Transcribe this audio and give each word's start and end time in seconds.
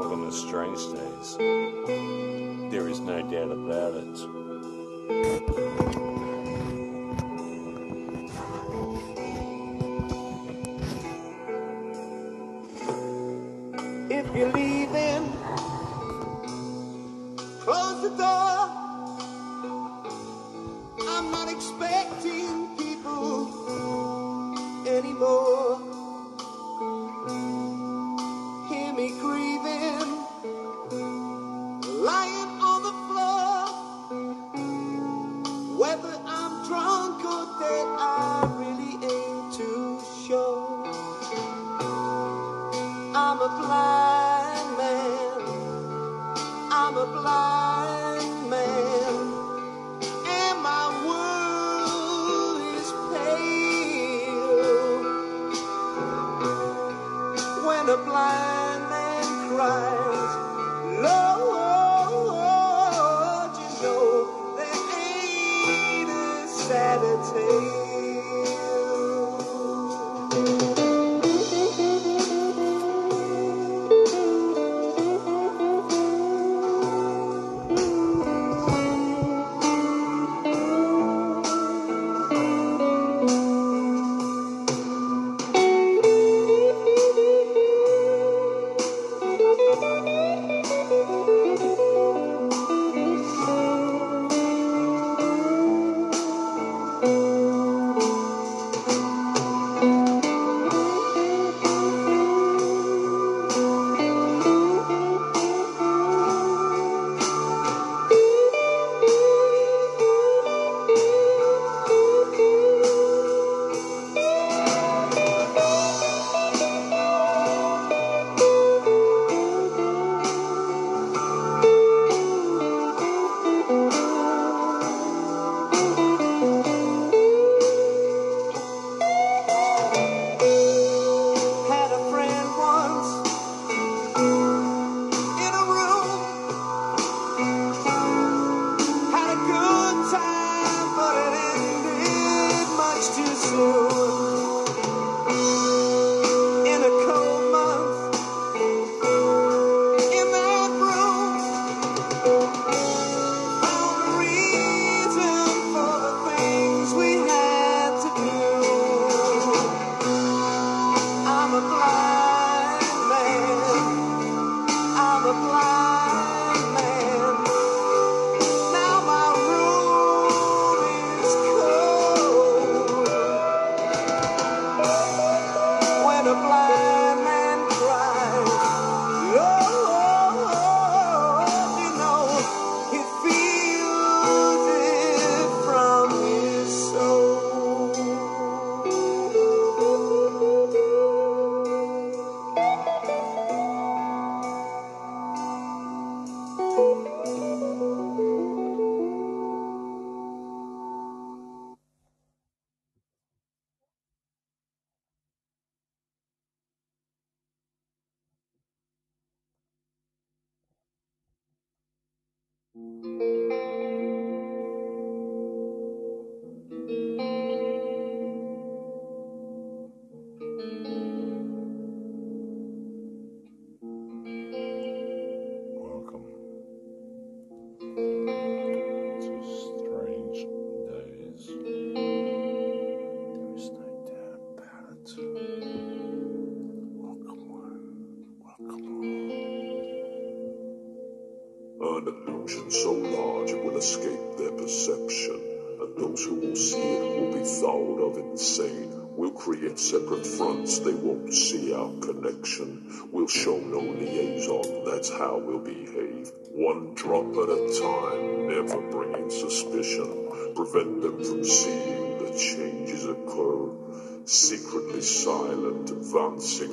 Welcome 0.00 0.30
to 0.30 0.32
Strange 0.34 0.78
Days. 0.94 1.36
There 2.70 2.88
is 2.88 3.00
no 3.00 3.20
doubt 3.20 3.52
about 3.52 3.92
it. 3.96 4.49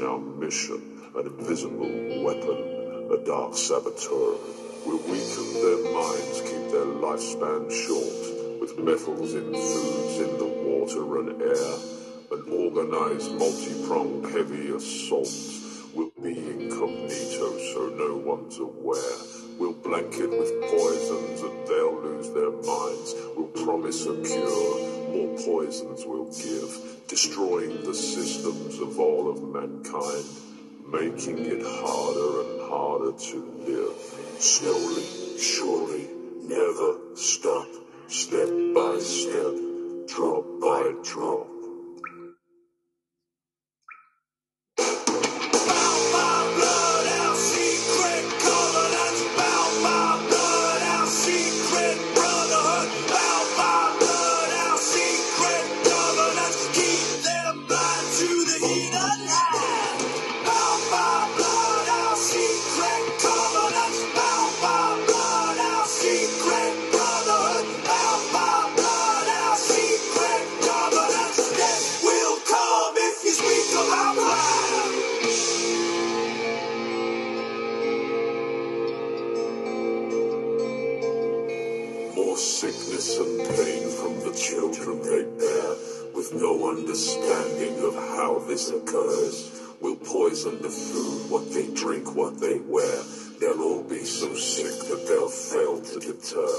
Our 0.04 0.20
mission. 0.20 0.82
An 1.16 1.28
invisible 1.28 2.24
weapon, 2.24 3.10
a 3.12 3.26
dark 3.26 3.56
saboteur. 3.56 4.36
We'll 4.86 4.98
weaken 5.10 5.54
their 5.54 5.94
minds, 5.94 6.42
keep 6.42 6.72
their 6.72 6.90
lifespan 7.02 7.72
short. 7.72 8.62
With 8.62 8.78
metals 8.78 9.34
in 9.34 9.54
foods, 9.54 10.20
in 10.20 10.38
the 10.38 10.46
water 10.46 11.20
and 11.20 11.42
air. 11.42 11.74
An 12.32 12.44
organized, 12.52 13.32
multi-pronged, 13.34 14.26
heavy 14.32 14.70
assault. 14.70 15.30
We'll 15.94 16.12
be 16.22 16.38
incognito 16.38 17.58
so 17.74 17.94
no 17.98 18.18
one's 18.18 18.60
aware. 18.60 19.37
We'll 19.60 19.74
blanket 19.74 20.30
with 20.30 20.52
poisons 20.72 21.42
and 21.42 21.68
they'll 21.68 22.02
lose 22.02 22.30
their 22.32 22.52
minds. 22.52 23.16
We'll 23.36 23.66
promise 23.66 24.06
a 24.06 24.16
cure, 24.24 25.10
more 25.12 25.38
poisons 25.46 26.06
we'll 26.06 26.32
give. 26.32 27.08
Destroying 27.08 27.84
the 27.84 27.94
systems 27.94 28.80
of 28.80 29.00
all 29.00 29.30
of 29.30 29.44
mankind. 29.44 30.26
making 30.92 31.40
it 31.40 31.62
harder 31.64 32.42
and 32.44 32.62
harder 32.70 33.12
to 33.18 33.38
live. 33.68 34.42
Slowly, 34.42 35.38
surely, 35.38 36.08
never 36.44 36.98
stop, 37.16 37.68
step 38.08 38.50
by 38.74 38.98
step, 39.00 39.56
drop 40.08 40.46
by 40.62 40.94
drop. 41.04 41.57
This 88.58 88.72
occurs. 88.72 89.62
Will 89.82 89.98
poison 89.98 90.60
the 90.64 90.70
food, 90.70 91.30
what 91.30 91.54
they 91.54 91.68
drink, 91.76 92.16
what 92.16 92.40
they 92.40 92.58
wear. 92.66 93.04
They'll 93.40 93.62
all 93.62 93.84
be 93.84 94.04
so 94.04 94.34
sick 94.34 94.74
that 94.90 95.06
they'll 95.08 95.30
fail 95.30 95.80
to 95.80 96.00
deter. 96.00 96.50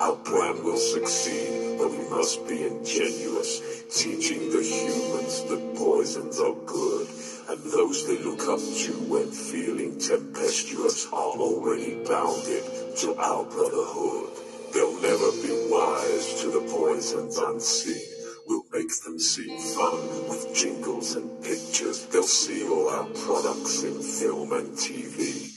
Our 0.00 0.16
plan 0.24 0.64
will 0.64 0.78
succeed, 0.78 1.76
but 1.76 1.90
we 1.90 2.08
must 2.08 2.48
be 2.48 2.64
ingenuous, 2.64 3.60
teaching 3.90 4.48
the 4.52 4.62
humans 4.62 5.44
that 5.44 5.76
poisons 5.76 6.40
are 6.40 6.56
good. 6.64 7.08
And 7.50 7.60
those 7.72 8.06
they 8.06 8.18
look 8.24 8.48
up 8.48 8.64
to 8.84 8.92
when 9.12 9.30
feeling 9.30 9.98
tempestuous 9.98 11.06
are 11.12 11.36
already 11.36 12.02
bounded 12.08 12.64
to 13.04 13.14
our 13.16 13.44
brotherhood. 13.44 14.30
They'll 14.72 14.98
never 15.02 15.30
be 15.44 15.52
wise 15.68 16.40
to 16.40 16.50
the 16.50 16.64
poisons 16.72 17.36
unseen. 17.36 18.13
We'll 18.46 18.64
make 18.72 18.90
them 19.04 19.18
see 19.18 19.48
fun 19.74 20.28
with 20.28 20.54
jingles 20.54 21.16
and 21.16 21.42
pictures. 21.42 22.06
They'll 22.06 22.22
see 22.24 22.68
all 22.68 22.88
our 22.88 23.06
products 23.06 23.82
in 23.82 24.02
film 24.02 24.52
and 24.52 24.76
TV. 24.76 25.50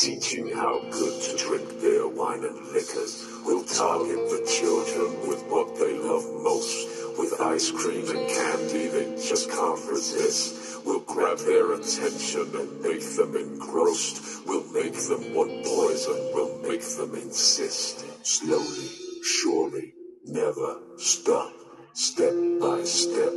Teaching 0.00 0.48
how 0.48 0.80
good 0.90 1.22
to 1.22 1.36
drink 1.36 1.80
beer, 1.80 2.08
wine 2.08 2.42
and 2.44 2.58
liquors. 2.72 3.24
We'll 3.44 3.62
target 3.62 4.18
the 4.28 4.44
children 4.50 5.28
with 5.28 5.44
what 5.46 5.76
they 5.76 5.96
love 5.96 6.24
most. 6.42 6.88
With 7.16 7.40
ice 7.40 7.70
cream 7.70 8.08
and 8.08 8.28
candy 8.28 8.88
they 8.88 9.14
just 9.14 9.48
can't 9.50 9.88
resist. 9.88 10.84
We'll 10.84 11.00
grab 11.00 11.38
their 11.38 11.72
attention 11.74 12.50
and 12.56 12.80
make 12.82 13.06
them 13.16 13.36
engrossed. 13.36 14.46
We'll 14.46 14.66
make 14.72 14.94
them 14.94 15.32
want 15.32 15.64
poison. 15.64 16.30
We'll 16.34 16.58
make 16.62 16.82
them 16.82 17.14
insist. 17.14 18.04
Slowly, 18.26 18.90
surely, 19.22 19.94
never 20.24 20.80
stop. 20.96 21.63
Step 21.96 22.34
by 22.60 22.82
step, 22.82 23.32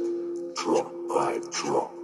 drop 0.56 0.92
by 1.08 1.40
drop. 1.52 1.97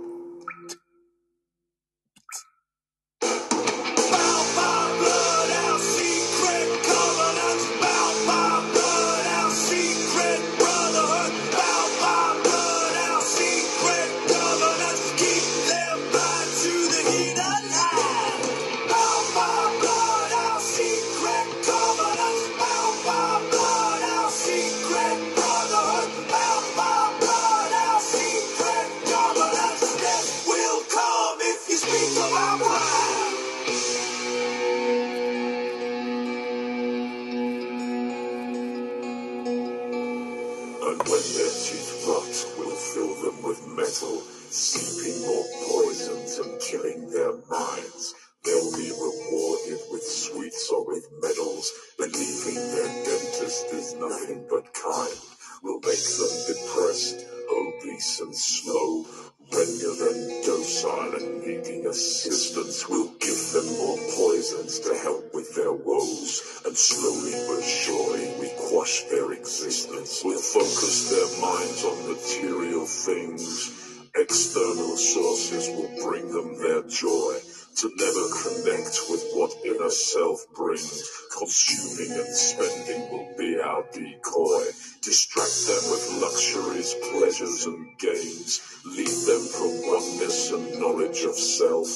Killing 46.74 47.10
their 47.12 47.34
minds. 47.52 48.16
They'll 48.44 48.76
be 48.76 48.90
rewarded 48.90 49.80
with 49.92 50.02
sweets 50.02 50.72
or 50.72 50.86
with 50.88 51.08
medals, 51.22 51.72
believing 52.00 52.56
their 52.56 52.90
dentist 53.06 53.66
is 53.72 53.94
nothing 53.94 54.46
but 54.50 54.74
kind. 54.74 55.18
We'll 55.62 55.80
make 55.86 56.02
them 56.18 56.34
depressed, 56.50 57.26
obese 57.54 58.20
and 58.22 58.36
slow, 58.36 59.06
render 59.54 59.94
them 60.02 60.42
docile 60.44 61.14
and 61.14 61.42
needing 61.46 61.86
assistance. 61.86 62.90
We'll 62.90 63.14
give 63.22 63.42
them 63.54 63.70
more 63.78 64.00
poisons 64.18 64.80
to 64.80 64.96
help 64.96 65.32
with 65.34 65.54
their 65.56 65.74
woes, 65.74 66.62
and 66.66 66.76
slowly 66.76 67.38
but 67.48 67.64
surely 67.64 68.34
we 68.42 68.50
quash 68.58 69.04
their 69.12 69.32
existence. 69.32 70.24
We'll 70.26 70.42
focus 70.42 71.12
their 71.12 71.42
minds 71.42 71.86
on 71.86 72.12
material 72.12 72.86
things. 72.88 73.83
External 74.16 74.96
sources 74.96 75.70
will 75.70 75.90
bring 76.08 76.32
them 76.32 76.58
their 76.62 76.84
joy. 76.84 77.40
To 77.78 77.90
never 77.98 78.26
connect 78.30 79.00
with 79.10 79.26
what 79.34 79.52
inner 79.66 79.90
self 79.90 80.46
brings. 80.54 81.10
Consuming 81.36 82.12
and 82.20 82.36
spending 82.36 83.10
will 83.12 83.34
be 83.40 83.60
our 83.60 83.84
decoy. 83.92 84.66
Distract 85.02 85.66
them 85.66 85.92
with 85.92 86.22
luxuries, 86.22 86.94
pleasures, 87.12 87.66
and 87.66 87.98
gains. 87.98 88.62
Lead 88.86 89.08
them 89.08 89.42
from 89.50 89.82
oneness 89.90 90.52
and 90.52 90.80
knowledge 90.80 91.24
of 91.24 91.34
self. 91.36 91.90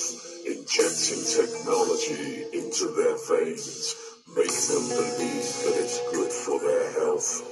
Injecting 0.47 1.21
technology 1.21 2.45
into 2.51 2.87
their 2.97 3.17
veins. 3.29 3.95
Make 4.35 4.49
them 4.49 4.89
believe 4.89 5.47
that 5.63 5.77
it's 5.77 6.01
good 6.11 6.31
for 6.31 6.59
their 6.59 6.93
health. 6.93 7.43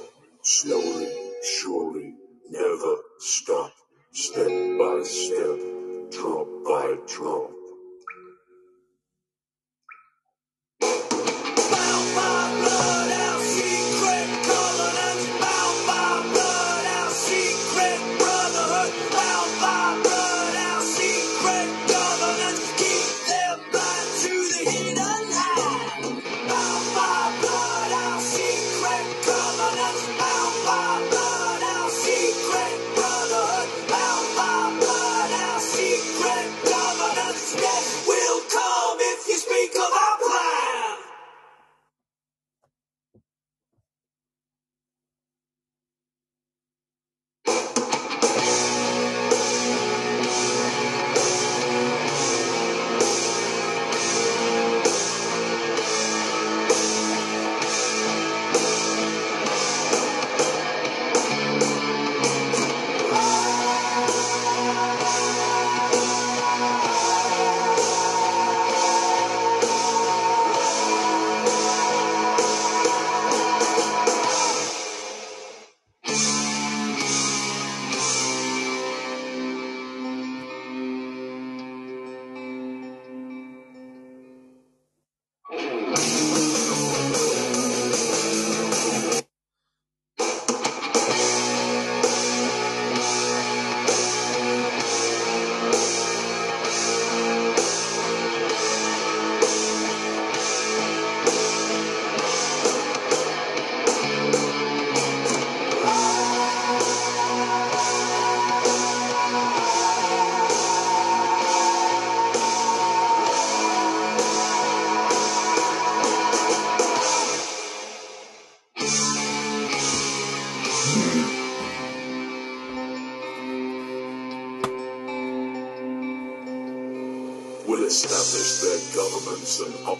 Slowly, 0.42 1.14
surely, 1.44 2.16
never 2.50 2.96
stop. 3.20 3.72
Step 4.18 4.48
by 4.80 5.02
step, 5.04 5.60
drop 6.10 6.48
by 6.64 6.96
drop. 7.06 7.55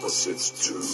Opposites 0.06 0.70
too. 0.70 0.86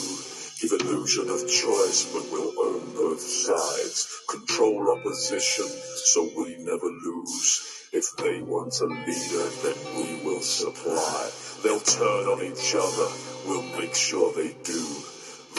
Give 0.63 0.81
illusion 0.81 1.29
of 1.29 1.47
choice, 1.47 2.09
but 2.15 2.25
we'll 2.33 2.49
own 2.65 2.95
both 2.95 3.21
sides. 3.21 4.09
Control 4.27 4.97
opposition, 4.97 5.67
so 5.69 6.31
we 6.35 6.57
never 6.61 6.87
lose. 6.87 7.89
If 7.93 8.07
they 8.17 8.41
want 8.41 8.73
a 8.81 8.87
leader, 8.87 9.47
then 9.65 9.77
we 9.97 10.25
will 10.25 10.41
supply. 10.41 11.29
They'll 11.63 11.81
turn 11.81 12.25
on 12.25 12.41
each 12.41 12.75
other, 12.75 13.09
we'll 13.47 13.79
make 13.79 13.95
sure 13.95 14.33
they 14.33 14.57
do. 14.65 14.81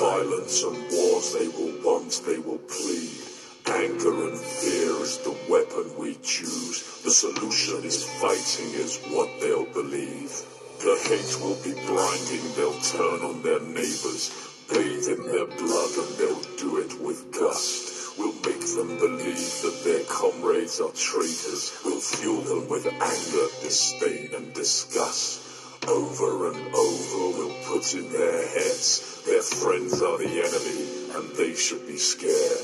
Violence 0.01 0.63
and 0.63 0.77
wars 0.91 1.33
they 1.33 1.48
will 1.50 1.77
want, 1.86 2.24
they 2.25 2.39
will 2.39 2.57
plead. 2.57 3.22
Anger 3.67 4.29
and 4.29 4.39
fear 4.39 4.98
is 5.05 5.19
the 5.19 5.38
weapon 5.48 5.95
we 6.00 6.15
choose. 6.24 7.03
The 7.03 7.12
solution 7.12 7.83
is 7.83 8.03
fighting 8.19 8.74
is 8.81 8.98
what 9.12 9.29
they'll 9.39 9.72
believe. 9.72 10.41
The 10.84 11.00
hate 11.08 11.40
will 11.40 11.56
be 11.63 11.72
blinding, 11.88 12.44
they'll 12.58 12.78
turn 12.82 13.24
on 13.24 13.42
their 13.42 13.62
neighbors, 13.62 14.36
bathe 14.68 15.08
in 15.08 15.24
their 15.32 15.46
blood 15.46 15.92
and 15.96 16.12
they'll 16.20 16.44
do 16.60 16.78
it 16.78 17.00
with 17.00 17.32
gust. 17.32 18.20
We'll 18.20 18.34
make 18.44 18.60
them 18.60 19.00
believe 19.00 19.62
that 19.63 19.80
their 19.86 20.04
comrades 20.12 20.82
are 20.82 20.92
traitors. 20.92 21.72
We'll 21.86 22.02
fuel 22.02 22.42
them 22.42 22.68
with 22.68 22.86
anger, 22.86 23.48
disdain 23.63 24.36
and 24.36 24.54
disgust. 24.54 25.88
Over 25.88 26.52
and 26.52 26.75
over 26.75 27.38
we'll 27.38 27.63
put 27.63 27.96
in 27.96 28.12
their 28.12 28.46
heads, 28.46 29.24
their 29.25 29.42
friends 29.42 30.02
are 30.02 30.18
the 30.18 30.28
enemy 30.28 31.16
and 31.16 31.38
they 31.38 31.56
should 31.56 31.88
be 31.88 31.96
scared. 31.96 32.60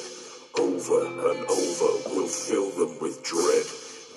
Over 0.59 1.05
and 1.05 1.39
over 1.47 1.91
we'll 2.11 2.27
fill 2.27 2.69
them 2.71 2.99
with 2.99 3.23
dread, 3.23 3.65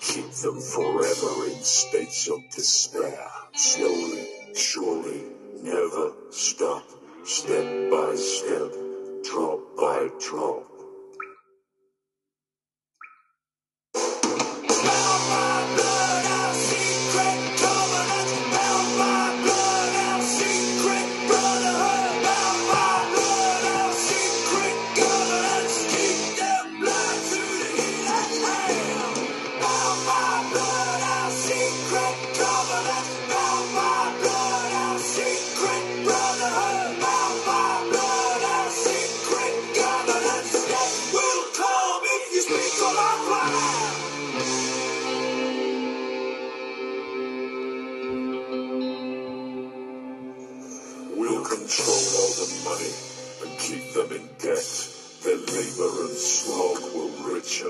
keep 0.03 0.31
them 0.33 0.61
forever 0.61 1.47
in 1.47 1.63
states 1.63 2.29
of 2.29 2.41
despair. 2.51 3.25
Slowly, 3.55 4.27
surely, 4.55 5.23
never 5.63 6.13
stop, 6.31 6.85
step 7.25 7.91
by 7.91 8.15
step, 8.17 8.73
drop 9.23 9.61
by 9.77 10.09
drop. 10.19 10.72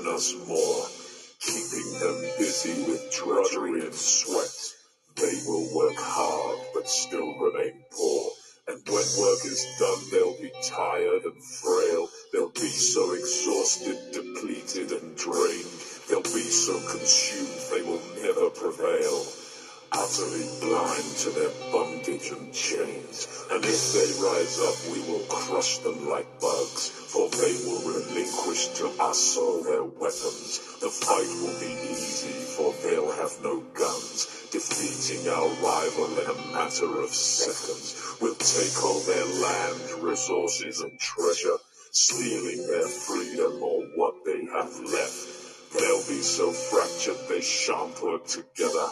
Richen 0.03 0.13
us 0.13 0.33
more, 0.47 0.85
keeping 1.39 1.99
them 1.99 2.21
busy 2.37 2.83
with 2.83 3.11
drudgery 3.11 3.81
and 3.81 3.93
sweat. 3.93 4.49
They 5.15 5.41
will 5.47 5.75
work 5.75 5.95
hard 5.97 6.59
but 6.73 6.89
still 6.89 7.37
remain 7.39 7.83
poor. 7.91 8.31
And 8.67 8.81
when 8.87 9.05
work 9.19 9.45
is 9.45 9.65
done, 9.79 9.99
they'll 10.11 10.41
be 10.41 10.51
tired 10.63 11.23
and 11.23 11.43
frail. 11.43 12.07
They'll 12.31 12.49
be 12.49 12.69
so 12.69 13.13
exhausted, 13.13 13.97
depleted, 14.13 14.91
and 14.91 15.15
drained. 15.17 15.67
They'll 16.09 16.21
be 16.23 16.47
so 16.47 16.73
consumed 16.89 17.59
they 17.71 17.81
will 17.81 18.01
never 18.21 18.49
prevail 18.49 19.25
utterly 19.93 20.49
blind 20.59 21.05
to 21.21 21.29
their 21.29 21.53
bondage 21.71 22.31
and 22.31 22.51
chains. 22.53 23.45
And 23.51 23.63
if 23.63 23.93
they 23.93 24.09
rise 24.25 24.59
up, 24.59 24.77
we 24.91 24.99
will 25.05 25.25
crush 25.29 25.77
them 25.79 26.09
like 26.09 26.27
bugs, 26.41 26.89
for 26.89 27.29
they 27.29 27.53
will 27.65 27.81
relinquish 27.85 28.67
to 28.79 28.87
us 28.99 29.37
all 29.37 29.63
their 29.63 29.83
weapons. 29.83 30.59
The 30.81 30.89
fight 30.89 31.29
will 31.41 31.59
be 31.59 31.73
easy, 31.93 32.33
for 32.57 32.73
they'll 32.81 33.11
have 33.11 33.37
no 33.43 33.61
guns. 33.73 34.49
Defeating 34.51 35.27
our 35.29 35.49
rival 35.61 36.19
in 36.19 36.29
a 36.29 36.53
matter 36.53 37.01
of 37.01 37.09
seconds, 37.09 38.17
we'll 38.21 38.35
take 38.35 38.83
all 38.83 38.99
their 39.01 39.25
land, 39.25 40.03
resources, 40.03 40.81
and 40.81 40.99
treasure, 40.99 41.57
stealing 41.91 42.65
their 42.67 42.87
freedom 42.87 43.61
or 43.61 43.81
what 43.95 44.15
they 44.25 44.41
have 44.53 44.73
left. 44.79 45.73
They'll 45.73 46.07
be 46.07 46.21
so 46.21 46.51
fractured 46.51 47.17
they 47.29 47.41
shan't 47.41 48.01
work 48.03 48.25
together 48.27 48.89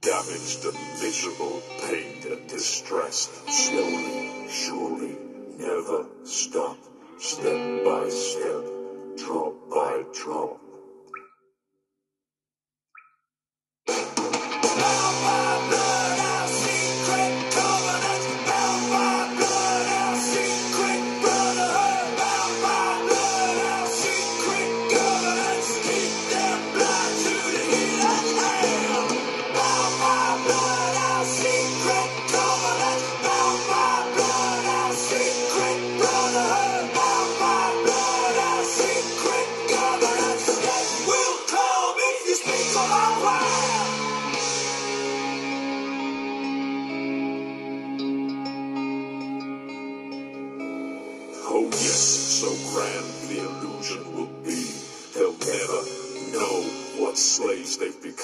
damaged 0.00 0.64
and 0.64 1.02
miserable, 1.02 1.62
pained 1.82 2.24
and 2.24 2.48
distressed. 2.48 3.30
Slowly, 3.48 4.48
surely, 4.48 5.16
never 5.58 6.06
stop, 6.24 6.78
step 7.18 7.84
by 7.84 8.08
step, 8.08 8.64
drop 9.16 9.54
by 9.70 10.04
drop. 10.14 10.60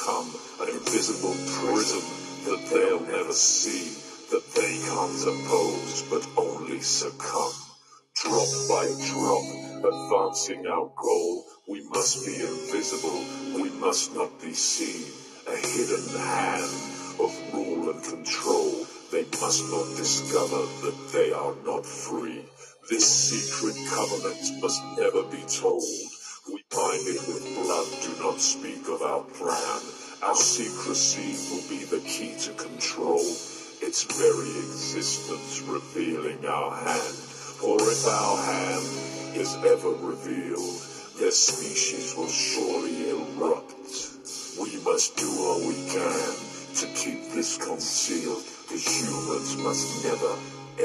An 0.07 0.69
invisible 0.69 1.33
prism 1.33 2.05
that 2.45 2.69
they'll 2.69 3.01
never 3.01 3.33
see. 3.33 3.89
That 4.31 4.45
they 4.55 4.77
can't 4.85 5.23
oppose, 5.23 6.03
but 6.11 6.29
only 6.37 6.81
succumb. 6.81 7.53
Drop 8.15 8.49
by 8.69 8.85
drop, 9.09 9.45
advancing 9.81 10.67
our 10.67 10.93
goal. 10.95 11.45
We 11.67 11.89
must 11.89 12.27
be 12.27 12.35
invisible, 12.35 13.25
we 13.55 13.71
must 13.81 14.15
not 14.15 14.39
be 14.43 14.53
seen. 14.53 15.11
A 15.49 15.57
hidden 15.57 16.19
hand 16.21 16.71
of 17.19 17.55
rule 17.55 17.89
and 17.89 18.05
control. 18.05 18.87
They 19.11 19.25
must 19.41 19.65
not 19.71 19.97
discover 19.97 20.67
that 20.85 21.13
they 21.15 21.33
are 21.33 21.55
not 21.65 21.87
free. 21.87 22.45
This 22.91 23.07
secret 23.07 23.77
covenant 23.89 24.61
must 24.61 24.83
never 24.99 25.23
be 25.23 25.43
told. 25.49 26.14
We 26.47 26.63
bind 26.71 27.09
it 27.09 27.27
with 27.27 27.45
blood, 27.57 27.89
do 28.03 28.23
not 28.23 28.39
speak 28.39 28.87
of 28.89 29.01
our 29.01 29.23
plan. 29.23 29.81
Our 30.23 30.35
secrecy 30.35 31.39
will 31.49 31.65
be 31.71 31.85
the 31.85 32.01
key 32.07 32.37
to 32.41 32.53
control. 32.53 33.25
Its 33.81 34.05
very 34.05 34.51
existence 34.51 35.63
revealing 35.63 36.45
our 36.45 36.75
hand. 36.77 37.15
For 37.61 37.81
if 37.81 38.07
our 38.07 38.37
hand 38.37 39.37
is 39.37 39.57
ever 39.65 39.91
revealed, 39.91 40.81
their 41.19 41.31
species 41.31 42.15
will 42.15 42.29
surely 42.29 43.11
erupt. 43.11 43.75
We 44.61 44.77
must 44.85 45.17
do 45.17 45.31
all 45.41 45.67
we 45.67 45.77
can 45.89 46.35
to 46.77 46.87
keep 46.95 47.33
this 47.33 47.57
concealed. 47.57 48.45
The 48.69 48.77
humans 48.77 49.57
must 49.57 50.05
never, 50.05 50.37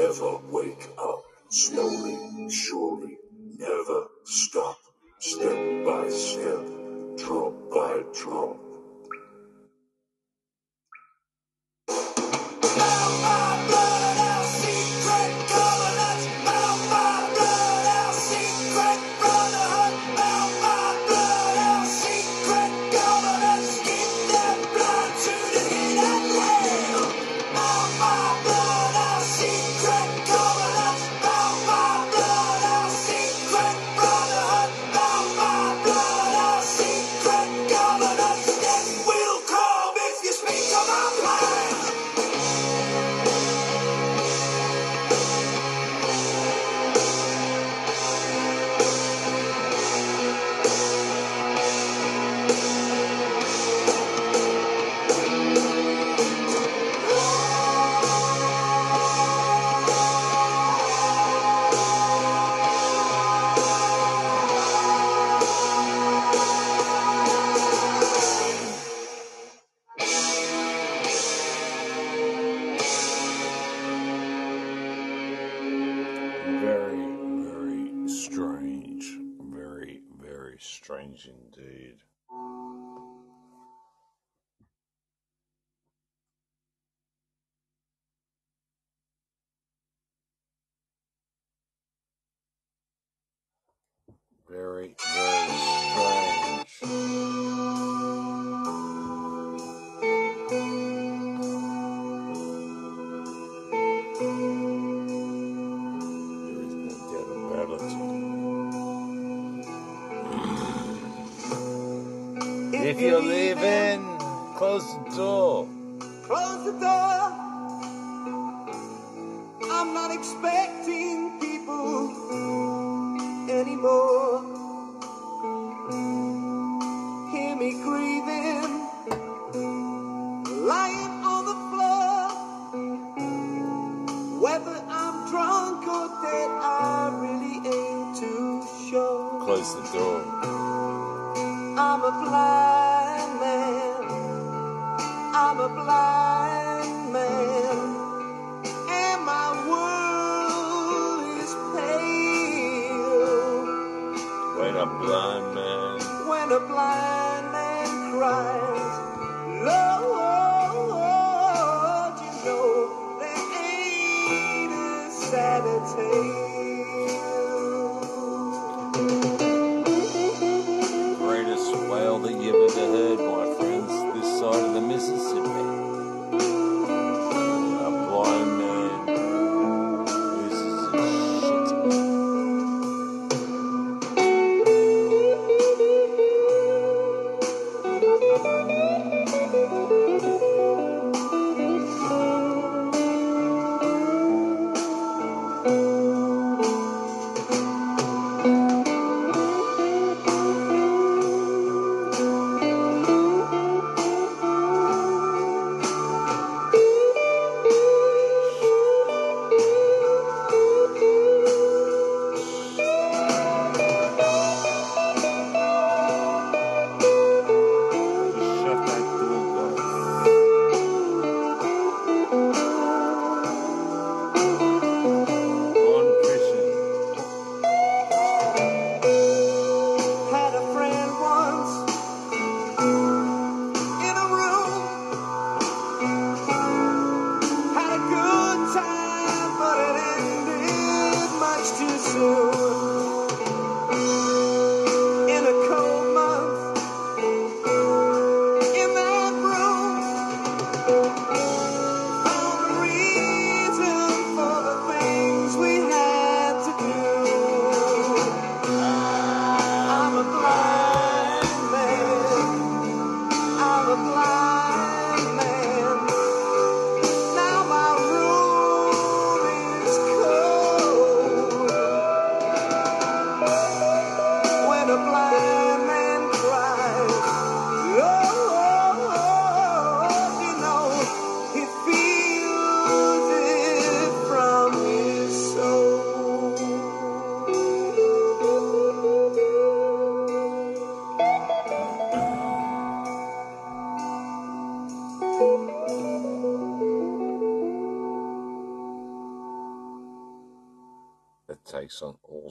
ever 0.08 0.38
wake 0.50 0.88
up. 0.98 1.22
Slowly, 1.50 2.48
surely, 2.48 3.18
never 3.58 4.06
stop. 4.24 4.78
Step 5.22 5.84
by 5.84 6.08
step, 6.08 6.66
drop 7.18 7.52
by 7.70 8.02
drop. 8.14 8.56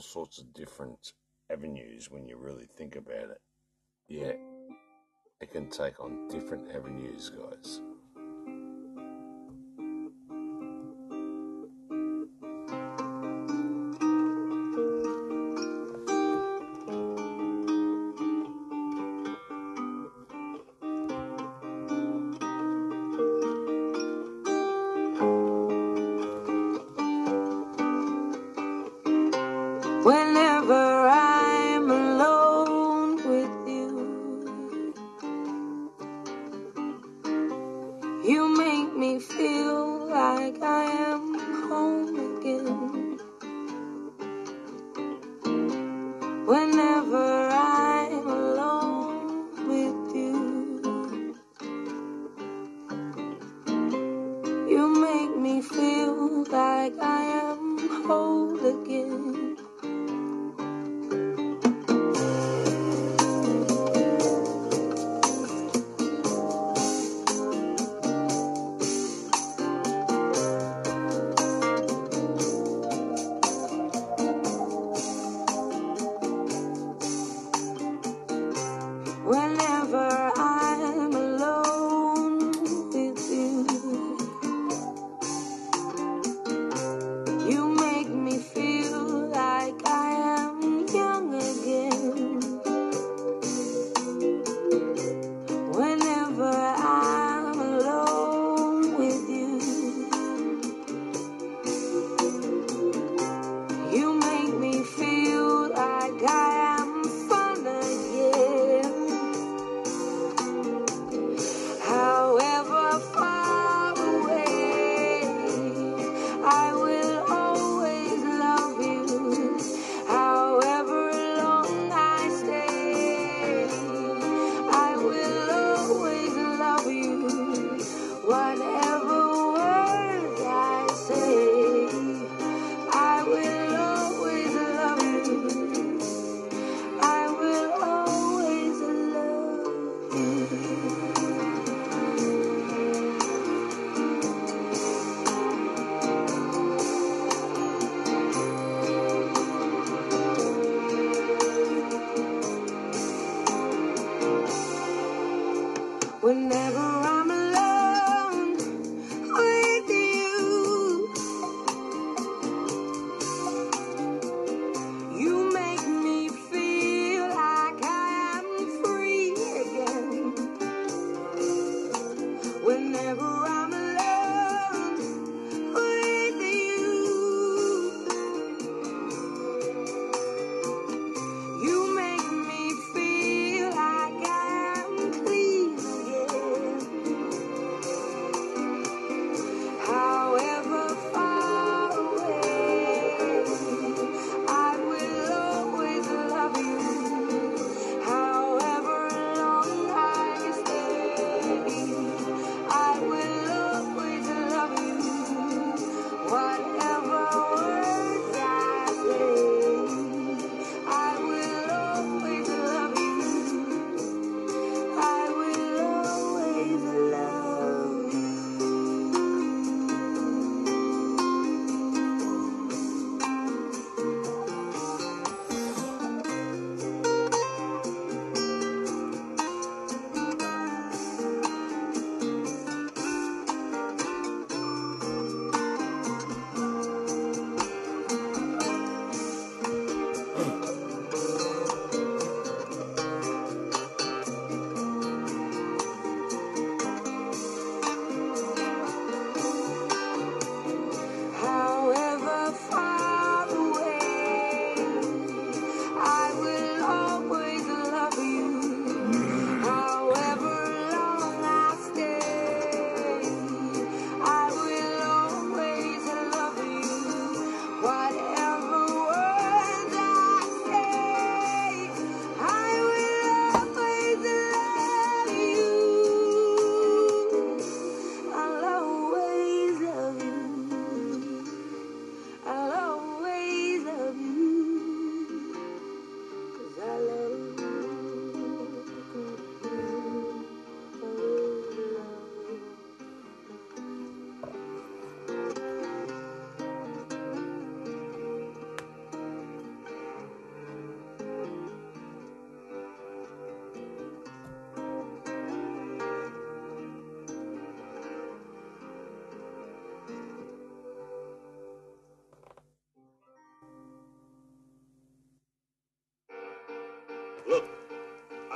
all 0.00 0.02
sorts 0.02 0.38
of 0.38 0.54
different 0.54 1.12
avenues 1.52 2.10
when 2.10 2.26
you 2.26 2.38
really 2.38 2.66
think 2.78 2.96
about 2.96 3.28
it. 3.28 3.40
Yeah, 4.08 4.32
it 5.42 5.52
can 5.52 5.68
take 5.68 6.00
on 6.00 6.26
different 6.28 6.70
avenues, 6.74 7.28
guys. 7.28 7.82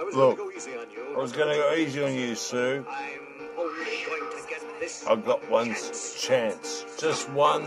Was 0.04 0.14
Look, 0.14 0.36
going 0.36 0.50
to 0.50 0.54
go 0.54 0.58
easy 0.58 0.76
on 0.76 0.86
you. 0.94 1.14
I 1.14 1.18
was 1.18 1.32
going 1.32 1.48
to 1.48 1.54
go 1.54 1.74
easy 1.74 2.04
on 2.04 2.14
you, 2.14 2.34
Sue. 2.34 2.84
I'm 2.88 3.48
only 3.58 3.84
going 4.06 4.30
to 4.30 4.48
get 4.48 4.62
this. 4.80 5.06
I 5.06 5.16
got 5.16 5.50
one 5.50 5.74
chance. 6.18 6.84
Just 6.98 7.30
one 7.30 7.66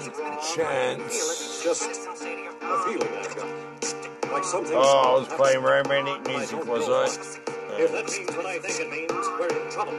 chance. 0.56 1.64
Just 1.64 1.90
a 1.90 2.78
feeling 2.86 3.08
I've 3.18 3.36
got. 3.36 4.32
Like 4.32 4.44
something. 4.44 4.74
Oh, 4.76 5.16
I 5.16 5.20
was 5.20 5.28
playing 5.30 5.64
romantic 5.64 6.28
music, 6.28 6.66
was 6.66 6.88
I? 6.90 7.54
If 7.80 7.92
that 7.94 8.10
means 8.10 8.36
what 8.36 8.46
I 8.46 8.58
think 8.58 8.80
it 8.82 8.90
means, 8.90 9.14
we're 9.38 9.54
in 9.54 9.70
trouble. 9.70 9.94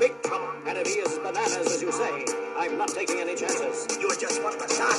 Big 0.00 0.14
trouble. 0.22 0.50
And 0.66 0.78
if 0.78 0.86
he 0.88 0.98
is 0.98 1.18
bananas, 1.18 1.62
as 1.62 1.82
you 1.82 1.92
say, 1.92 2.24
I'm 2.58 2.76
not 2.76 2.88
taking 2.88 3.20
any 3.20 3.36
chances. 3.36 3.86
You're 4.00 4.16
just 4.18 4.42
one 4.42 4.54
of 4.54 4.60
the 4.60 4.68
stars. 4.68 4.98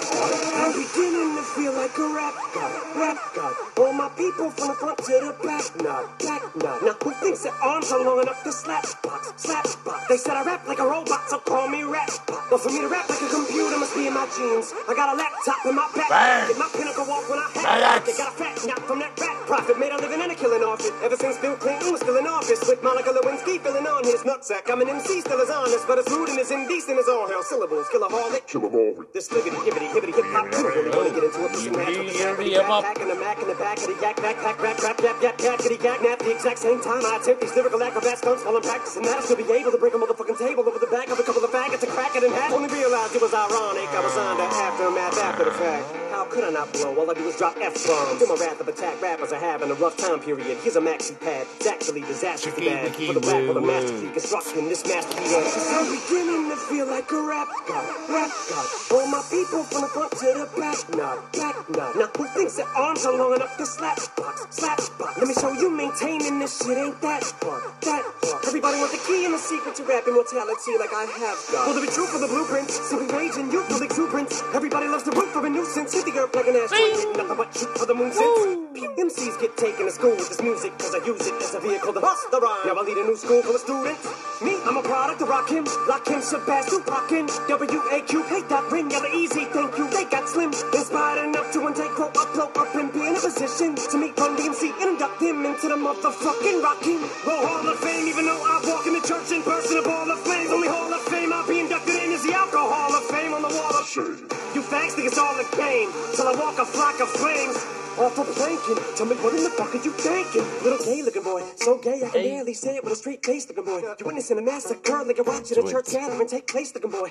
I'm 0.56 0.72
beginning 0.72 1.36
to 1.36 1.44
feel 1.58 1.74
like 1.74 1.92
a 1.98 2.08
rap 2.16 2.36
god, 2.56 2.72
rap 2.96 3.18
god. 3.36 3.54
All 3.78 3.94
my 3.94 4.08
people 4.16 4.50
from 4.52 4.68
the 4.70 4.74
front 4.80 4.98
to 5.00 5.14
the 5.28 5.36
back, 5.44 5.66
nod, 5.84 6.06
back 6.24 6.44
nod. 6.56 6.80
Now 6.88 6.96
who 7.04 7.12
thinks 7.20 7.44
their 7.44 7.54
arms 7.60 7.92
are 7.92 8.00
long 8.04 8.22
enough 8.22 8.44
to 8.44 8.52
slap 8.54 8.86
box, 9.04 9.34
slap 9.36 9.66
box? 9.84 10.08
They 10.08 10.18
said 10.18 10.38
I 10.38 10.44
rap 10.46 10.68
like 10.68 10.80
a 10.80 10.88
robot, 10.88 11.28
so 11.28 11.40
call 11.40 11.68
me 11.68 11.84
rap. 11.84 12.10
But 12.50 12.62
for 12.62 12.70
me 12.70 12.80
to 12.82 12.88
rap 12.88 13.10
like 13.10 13.22
a 13.22 13.28
computer 13.28 13.76
must 13.78 13.96
be 13.96 14.08
in 14.08 14.14
my 14.14 14.28
genes. 14.38 14.72
I 14.88 14.94
got 14.96 15.12
a 15.14 15.18
laptop 15.18 15.66
in 15.66 15.76
my 15.76 15.90
back, 15.96 16.10
Bang. 16.10 16.48
get 16.48 16.58
my 16.58 16.70
pinnacle 16.72 17.06
walk 17.10 17.28
when 17.30 17.40
I 17.40 17.50
Bang. 17.54 17.66
have. 17.66 18.06
They 18.06 18.14
got 18.16 18.32
a 18.32 18.36
fat 18.38 18.56
knock 18.68 18.80
from 18.88 19.00
that 19.00 19.18
rap 19.20 19.36
profit, 19.50 19.80
made 19.80 19.92
a 19.92 19.98
living 19.98 20.22
and 20.22 20.32
a 20.32 20.36
killing 20.36 20.62
off 20.64 20.80
it. 20.86 20.94
Ever 21.04 21.18
since 21.18 21.38
Bill 21.38 21.56
Clinton 21.58 21.92
was 21.92 22.02
still 22.02 22.18
in 22.22 22.28
office, 22.30 22.62
with 22.70 22.82
Monica 22.84 23.10
Lewinsky 23.10 23.58
filling 23.60 23.88
on 23.88 24.04
his 24.06 24.22
nutsack. 24.22 24.70
I'm 24.70 24.82
an 24.82 24.90
MC, 24.90 25.22
still 25.22 25.42
as 25.42 25.50
honest, 25.50 25.88
but 25.88 25.98
as 25.98 26.06
rude 26.14 26.30
and 26.30 26.38
as 26.38 26.52
indecent 26.52 27.00
as 27.00 27.10
all 27.10 27.28
hell. 27.28 27.42
Syllables, 27.42 27.90
kill 27.90 28.04
a 28.06 28.10
harlot. 28.10 28.46
Kill 28.46 28.66
'em 28.66 28.76
all. 28.76 28.94
This 29.14 29.30
liggity, 29.30 29.58
hibbity, 29.66 29.90
hibbity, 29.90 30.14
hip 30.14 30.30
hop, 30.30 30.46
too. 30.52 30.62
Really 30.62 30.94
wanna 30.96 31.10
get 31.10 31.24
into 31.26 31.46
it, 31.46 31.52
pushing 31.52 31.74
that 31.74 31.88
with 31.88 31.98
the 31.98 32.14
Yibbity, 32.14 32.38
sackety, 32.38 32.52
yip 32.54 32.70
up. 32.70 32.84
back, 32.86 32.96
back, 32.96 33.02
and 33.02 33.10
the 33.10 33.16
mac 33.16 33.42
in 33.42 33.48
the 33.48 33.56
back 33.56 33.78
of 33.82 33.88
the 33.90 33.98
yak, 34.02 34.18
backpack, 34.22 34.58
rap, 34.62 34.78
rap, 34.82 35.02
yap, 35.02 35.18
yap, 35.22 35.38
yakety, 35.42 35.78
yak, 35.84 36.02
nap. 36.06 36.20
The 36.20 36.32
exact 36.32 36.60
same 36.60 36.80
time 36.82 37.02
I 37.06 37.18
attempt 37.18 37.42
these 37.42 37.56
lyrical 37.56 37.82
acrobat 37.82 38.18
stunts 38.20 38.46
while 38.46 38.56
I'm 38.56 38.62
practicing 38.62 39.04
that, 39.04 39.18
I 39.18 39.22
still 39.22 39.38
be 39.38 39.50
able 39.52 39.72
to 39.72 39.78
break 39.82 39.94
a 39.94 39.98
motherfucking 39.98 40.38
table 40.38 40.64
over 40.70 40.78
the 40.78 40.92
back 40.94 41.10
of 41.10 41.20
a 41.20 41.24
couple 41.24 41.44
of 41.44 41.50
faggots 41.50 41.82
and 41.84 41.92
crack 41.92 42.16
it 42.16 42.24
in 42.24 42.32
half. 42.32 42.54
Only 42.54 42.70
realized 42.70 43.16
it 43.16 43.22
was 43.22 43.34
ironic. 43.34 43.90
I 43.90 44.02
was 44.06 44.16
under 44.16 44.44
aftermath 44.44 45.18
after 45.18 45.46
the 45.46 45.52
fact. 45.52 46.11
How 46.12 46.26
could 46.26 46.44
I 46.44 46.50
not 46.50 46.74
blow? 46.74 46.94
All 47.00 47.10
I 47.10 47.14
do 47.14 47.26
is 47.30 47.38
drop 47.38 47.56
F-bombs. 47.56 48.20
Feel 48.20 48.28
my 48.28 48.36
wrath 48.36 48.60
of 48.60 48.68
attack 48.68 49.02
rappers 49.02 49.32
are 49.32 49.40
having 49.40 49.72
a 49.72 49.76
rough 49.76 49.96
time 49.96 50.20
period. 50.20 50.58
Here's 50.60 50.76
a 50.76 50.82
maxi 50.82 51.18
pad. 51.18 51.48
It's 51.56 51.68
actually 51.68 52.02
disastrously 52.02 52.66
bad. 52.68 52.94
For 52.94 53.14
the 53.14 53.22
rap 53.22 53.48
of 53.48 53.56
the 53.56 53.62
master 53.62 53.96
deconstruction, 53.96 54.68
this 54.68 54.86
masterpiece. 54.86 55.72
I'm 55.72 55.88
beginning 55.88 56.50
to 56.52 56.58
feel 56.68 56.86
like 56.88 57.10
a 57.12 57.22
rap 57.24 57.48
god, 57.66 57.88
rap 58.12 58.32
god. 58.52 58.68
All 58.92 59.08
my 59.08 59.24
people 59.32 59.64
from 59.64 59.82
the 59.82 59.88
front 59.88 60.12
to 60.12 60.28
the 60.36 60.50
back, 60.60 60.84
nod, 61.00 61.32
back 61.32 61.70
nod. 61.72 61.96
Now 61.96 62.12
who 62.12 62.28
thinks 62.36 62.58
their 62.58 62.68
arms 62.76 63.06
are 63.06 63.16
long 63.16 63.34
enough 63.34 63.56
to 63.56 63.66
slap 63.66 63.96
box, 64.18 64.48
slap 64.52 64.84
box? 65.00 65.18
Let 65.18 65.28
me 65.30 65.34
show 65.34 65.54
you 65.54 65.72
maintaining 65.72 66.40
this 66.40 66.60
shit 66.60 66.78
ain't 66.78 67.00
that 67.02 67.24
hard, 67.40 67.64
that 67.88 68.04
hard. 68.04 68.46
Everybody 68.52 68.78
wants 68.84 69.00
the 69.00 69.04
key 69.08 69.24
and 69.24 69.34
the 69.34 69.40
secret 69.40 69.76
to 69.76 69.84
rap 69.88 70.04
immortality 70.06 70.76
like 70.76 70.92
I 70.92 71.08
have 71.24 71.40
got. 71.56 71.68
Will 71.68 71.80
there 71.80 71.88
be 71.88 71.92
truth 71.92 72.12
for 72.12 72.20
the 72.20 72.28
blueprints? 72.28 72.76
Simply 72.84 73.08
rage 73.16 73.40
and 73.40 73.48
youthful 73.48 73.82
exuberance. 73.82 74.44
Everybody 74.54 74.92
loves 74.92 75.04
to 75.08 75.12
root 75.12 75.32
for 75.32 75.46
a 75.46 75.50
nuisance. 75.50 76.01
The 76.02 76.18
earth 76.18 76.34
like 76.34 76.48
an 76.48 76.56
asteroid. 76.56 77.16
Nothing 77.16 77.38
but 77.38 77.54
shoot 77.54 77.78
for 77.78 77.86
the 77.86 77.94
moon 77.94 78.12
since. 78.12 78.58
MCs 78.98 79.40
get 79.40 79.56
taken 79.56 79.86
to 79.86 79.92
school 79.92 80.18
with 80.18 80.30
this 80.30 80.42
music 80.42 80.74
cause 80.80 80.96
I 80.96 81.06
use 81.06 81.22
it 81.28 81.34
as 81.38 81.54
a 81.54 81.60
vehicle 81.60 81.94
to 81.94 82.02
bust 82.02 82.26
the 82.32 82.42
rhyme. 82.42 82.66
Now 82.66 82.74
I 82.74 82.82
lead 82.82 82.98
a 82.98 83.06
new 83.06 83.16
school 83.16 83.42
full 83.44 83.54
of 83.54 83.62
students. 83.62 84.02
Me, 84.42 84.58
I'm 84.66 84.78
a 84.78 84.82
product 84.82 85.22
of 85.22 85.30
Rakim, 85.30 85.64
Lakim, 85.86 86.26
Shabazz, 86.26 86.74
Rockin', 86.90 87.30
W-A-Q, 87.48 88.24
hate 88.34 88.50
that 88.50 88.66
ring, 88.72 88.90
yella 88.90 89.10
Eazy, 89.14 89.46
thank 89.54 89.78
you, 89.78 89.86
they 89.94 90.06
got 90.10 90.28
slim. 90.28 90.50
Inspired 90.74 91.30
enough 91.30 91.52
to 91.54 91.62
one 91.62 91.74
take 91.74 91.94
quote, 91.94 92.14
upload 92.16 92.58
up 92.58 92.76
and 92.76 92.92
be 92.92 93.06
in 93.06 93.14
a 93.16 93.22
position 93.22 93.76
to 93.78 93.98
meet 94.02 94.18
Run 94.18 94.36
DMC 94.36 94.74
and 94.82 94.98
induct 94.98 95.22
him 95.22 95.46
into 95.46 95.70
the 95.70 95.78
motherfucking 95.78 96.58
Rockin' 96.66 97.02
Roll 97.30 97.46
Hall 97.46 97.70
of 97.70 97.78
Fame, 97.80 98.08
even 98.10 98.26
though 98.26 98.42
I 98.42 98.58
walk 98.66 98.88
in 98.88 98.94
the 98.98 99.06
church 99.06 99.30
in 99.32 99.44
person, 99.44 99.78
a 99.78 99.84
ball 99.84 100.10
of 100.10 100.20
flames. 100.26 100.50
Only 100.50 100.68
Hall 100.68 100.92
of 100.92 101.02
Fame 101.02 101.11
I'll 101.42 101.48
be 101.48 101.60
inducted 101.60 101.96
in 101.96 102.12
is 102.12 102.22
the 102.22 102.34
Alcohol 102.34 102.94
of 102.94 103.04
Fame 103.10 103.34
on 103.34 103.42
the 103.42 103.48
wall 103.50 103.74
of 103.74 103.88
Shame. 103.90 104.30
you 104.54 104.62
fags 104.62 104.94
think 104.94 105.08
it's 105.08 105.18
all 105.18 105.34
a 105.34 105.48
game 105.58 105.90
till 106.14 106.28
I 106.28 106.38
walk 106.38 106.60
a 106.60 106.66
flock 106.66 107.00
of 107.02 107.10
flames. 107.10 107.58
Off 107.98 108.14
of 108.20 108.30
planking, 108.38 108.78
tell 108.96 109.06
me 109.10 109.16
what 109.20 109.34
in 109.34 109.44
the 109.44 109.50
fuck 109.50 109.74
are 109.74 109.84
you 109.84 109.92
thinking? 109.92 110.46
Little 110.64 110.80
gay 110.86 111.02
looking 111.02 111.24
boy, 111.24 111.42
so 111.58 111.78
gay 111.80 111.98
I 112.06 112.10
can 112.14 112.22
Hey. 112.22 112.30
barely 112.30 112.54
say 112.54 112.78
it 112.78 112.84
with 112.84 112.94
a 112.94 112.96
straight 112.96 113.26
face 113.26 113.48
looking 113.50 113.66
boy. 113.66 113.82
You're 113.82 114.06
witnessing 114.06 114.38
a 114.38 114.42
massacre 114.42 115.04
like 115.04 115.18
you're 115.18 115.26
watching 115.26 115.58
a 115.58 115.66
church 115.66 115.92
gathering 115.92 116.28
take 116.30 116.48
place 116.48 116.74
looking 116.76 116.92
boy. 116.92 117.10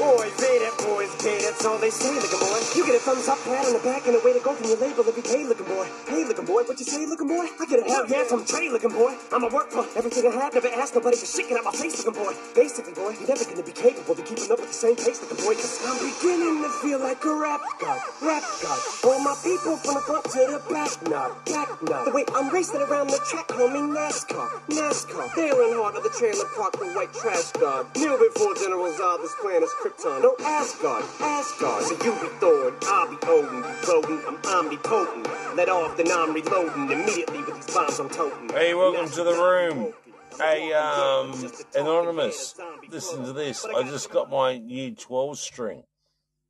Boys, 0.00 0.32
gay 0.40 0.56
that 0.64 0.72
boys, 0.80 1.12
gay, 1.24 1.40
that's 1.44 1.64
all 1.64 1.76
they 1.78 1.90
say 1.90 2.12
looking 2.12 2.40
boy. 2.40 2.60
You 2.76 2.84
get 2.84 2.96
a 2.96 3.02
thumbs 3.04 3.28
up, 3.28 3.36
pat 3.44 3.64
on 3.64 3.72
the 3.72 3.80
back, 3.80 4.06
and 4.08 4.16
a 4.16 4.20
way 4.20 4.32
to 4.32 4.40
go 4.40 4.52
from 4.52 4.68
your 4.68 4.80
label 4.80 5.04
if 5.08 5.16
you 5.16 5.22
pay 5.24 5.44
looking 5.44 5.66
boy. 5.66 5.88
Hey 6.08 6.24
looking 6.24 6.44
boy, 6.44 6.64
what 6.68 6.78
you 6.78 6.84
say 6.84 7.04
looking 7.06 7.28
boy? 7.28 7.48
I 7.60 7.64
get 7.64 7.80
a 7.80 7.86
hell 7.88 8.04
yeah 8.08 8.24
from 8.24 8.44
Dre 8.44 8.68
looking 8.68 8.92
boy. 8.92 9.16
I'ma 9.32 9.48
work 9.48 9.70
for 9.72 9.84
everything 9.96 10.24
I 10.28 10.36
have, 10.36 10.52
never 10.52 10.68
ask 10.68 10.94
nobody 10.94 11.16
for 11.16 11.26
shit, 11.26 11.48
get 11.48 11.58
out 11.58 11.64
my 11.64 11.72
face 11.72 11.96
looking 12.04 12.16
boy. 12.16 12.32
Basically 12.54 12.92
boy, 12.92 13.16
you're 13.16 13.28
never 13.28 13.44
gonna 13.60 13.74
be 13.74 13.80
capable 13.80 14.12
of 14.12 14.24
keeping 14.24 14.50
up 14.50 14.58
with 14.58 14.68
the 14.68 14.74
same 14.74 14.96
pace 14.96 15.20
looking 15.20 15.44
boy, 15.44 15.54
cause 15.54 15.80
I'm 15.84 15.98
beginning 16.00 16.62
to 16.62 16.70
feel 16.80 16.98
like 17.00 17.24
a 17.24 17.34
rap 17.34 17.60
god, 17.80 18.00
rap 18.22 18.44
god. 18.62 18.80
All 19.04 19.20
my 19.20 19.36
people 19.44 19.76
from 19.76 19.94
the 19.94 20.00
front 20.00 20.24
to 20.32 20.38
the 20.48 20.62
back, 20.72 20.90
nod, 21.08 21.44
back 21.44 21.68
nod. 21.82 22.06
The 22.06 22.10
way 22.12 22.24
I'm 22.34 22.48
racing 22.48 22.80
around 22.80 23.08
the 23.08 23.20
track, 23.28 23.48
homie, 23.48 23.84
NASCAR, 23.92 24.48
NASCAR. 24.68 25.34
They're 25.34 25.52
in 25.52 25.76
heart 25.76 25.96
of 25.96 26.04
the 26.04 26.10
trailer 26.10 26.48
park, 26.56 26.78
the 26.78 26.86
white 26.96 27.12
trash 27.12 27.52
god. 27.60 27.86
Kneel 27.96 28.16
before 28.16 28.54
General 28.54 28.92
Zod, 28.92 29.20
this 29.20 29.34
plan 29.40 29.62
is 29.62 29.70
Krypton. 29.82 30.22
No 30.22 30.34
Asgard, 30.40 31.04
Asgard. 31.20 31.84
So 31.84 31.94
you 32.04 32.12
be 32.16 32.28
Thor, 32.40 32.72
I'll 32.84 33.10
be 33.10 33.18
Odin, 33.26 33.60
you 33.60 33.92
rodent, 33.92 34.24
I'm 34.26 34.38
omnipotent. 34.46 35.28
Let 35.56 35.68
off, 35.68 35.96
then 35.96 36.10
I'm 36.10 36.32
reloading 36.32 36.90
immediately 36.90 37.42
with 37.42 37.56
these 37.56 37.74
bombs 37.74 37.98
I'm 37.98 38.08
toting. 38.08 38.48
Hey, 38.50 38.72
welcome 38.72 39.10
to 39.10 39.24
the 39.24 39.32
room. 39.32 39.92
Hey, 40.40 40.72
um, 40.72 41.52
Anonymous, 41.76 42.54
listen 42.88 43.24
to 43.24 43.32
this. 43.34 43.64
I 43.64 43.82
just 43.82 44.10
got 44.10 44.30
my 44.30 44.56
new 44.56 44.94
12 44.94 45.38
string. 45.38 45.82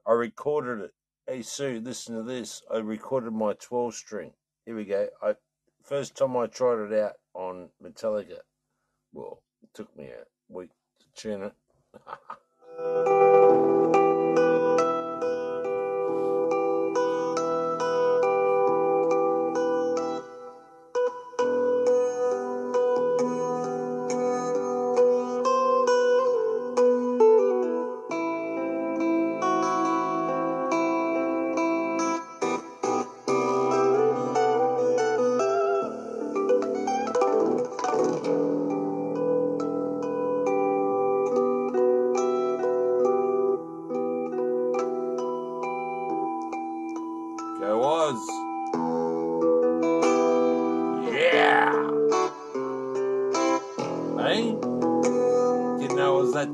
I 0.06 0.12
recorded 0.12 0.84
it. 0.84 0.92
Hey, 1.26 1.42
Sue, 1.42 1.80
listen 1.82 2.14
to 2.14 2.22
this. 2.22 2.62
I 2.72 2.78
recorded 2.78 3.32
my 3.32 3.54
12 3.54 3.94
string. 3.94 4.32
Here 4.64 4.76
we 4.76 4.84
go. 4.84 5.08
I 5.20 5.34
First 5.82 6.16
time 6.16 6.36
I 6.36 6.46
tried 6.46 6.92
it 6.92 6.92
out 7.00 7.14
on 7.34 7.70
Metallica. 7.82 8.38
Well, 9.12 9.42
it 9.60 9.70
took 9.74 9.96
me 9.96 10.04
a 10.04 10.24
week 10.48 10.70
to 11.00 11.06
tune 11.20 11.42
it. 11.42 13.26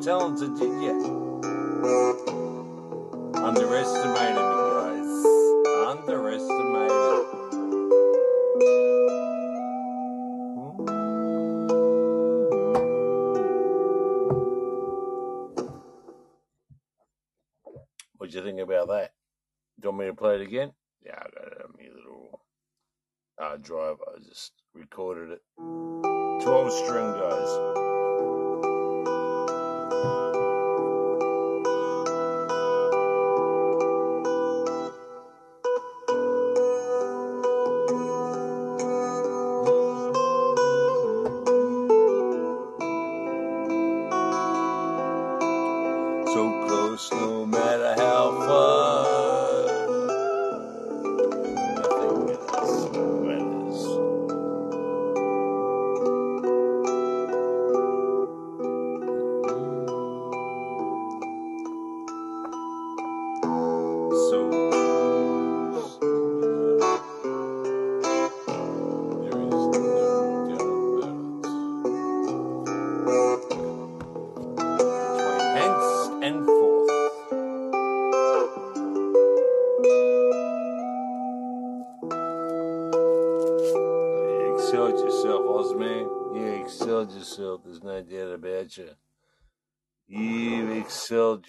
talented, 0.07 0.57
you? 0.57 1.41
Underestimated 3.35 4.37
me, 4.37 4.59
guys. 4.71 5.11
Underestimated. 5.85 7.27
What'd 18.17 18.33
you 18.33 18.43
think 18.45 18.61
about 18.61 18.87
that? 18.87 19.11
Do 19.81 19.89
you 19.89 19.91
want 19.91 19.99
me 19.99 20.07
to 20.07 20.15
play 20.15 20.37
it 20.37 20.41
again? 20.43 20.71
Yeah, 21.05 21.17
I 21.19 21.23
got 21.35 21.53
it 21.53 21.63
on 21.65 21.73
my 21.77 21.85
little 21.85 22.43
uh, 23.43 23.57
drive. 23.57 23.97
I 24.07 24.21
just 24.21 24.53
recorded 24.73 25.33
it. 25.33 25.43
12 25.59 26.73
string, 26.73 27.11
guys. 27.11 27.86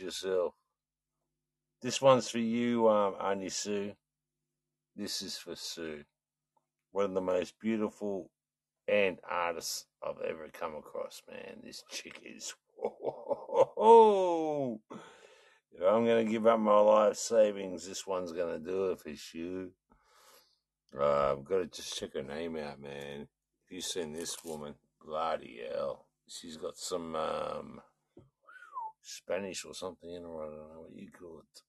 Yourself. 0.08 0.54
This 1.82 2.02
one's 2.02 2.30
for 2.30 2.40
you, 2.40 2.88
um, 2.90 3.50
Sue. 3.50 3.94
This 4.96 5.22
is 5.22 5.38
for 5.38 5.56
Sue. 5.56 6.04
One 6.92 7.06
of 7.06 7.14
the 7.14 7.22
most 7.22 7.60
beautiful 7.60 8.32
and 8.88 9.20
artists 9.30 9.86
I've 10.02 10.22
ever 10.28 10.48
come 10.52 10.76
across, 10.76 11.22
man. 11.30 11.62
This 11.64 11.84
chick 11.90 12.22
is. 12.26 12.54
If 15.80 15.84
I'm 15.84 16.06
going 16.06 16.26
to 16.26 16.32
give 16.32 16.48
up 16.48 16.60
my 16.60 16.80
life 16.80 17.18
savings, 17.18 17.88
this 17.88 18.08
one's 18.08 18.32
going 18.32 18.52
to 18.52 18.72
do 18.72 18.92
it 18.92 19.00
for 19.00 19.38
you. 19.38 19.70
Uh, 21.00 21.34
I've 21.34 21.46
got 21.46 21.58
to 21.60 21.68
just 21.68 21.96
check 22.00 22.16
her 22.16 22.24
name 22.24 22.58
out, 22.58 22.82
man. 22.82 23.28
If 23.64 23.72
you've 23.72 23.84
seen 23.84 24.12
this 24.12 24.44
woman, 24.44 24.74
bloody 25.06 25.60
hell. 25.72 26.08
She's 26.28 26.58
got 26.58 26.78
some 26.78 27.16
um, 27.16 27.82
Spanish 29.08 29.64
or 29.66 29.74
something 29.74 30.12
in 30.12 30.24
her. 30.24 30.42
I 30.42 30.46
don't 30.46 30.70
know 30.74 30.82
what 30.82 30.94
you 30.94 31.10
call 31.10 31.40
it. 31.40 31.64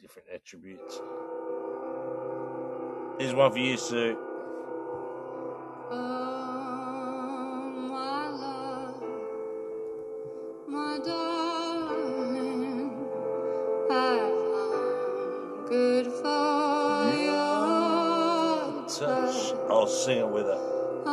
Different 0.00 0.28
attributes. 0.34 1.00
Here's 3.18 3.34
one 3.34 3.52
for 3.52 3.58
you, 3.58 3.76
Sue. 3.76 4.18
Oh, 5.90 7.70
my 7.88 8.28
love, 8.28 9.02
my 10.66 10.98
darling, 11.04 12.90
I 13.90 14.30
good 15.68 16.06
for 16.06 17.12
your 17.22 18.86
touch. 18.88 19.54
I'll 19.70 19.86
sing 19.86 20.18
it 20.18 20.28
with 20.28 20.46
her. 20.46 20.58
A 21.06 21.08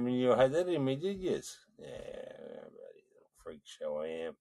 go. 0.00 0.06
You 0.06 0.10
never 0.10 0.10
knew 0.10 0.32
I 0.32 0.42
had 0.42 0.52
that 0.52 0.68
in 0.68 0.84
me, 0.84 0.96
did 0.96 1.20
you? 1.20 1.40
Yeah, 1.78 2.68
freak 3.42 3.62
show 3.64 3.98
I 3.98 4.08
am. 4.26 4.36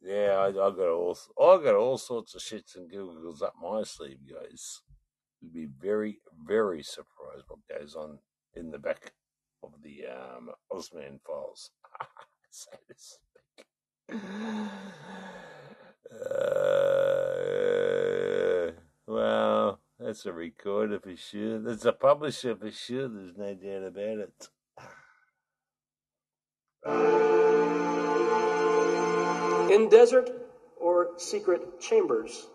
Yeah, 0.00 0.36
I, 0.38 0.48
I 0.48 0.70
got 0.70 0.88
all 0.88 1.18
I 1.40 1.64
got 1.64 1.74
all 1.74 1.98
sorts 1.98 2.34
of 2.34 2.40
shits 2.40 2.76
and 2.76 2.90
giggles 2.90 3.42
up 3.42 3.54
my 3.60 3.82
sleeve, 3.82 4.18
guys. 4.28 4.80
You'd 5.40 5.52
be 5.52 5.66
very, 5.80 6.20
very 6.46 6.82
surprised 6.82 7.44
what 7.48 7.80
goes 7.80 7.94
on 7.94 8.18
in 8.54 8.70
the 8.70 8.78
back 8.78 9.12
of 9.62 9.72
the 9.82 10.06
um, 10.06 10.50
Osman 10.70 11.20
files. 11.26 11.70
so 12.50 12.70
to 12.88 12.94
speak. 12.96 13.66
Uh, 16.10 16.78
That's 20.08 20.26
a 20.26 20.32
recorder 20.32 21.00
for 21.00 21.16
sure. 21.16 21.58
That's 21.58 21.84
a 21.84 21.92
publisher 21.92 22.56
for 22.56 22.70
sure. 22.70 23.08
There's 23.08 23.36
no 23.36 23.54
doubt 23.54 23.88
about 23.88 24.18
it. 24.18 24.48
In 29.70 29.88
desert 29.88 30.30
or 30.76 31.10
secret 31.18 31.80
chambers? 31.80 32.46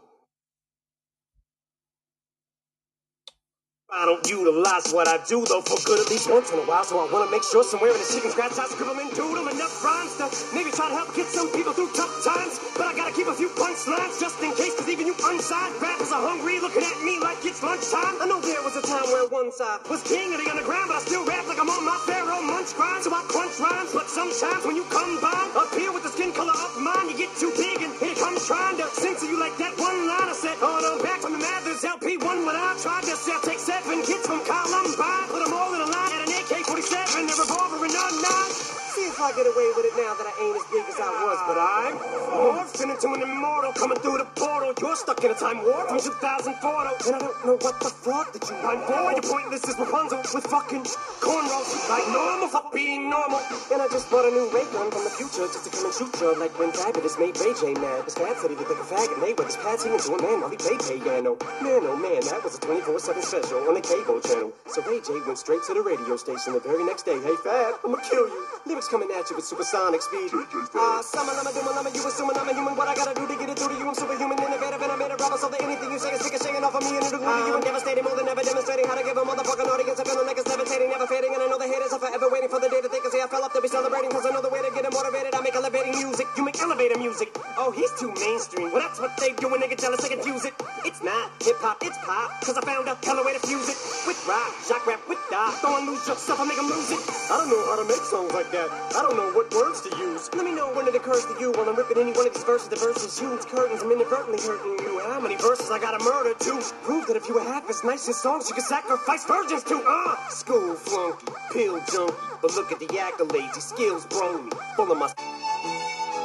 I 3.94 4.10
don't 4.10 4.26
utilize 4.26 4.89
what 4.89 5.06
I 5.06 5.22
do 5.30 5.46
though 5.46 5.62
for 5.62 5.78
good 5.86 6.02
at 6.02 6.10
least 6.10 6.26
once 6.26 6.50
in 6.50 6.58
a 6.58 6.66
while, 6.66 6.82
so 6.82 6.98
I 6.98 7.06
wanna 7.14 7.30
make 7.30 7.46
sure 7.46 7.62
somewhere 7.62 7.94
in 7.94 8.02
the 8.02 8.10
chicken 8.10 8.34
scratch 8.34 8.58
I 8.58 8.66
scribble 8.66 8.98
and 8.98 9.14
doodle 9.14 9.46
enough 9.46 9.86
rhymes 9.86 10.18
to 10.18 10.26
maybe 10.50 10.74
try 10.74 10.89
to 10.89 10.98
help 10.98 11.14
get 11.14 11.30
some 11.30 11.46
people 11.54 11.78
through 11.78 11.94
tough 11.94 12.10
times. 12.26 12.58
But 12.74 12.89
I 12.89 12.98
gotta 12.98 13.14
keep 13.14 13.30
a 13.30 13.38
few 13.38 13.54
punchlines 13.54 14.18
just 14.18 14.41
in 14.41 14.50
case, 14.58 14.74
cause 14.82 14.89
even 14.89 15.06
you 15.06 15.14
unsigned 15.14 15.78
rappers 15.78 16.10
are 16.10 16.26
hungry 16.26 16.58
looking 16.58 16.82
at 16.82 16.98
me 17.06 17.22
like 17.22 17.38
it's 17.46 17.62
lunchtime. 17.62 18.18
I 18.18 18.26
know 18.26 18.41
there 18.41 18.66
was 18.66 18.74
a 18.74 18.82
time 18.82 19.06
where 19.14 19.30
one 19.30 19.54
side 19.54 19.86
was 19.86 20.02
king 20.02 20.34
of 20.34 20.41
the 20.41 20.50
underground, 20.50 20.89
but 20.89 20.98
I 20.98 21.02
still 21.06 21.22
rap 21.30 21.46
like 21.46 21.62
I'm 21.62 21.70
on 21.70 21.86
my 21.86 21.98
pharaoh 22.10 22.41
munch 22.41 22.74
grind, 22.74 23.06
so 23.06 23.14
I 23.14 23.22
crunch 23.30 23.62
rhymes. 23.62 23.94
But 23.94 24.10
sometimes 24.10 24.66
when 24.66 24.74
you 24.74 24.89
combine 24.89 25.54
up 25.54 25.70
here 25.78 25.94
with 25.94 26.02
the 26.02 26.10
skin 26.10 26.34
color 26.34 26.58
of 26.58 26.82
mine, 26.82 27.14
you 27.14 27.16
get 27.16 27.30
too 27.38 27.54
big 27.54 27.78
and 27.86 27.94
here 28.02 28.18
comes 28.18 28.41
trying 28.50 28.74
to 28.82 28.89
censor 28.98 29.30
you 29.30 29.38
like 29.38 29.54
that 29.62 29.78
one 29.78 30.10
line 30.10 30.34
I 30.34 30.34
said. 30.34 30.58
Oh 30.66 30.82
no, 30.82 30.98
back 31.06 31.22
from 31.22 31.38
the 31.38 31.41
Mathers 31.46 31.86
LP1 31.86 32.41
when 32.41 32.58
I 32.58 32.74
tried 32.82 33.06
to 33.06 33.14
sell, 33.14 33.38
take 33.46 33.62
seven 33.84 34.06
kids 34.06 34.26
from 34.26 34.40
Columbine, 34.46 35.28
put 35.28 35.44
them 35.44 35.54
all 35.54 35.74
in 35.74 35.82
a 35.82 35.86
line 35.86 36.12
at 36.14 36.28
an 36.28 36.34
AK-47, 36.34 37.24
a 37.24 37.42
revolver 37.42 37.84
and 37.84 37.94
a 37.94 38.22
nine. 38.22 38.83
See 38.94 39.10
if 39.10 39.18
I 39.18 39.34
get 39.34 39.50
away 39.50 39.74
with 39.74 39.89
it 39.89 39.96
now 39.98 40.14
that 40.14 40.30
I 40.30 40.34
ain't 40.38 40.54
as 40.54 40.70
big 40.70 40.86
as 40.86 41.02
I 41.02 41.10
was, 41.26 41.39
but 41.50 41.58
I'm 41.58 41.98
morphing 42.30 42.94
into 42.94 43.10
an 43.10 43.26
immortal 43.26 43.74
coming 43.74 43.98
through 43.98 44.22
the 44.22 44.30
portal. 44.38 44.70
You're 44.78 44.94
stuck 44.96 45.18
in 45.26 45.32
a 45.32 45.34
time 45.34 45.66
warp 45.66 45.89
from 45.89 45.98
2004, 45.98 46.54
though, 46.62 47.02
and 47.10 47.16
I 47.18 47.20
don't 47.26 47.34
know 47.41 47.58
what 47.58 47.82
the 47.82 47.89
fuck 47.89 48.30
did 48.38 48.46
you 48.46 48.54
rhyme 48.62 48.86
for. 48.86 49.10
You're 49.18 49.26
pointless 49.26 49.66
as 49.66 49.82
Rapunzel 49.82 50.22
with 50.22 50.46
fucking 50.46 50.86
cornrows, 51.26 51.74
like 51.89 52.06
normal, 52.14 52.46
fuck 52.54 52.70
being 52.70 53.10
normal. 53.10 53.41
And 53.74 53.82
I 53.82 53.89
just 53.89 54.14
bought 54.14 54.30
a 54.30 54.32
new 54.32 54.46
ray 54.54 54.70
gun 54.70 54.94
from 54.94 55.10
the 55.10 55.14
future 55.18 55.50
just 55.50 55.66
to 55.66 55.74
come 55.74 55.89
and 55.89 55.96
shoot 55.98 56.14
you, 56.22 56.38
like 56.38 56.54
when 56.62 56.70
Fabulous 56.70 57.18
made 57.18 57.34
Ray 57.41 57.58
J 57.58 57.74
mad. 57.82 58.06
His 58.06 58.14
dad 58.14 58.38
said 58.38 58.54
he 58.54 58.58
looked 58.62 58.78
like 58.78 58.78
a 58.78 58.86
faggot, 58.94 59.18
they 59.26 59.34
were 59.34 59.50
his 59.50 59.58
pad 59.58 59.82
singing 59.82 59.98
to 60.06 60.14
a 60.14 60.22
man 60.22 60.46
while 60.46 60.54
he 60.54 60.58
played 60.62 60.78
piano. 60.86 61.34
Man, 61.66 61.82
oh 61.89 61.98
man, 61.98 62.22
that 62.30 62.46
was 62.46 62.62
a 62.62 62.62
24/7 62.62 63.26
special 63.26 63.58
on 63.66 63.74
the 63.74 63.82
cable 63.82 64.22
channel. 64.22 64.54
So 64.70 64.86
Ray 64.86 65.02
J 65.02 65.18
went 65.26 65.41
straight 65.41 65.66
to 65.66 65.74
the 65.74 65.82
radio 65.82 66.14
station 66.14 66.54
the 66.54 66.62
very 66.62 66.86
next 66.86 67.10
day. 67.10 67.18
Hey 67.18 67.34
Fab, 67.41 67.82
I'ma 67.82 67.98
kill 68.06 68.30
you. 68.30 68.46
Coming 68.92 69.10
at 69.18 69.30
you 69.32 69.36
with 69.36 69.46
supersonic 69.46 70.04
speed. 70.04 70.30
Ah, 70.76 71.02
summer, 71.02 71.34
lama, 71.34 71.50
duma, 71.56 71.72
lama, 71.74 71.90
you 71.96 72.04
assuming 72.06 72.38
I'm 72.38 72.46
a 72.46 72.54
human. 72.54 72.76
What 72.78 72.86
I 72.88 72.94
gotta 72.94 73.16
do 73.18 73.26
to 73.26 73.36
get 73.40 73.50
it 73.50 73.58
through 73.58 73.74
to 73.74 73.78
you? 73.80 73.88
I'm 73.90 73.96
superhuman, 73.96 74.38
innovative, 74.38 74.82
and 74.84 74.92
I 74.92 74.96
made 75.00 75.10
a 75.10 75.18
promise. 75.18 75.42
So 75.42 75.50
that 75.50 75.64
anything 75.66 75.90
you 75.90 75.98
say 75.98 76.14
is 76.14 76.22
sick 76.22 76.36
of 76.36 76.42
shaking 76.46 76.62
off 76.62 76.76
of 76.78 76.84
me 76.86 77.00
and 77.00 77.06
it'll 77.08 77.18
glue 77.18 77.26
to 77.26 77.44
you 77.48 77.56
and 77.58 77.64
devastating. 77.66 78.04
More 78.04 78.14
than 78.14 78.28
ever 78.30 78.44
demonstrating 78.44 78.86
how 78.86 78.94
to 78.94 79.02
give 79.02 79.18
a 79.18 79.26
motherfucking 79.26 79.66
audience 79.66 79.98
a 79.98 80.06
feeling 80.06 80.28
like 80.30 80.38
it's 80.38 80.46
levitating, 80.52 80.90
never 80.94 81.08
fading. 81.10 81.34
And 81.34 81.42
I 81.42 81.48
know 81.50 81.58
the 81.58 81.66
haters 81.66 81.90
are 81.96 82.04
forever 82.04 82.28
waiting 82.30 82.52
for 82.54 82.60
the 82.62 82.70
day 82.70 82.82
that 82.86 82.92
they 82.92 83.02
can 83.02 83.10
say 83.10 83.24
I 83.24 83.28
fell 83.32 83.42
off 83.42 83.54
to 83.58 83.62
be 83.64 83.72
celebrating. 83.72 84.12
Cause 84.14 84.28
I 84.28 84.32
know 84.36 84.44
the 84.46 84.54
way 84.54 84.62
to 84.62 84.70
get 84.70 84.84
them 84.86 84.94
motivated. 84.94 85.34
I 85.34 85.42
make 85.42 85.56
elevating 85.58 85.98
music. 85.98 86.28
You 86.38 86.44
make 86.46 86.60
elevator 86.62 87.00
music. 87.00 87.34
Oh, 87.58 87.72
he's 87.74 87.90
too 87.98 88.14
mainstream. 88.20 88.70
Well, 88.70 88.84
that's 88.84 89.00
what 89.00 89.16
they 89.18 89.34
do 89.34 89.50
when 89.50 89.64
they 89.64 89.72
get 89.72 89.80
jealous. 89.80 90.04
They 90.04 90.14
confuse 90.14 90.46
it. 90.46 90.54
It's 90.86 91.02
not 91.02 91.32
hip 91.42 91.58
hop, 91.64 91.82
it's 91.82 91.98
pop. 92.04 92.30
Cause 92.46 92.60
I 92.60 92.64
found 92.68 92.86
a 92.92 93.00
hella 93.02 93.24
way 93.26 93.34
to 93.34 93.42
fuse 93.42 93.72
it. 93.72 93.80
With 94.06 94.20
rock, 94.28 94.52
shock 94.68 94.86
rap, 94.86 95.02
with 95.08 95.24
die. 95.32 95.56
Don't 95.64 95.88
lose 95.88 96.04
yourself, 96.06 96.38
I 96.38 96.46
make 96.46 96.60
them 96.60 96.68
lose 96.68 96.92
it. 96.92 97.02
I 97.32 97.40
don't 97.42 97.50
know 97.50 97.64
how 97.72 97.80
to 97.82 97.88
make 97.88 98.04
songs 98.06 98.34
like 98.34 98.52
that. 98.52 98.72
I 98.95 99.01
don't 99.01 99.17
know 99.17 99.32
what 99.34 99.53
words 99.53 99.82
to 99.82 99.97
use. 99.97 100.30
Let 100.34 100.45
me 100.45 100.53
know 100.55 100.74
when 100.74 100.88
it 100.88 100.95
occurs 100.95 101.26
to 101.26 101.36
you 101.39 101.51
when 101.53 101.67
I'm 101.69 101.76
ripping 101.76 101.97
any 101.99 102.13
one 102.13 102.28
of 102.28 102.34
these 102.34 102.43
verses. 102.43 102.69
The 102.69 102.78
verses 102.78 103.21
use 103.21 103.45
curtains. 103.45 103.82
I'm 103.84 103.91
inadvertently 103.91 104.41
hurting 104.41 104.86
you. 104.86 104.99
How 105.01 105.19
many 105.19 105.36
verses 105.38 105.71
I 105.71 105.80
gotta 105.80 106.03
murder 106.03 106.34
to 106.34 106.61
prove 106.84 107.07
that 107.07 107.17
if 107.17 107.28
you 107.28 107.36
were 107.36 107.43
half 107.43 107.69
as 107.69 107.84
nice 107.84 108.09
as 108.09 108.21
songs, 108.21 108.49
you 108.49 108.55
could 108.55 108.65
sacrifice 108.65 109.26
virgins 109.26 109.63
to? 109.65 109.84
Ah, 109.88 110.28
school 110.30 110.76
flunky, 110.76 111.28
pill 111.53 111.80
junkie. 111.91 112.15
But 112.41 112.55
look 112.55 112.71
at 112.71 112.80
the 112.80 112.88
accolades, 112.88 113.55
these 113.55 113.65
skills 113.65 114.05
brony. 114.07 114.53
Full 114.76 114.91
of 114.91 114.97
my 114.97 115.13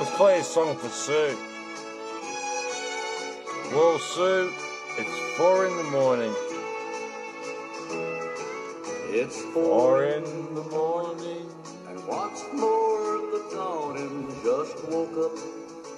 Let's 0.01 0.17
play 0.17 0.41
a 0.41 0.45
song 0.45 0.77
for 0.77 0.89
Sue. 0.89 1.37
Well, 3.73 3.99
Sue, 3.99 4.53
it's 4.99 5.37
four 5.39 5.67
in 5.67 5.77
the 5.77 5.85
morning. 5.85 6.35
It's 9.11 9.41
Four 9.55 10.05
in 10.05 10.25
the 10.55 10.63
morning. 10.65 11.47
What's 12.09 12.43
more, 12.55 13.19
the 13.33 13.43
dawning 13.53 14.35
just 14.43 14.83
woke 14.89 15.19
up 15.27 15.37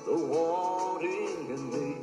the 0.05 0.17
wanting 0.17 1.51
in 1.55 1.63
me. 1.71 1.95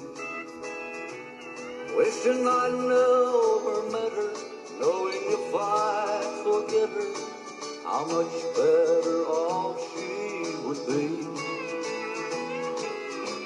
Wishing 1.93 2.47
I 2.47 2.69
never 2.71 3.83
met 3.91 4.13
her, 4.13 4.31
knowing 4.79 5.23
if 5.37 5.53
I 5.53 6.23
forget 6.45 6.87
her, 6.87 7.11
how 7.83 8.05
much 8.05 8.31
better 8.55 9.25
off 9.27 9.77
she 9.91 10.55
would 10.63 10.81
be. 10.87 11.27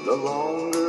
The 0.05 0.15
longer 0.15 0.80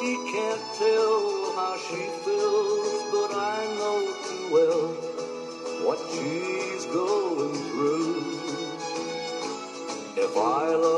she 0.00 0.16
can't 0.30 0.62
tell 0.74 1.52
how 1.54 1.76
she 1.78 2.02
feels, 2.24 3.02
but 3.12 3.34
I 3.34 3.66
know 3.78 4.00
too 4.28 4.52
well 4.52 4.88
what 5.86 5.98
she's 6.12 6.84
going 6.86 7.54
through. 7.70 8.24
If 10.16 10.36
I 10.36 10.74
love 10.74 10.95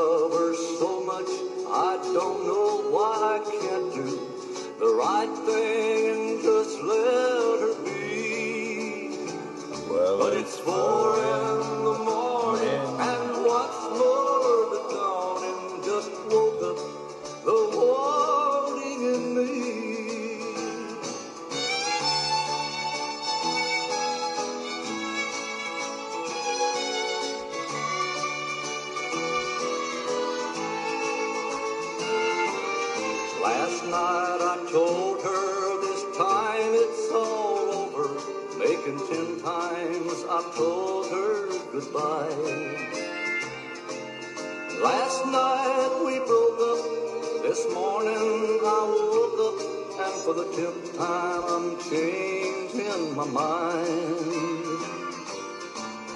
for 50.28 50.34
the 50.34 50.44
tenth 50.56 50.98
time 50.98 51.42
I'm 51.54 51.80
changing 51.88 53.16
my 53.16 53.24
mind. 53.24 54.82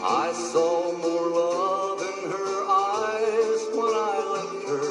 I 0.05 0.33
saw 0.53 0.93
more 0.99 1.29
love 1.29 1.99
in 2.13 2.31
her 2.31 2.55
eyes 2.69 3.61
when 3.73 3.93
I 4.13 4.17
left 4.35 4.69
her 4.69 4.89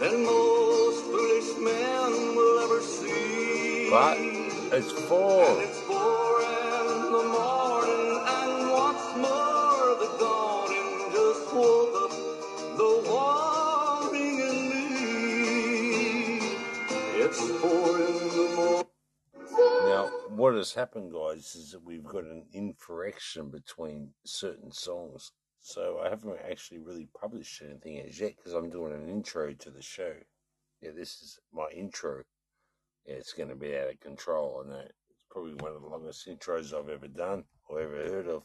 than 0.00 0.24
most 0.26 1.04
foolish 1.04 1.50
men 1.56 2.36
will 2.36 2.58
ever 2.64 2.82
see. 2.82 3.88
Four. 3.88 4.14
it's 4.76 4.92
four 5.08 5.39
what 20.70 20.74
has 20.76 20.88
happened, 20.88 21.12
guys, 21.12 21.54
is 21.56 21.72
that 21.72 21.84
we've 21.84 22.04
got 22.04 22.24
an 22.24 22.44
infraction 22.52 23.50
between 23.50 24.10
certain 24.24 24.70
songs. 24.70 25.32
So 25.60 26.00
I 26.04 26.08
haven't 26.08 26.38
actually 26.48 26.78
really 26.78 27.08
published 27.20 27.60
anything 27.62 27.98
as 28.00 28.20
yet 28.20 28.36
because 28.36 28.52
I'm 28.52 28.70
doing 28.70 28.92
an 28.92 29.08
intro 29.08 29.52
to 29.52 29.70
the 29.70 29.82
show. 29.82 30.12
Yeah, 30.80 30.90
this 30.96 31.22
is 31.22 31.40
my 31.52 31.66
intro. 31.74 32.22
Yeah, 33.04 33.14
it's 33.14 33.32
going 33.32 33.48
to 33.48 33.56
be 33.56 33.76
out 33.76 33.90
of 33.90 34.00
control. 34.00 34.62
I 34.64 34.68
know. 34.68 34.80
It's 34.80 35.24
probably 35.30 35.54
one 35.54 35.72
of 35.74 35.82
the 35.82 35.88
longest 35.88 36.28
intros 36.28 36.72
I've 36.72 36.88
ever 36.88 37.08
done 37.08 37.44
or 37.68 37.80
ever 37.80 37.96
heard 37.96 38.28
of. 38.28 38.44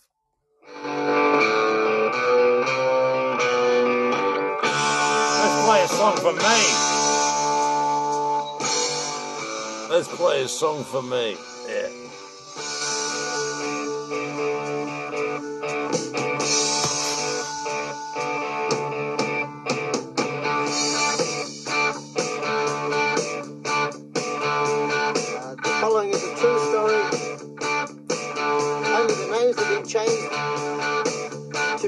Let's 5.42 5.66
play 5.66 5.84
a 5.84 5.88
song 5.88 6.18
for 6.18 6.34
me. 6.34 6.58
Let's 9.92 10.08
play 10.08 10.44
a 10.44 10.48
song 10.48 10.84
for 10.84 11.04
me. 11.04 11.38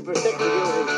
Protect 0.07 0.39
the 0.39 0.45
guilty. 0.45 0.96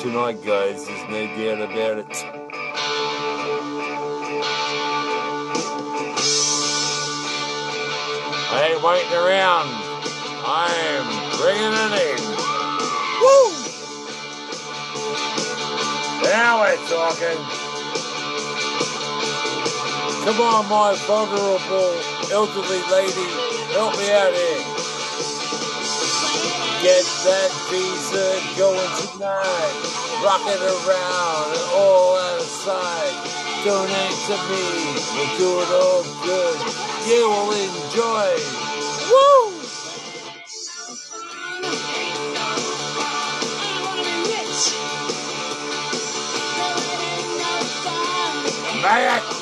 Tonight, 0.00 0.42
guys. 0.42 0.86
There's 0.86 1.08
no 1.10 1.26
doubt 1.36 1.60
about 1.60 1.98
it. 1.98 2.24
I 8.48 8.72
ain't 8.72 8.82
waiting 8.82 9.12
around. 9.12 9.68
I'm 10.42 11.04
bringing 11.36 11.76
it 11.76 11.92
in. 12.00 12.20
Woo! 13.20 13.52
Now 16.24 16.64
we're 16.64 16.80
talking. 16.88 17.40
Come 20.24 20.40
on, 20.40 20.64
my 20.70 20.96
vulnerable 21.04 21.92
elderly 22.32 22.80
lady. 22.90 23.28
Help 23.74 23.92
me 23.98 24.10
out 24.12 24.32
here. 24.32 24.59
Get 26.82 27.04
that 27.24 27.50
visa 27.70 28.40
going 28.56 28.90
tonight. 29.12 29.74
Rock 30.24 30.42
it 30.46 30.62
around 30.62 31.52
and 31.52 31.66
all 31.74 32.16
out 32.16 32.40
of 32.40 32.46
sight. 32.46 33.16
Donate 33.64 34.18
to 34.28 34.36
me. 34.48 34.64
We'll 35.12 35.38
do 35.38 35.60
it 35.60 35.70
all 35.76 36.04
good. 36.24 36.58
You 37.08 37.28
will 37.28 37.52
enjoy. 37.52 38.32
Woo! 39.10 39.60
Man, 48.82 49.39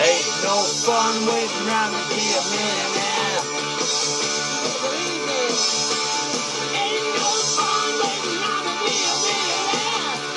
ain't 0.00 0.26
no 0.44 0.56
fun 0.86 1.26
waiting 1.26 1.68
around 1.68 1.92
to 1.92 2.02
be 2.14 2.24
a 2.32 2.42
millionaire. 2.50 3.60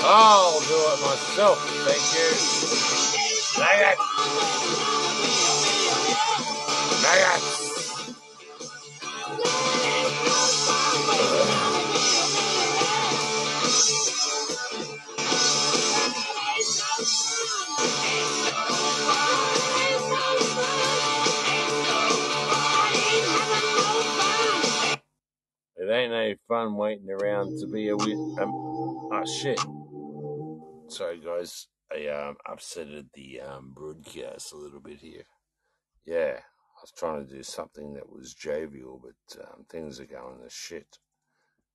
I'll 0.04 0.60
do 0.62 0.76
it 0.76 1.02
myself. 1.02 1.60
Thank 1.88 2.04
you. 2.16 3.62
Maggot. 3.62 4.00
Maggots. 7.04 7.63
No 26.14 26.36
fun 26.48 26.76
waiting 26.76 27.10
around 27.10 27.60
to 27.60 27.66
be 27.66 27.90
a 27.90 27.98
wi- 27.98 28.40
um. 28.40 28.52
Oh 29.12 29.24
shit. 29.42 29.60
Sorry 30.90 31.20
guys, 31.20 31.68
I 31.92 32.06
um 32.08 32.38
upsetted 32.48 33.08
the 33.16 33.42
um 33.42 33.74
broadcast 33.76 34.54
a 34.54 34.58
little 34.58 34.80
bit 34.80 35.00
here. 35.00 35.24
Yeah, 36.06 36.38
I 36.38 36.82
was 36.84 36.94
trying 36.96 37.26
to 37.26 37.34
do 37.34 37.42
something 37.42 37.96
that 37.96 38.12
was 38.12 38.36
jovial, 38.36 39.02
but 39.04 39.42
um, 39.42 39.66
things 39.70 40.00
are 40.00 40.06
going 40.06 40.38
to 40.44 40.50
shit 40.50 41.00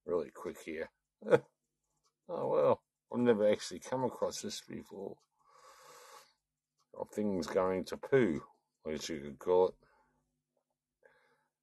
really 0.07 0.31
quick 0.31 0.59
here. 0.65 0.89
oh 1.33 1.41
well, 2.29 2.83
I've 3.13 3.19
never 3.19 3.51
actually 3.51 3.81
come 3.81 4.05
across 4.05 4.41
this 4.41 4.63
before. 4.69 5.17
Of 6.97 7.11
things 7.11 7.47
going 7.49 7.85
to 7.87 7.97
poo, 7.97 8.43
as 8.89 9.09
you 9.09 9.21
could 9.21 9.39
call 9.41 9.69
it. 9.69 9.88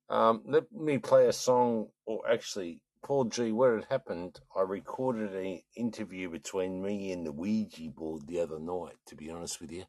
Um, 0.10 0.44
let 0.46 0.72
me 0.72 0.98
play 0.98 1.28
a 1.28 1.34
song, 1.34 1.88
or 2.06 2.22
actually, 2.30 2.82
Paul 3.04 3.26
G. 3.26 3.52
What 3.52 3.74
had 3.74 3.86
happened? 3.86 4.40
I 4.56 4.62
recorded 4.62 5.36
an 5.36 5.62
interview 5.76 6.30
between 6.30 6.82
me 6.82 7.12
and 7.12 7.26
the 7.26 7.32
Ouija 7.32 7.90
board 7.90 8.28
the 8.28 8.40
other 8.40 8.60
night. 8.60 8.96
To 9.08 9.16
be 9.16 9.30
honest 9.32 9.60
with 9.60 9.72
you, 9.72 9.86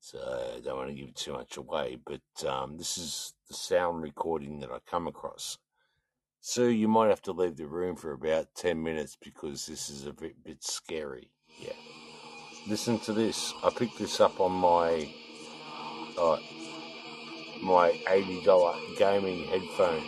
so 0.00 0.18
I 0.56 0.60
don't 0.60 0.76
want 0.76 0.88
to 0.90 0.94
give 0.94 1.14
too 1.14 1.32
much 1.32 1.56
away, 1.56 1.98
but 2.04 2.46
um, 2.46 2.76
this 2.76 2.98
is 2.98 3.34
the 3.48 3.54
sound 3.54 4.02
recording 4.02 4.60
that 4.60 4.70
I 4.70 4.78
come 4.86 5.06
across. 5.06 5.58
So 6.40 6.66
you 6.68 6.88
might 6.88 7.08
have 7.08 7.22
to 7.22 7.32
leave 7.32 7.56
the 7.56 7.66
room 7.66 7.96
for 7.96 8.12
about 8.12 8.54
ten 8.54 8.82
minutes 8.82 9.16
because 9.22 9.66
this 9.66 9.90
is 9.90 10.06
a 10.06 10.12
bit, 10.12 10.42
bit 10.44 10.62
scary. 10.62 11.30
Yeah, 11.58 11.72
listen 12.68 12.98
to 13.00 13.12
this. 13.12 13.52
I 13.64 13.70
picked 13.70 13.98
this 13.98 14.20
up 14.20 14.40
on 14.40 14.52
my 14.52 15.08
uh, 16.18 16.38
my 17.62 17.98
eighty 18.08 18.40
dollar 18.44 18.74
gaming 18.96 19.44
headphone. 19.44 20.02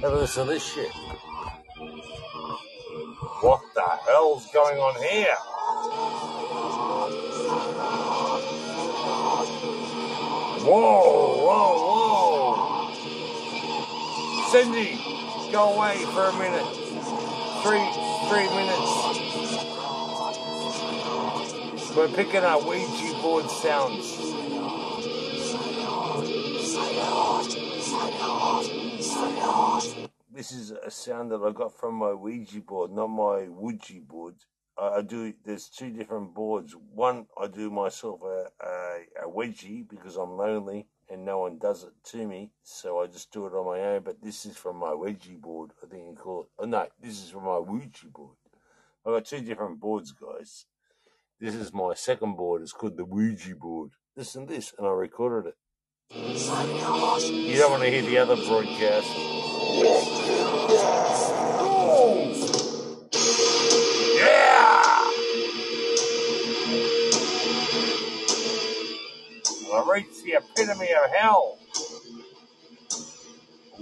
Have 0.00 0.12
a 0.12 0.16
listen 0.16 0.46
to 0.46 0.52
this 0.52 0.64
shit. 0.64 0.92
What 3.42 3.60
the 3.74 3.88
hell's 4.06 4.46
going 4.52 4.78
on 4.78 4.94
here? 5.02 5.36
Whoa, 10.62 11.46
whoa, 11.46 11.74
whoa. 11.86 12.92
Cindy, 14.50 14.98
go 15.52 15.74
away 15.74 16.04
for 16.12 16.26
a 16.26 16.32
minute. 16.38 16.66
Three, 17.62 17.86
three 18.28 18.48
minutes. 18.54 18.90
We're 21.96 22.08
picking 22.08 22.44
up 22.44 22.64
Ouija 22.66 23.14
board 23.20 23.50
sounds. 23.50 24.29
This 30.32 30.52
is 30.52 30.70
a 30.70 30.90
sound 30.90 31.32
that 31.32 31.42
I 31.42 31.52
got 31.52 31.78
from 31.78 31.96
my 31.96 32.12
Ouija 32.12 32.60
board, 32.60 32.92
not 32.92 33.08
my 33.08 33.48
Ouija 33.48 34.00
board. 34.00 34.36
I, 34.78 34.88
I 34.88 35.02
do. 35.02 35.34
There's 35.44 35.68
two 35.68 35.90
different 35.90 36.34
boards. 36.34 36.74
One, 36.94 37.26
I 37.38 37.46
do 37.46 37.70
myself 37.70 38.20
a, 38.22 38.46
a 38.64 39.24
a 39.24 39.28
Ouija 39.28 39.84
because 39.88 40.16
I'm 40.16 40.36
lonely 40.36 40.86
and 41.10 41.24
no 41.24 41.40
one 41.40 41.58
does 41.58 41.82
it 41.82 41.92
to 42.04 42.26
me, 42.26 42.52
so 42.62 43.00
I 43.00 43.06
just 43.06 43.32
do 43.32 43.46
it 43.46 43.52
on 43.52 43.66
my 43.66 43.80
own. 43.80 44.02
But 44.02 44.22
this 44.22 44.46
is 44.46 44.56
from 44.56 44.76
my 44.76 44.94
Ouija 44.94 45.32
board. 45.32 45.72
I 45.82 45.86
think 45.86 46.04
you 46.08 46.14
call 46.14 46.42
it. 46.42 46.48
Oh 46.58 46.64
no, 46.64 46.86
this 47.02 47.22
is 47.22 47.30
from 47.30 47.44
my 47.44 47.58
Ouija 47.58 48.06
board. 48.06 48.36
I 49.04 49.10
got 49.10 49.24
two 49.26 49.40
different 49.40 49.80
boards, 49.80 50.12
guys. 50.12 50.66
This 51.40 51.54
is 51.54 51.72
my 51.72 51.94
second 51.94 52.36
board. 52.36 52.62
It's 52.62 52.72
called 52.72 52.96
the 52.96 53.04
Ouija 53.04 53.56
board. 53.56 53.90
Listen 54.16 54.46
to 54.46 54.54
this, 54.54 54.72
and 54.78 54.86
I 54.86 54.90
recorded 54.90 55.48
it. 55.48 55.56
You 56.12 57.56
don't 57.56 57.70
want 57.70 57.84
to 57.84 57.90
hear 57.90 58.02
the 58.02 58.18
other 58.18 58.34
broadcast. 58.34 59.06
Yeah! 64.16 64.82
I 69.72 69.84
reached 69.88 70.24
the 70.24 70.32
epitome 70.32 70.88
of 70.92 71.10
hell. 71.14 71.58
I 73.78 73.80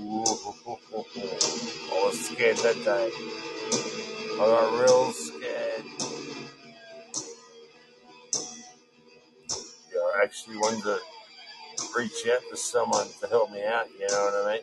was 2.05 2.29
scared 2.29 2.59
that 2.59 2.77
day. 2.85 3.11
I 4.35 4.37
got 4.37 4.83
real 4.83 5.13
scared. 5.13 5.85
Yeah, 9.91 10.01
I 10.15 10.25
actually 10.25 10.59
to 10.83 11.01
reach 11.97 12.27
out 12.29 12.43
to 12.51 12.57
someone 12.57 13.09
to 13.21 13.27
help 13.29 13.51
me 13.51 13.65
out, 13.65 13.87
you 13.99 14.07
know 14.09 14.25
what 14.25 14.49
I 14.49 14.55
mean? 14.55 14.63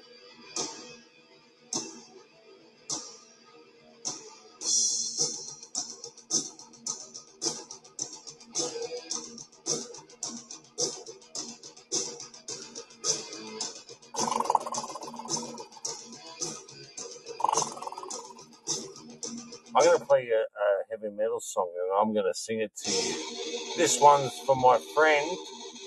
I'm 19.76 19.84
going 19.84 20.00
to 20.00 20.06
play 20.06 20.30
a, 20.30 20.40
a 20.42 20.68
heavy 20.90 21.16
metal 21.16 21.40
song 21.42 21.70
and 21.78 22.00
I'm 22.00 22.14
going 22.14 22.26
to 22.26 22.38
sing 22.40 22.62
it 22.62 22.72
to 22.84 22.92
you. 22.92 23.76
This 23.78 24.00
one's 24.00 24.32
for 24.46 24.56
my 24.56 24.80
friend, 24.96 25.38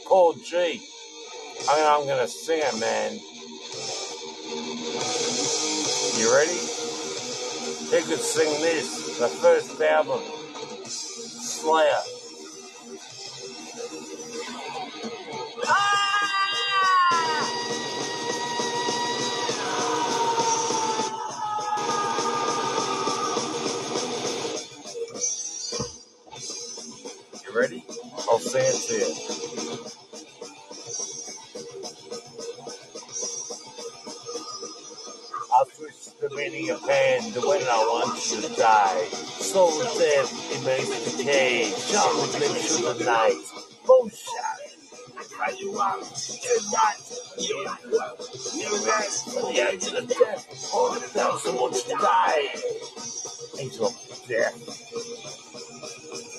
Paul 0.07 0.35
G. 0.35 0.83
I 1.67 1.77
mean, 1.77 1.87
I'm 1.87 2.07
to 2.19 2.29
sing 2.29 2.61
it, 2.63 2.79
man. 2.79 3.21
You 6.19 6.35
ready? 6.35 6.59
He 7.91 8.03
could 8.03 8.21
sing 8.21 8.61
this, 8.63 9.19
the 9.19 9.29
first 9.29 9.81
album, 9.81 10.21
Slayer. 10.85 12.18
Die. 38.59 39.05
Soul 39.05 39.71
death, 39.99 40.33
it 40.53 40.65
makes 40.65 41.17
decay. 41.17 41.73
John 41.91 42.17
the 42.17 42.39
glimpse 42.39 42.85
of 42.85 42.99
the 42.99 43.05
night. 43.05 43.41
Bullshit. 43.87 44.29
How 45.39 45.51
you 45.53 45.79
are 45.79 45.99
tonight? 45.99 46.99
You 47.39 48.87
rest 48.87 49.37
on 49.37 49.53
the 49.55 49.61
edge 49.61 49.87
of 49.87 49.93
the 50.09 50.15
death. 50.15 50.49
The 50.51 51.09
thousand 51.09 51.55
wants 51.55 51.83
to 51.85 51.95
die. 51.95 52.49
Angel 53.61 53.87
of 53.87 54.23
death. 54.29 54.57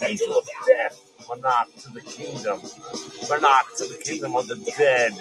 Angel 0.04 0.38
of 0.38 0.48
death. 0.68 1.00
Monarch 1.30 1.76
to 1.82 1.90
the 1.94 2.02
kingdom. 2.02 2.62
Monarch 3.30 3.76
to 3.78 3.86
the 3.86 3.98
kingdom 4.04 4.36
of 4.36 4.48
the 4.48 4.56
dead. 4.78 5.14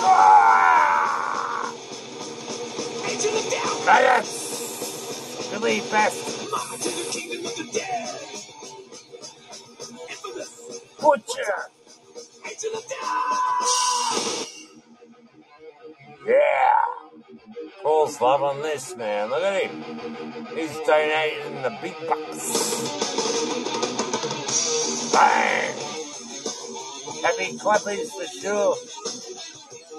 Ah! 0.00 1.74
Maggots! 3.84 5.50
Believe 5.50 5.90
best. 5.90 6.38
Butcher! 11.00 11.54
Age 12.46 12.64
of 12.64 12.72
the 12.72 12.82
Death! 12.88 14.56
Yeah! 16.26 16.78
Paul 17.82 18.06
Paul's 18.06 18.20
loving 18.20 18.62
this, 18.62 18.96
man. 18.96 19.30
Look 19.30 19.42
at 19.42 19.62
him. 19.62 19.82
He's 20.54 20.76
donating 20.86 21.62
the 21.62 21.78
big 21.80 21.94
bucks. 22.06 22.42
Bang! 25.12 25.74
Happy 27.22 27.56
clappies 27.58 28.10
for 28.10 28.26
sure. 28.26 28.76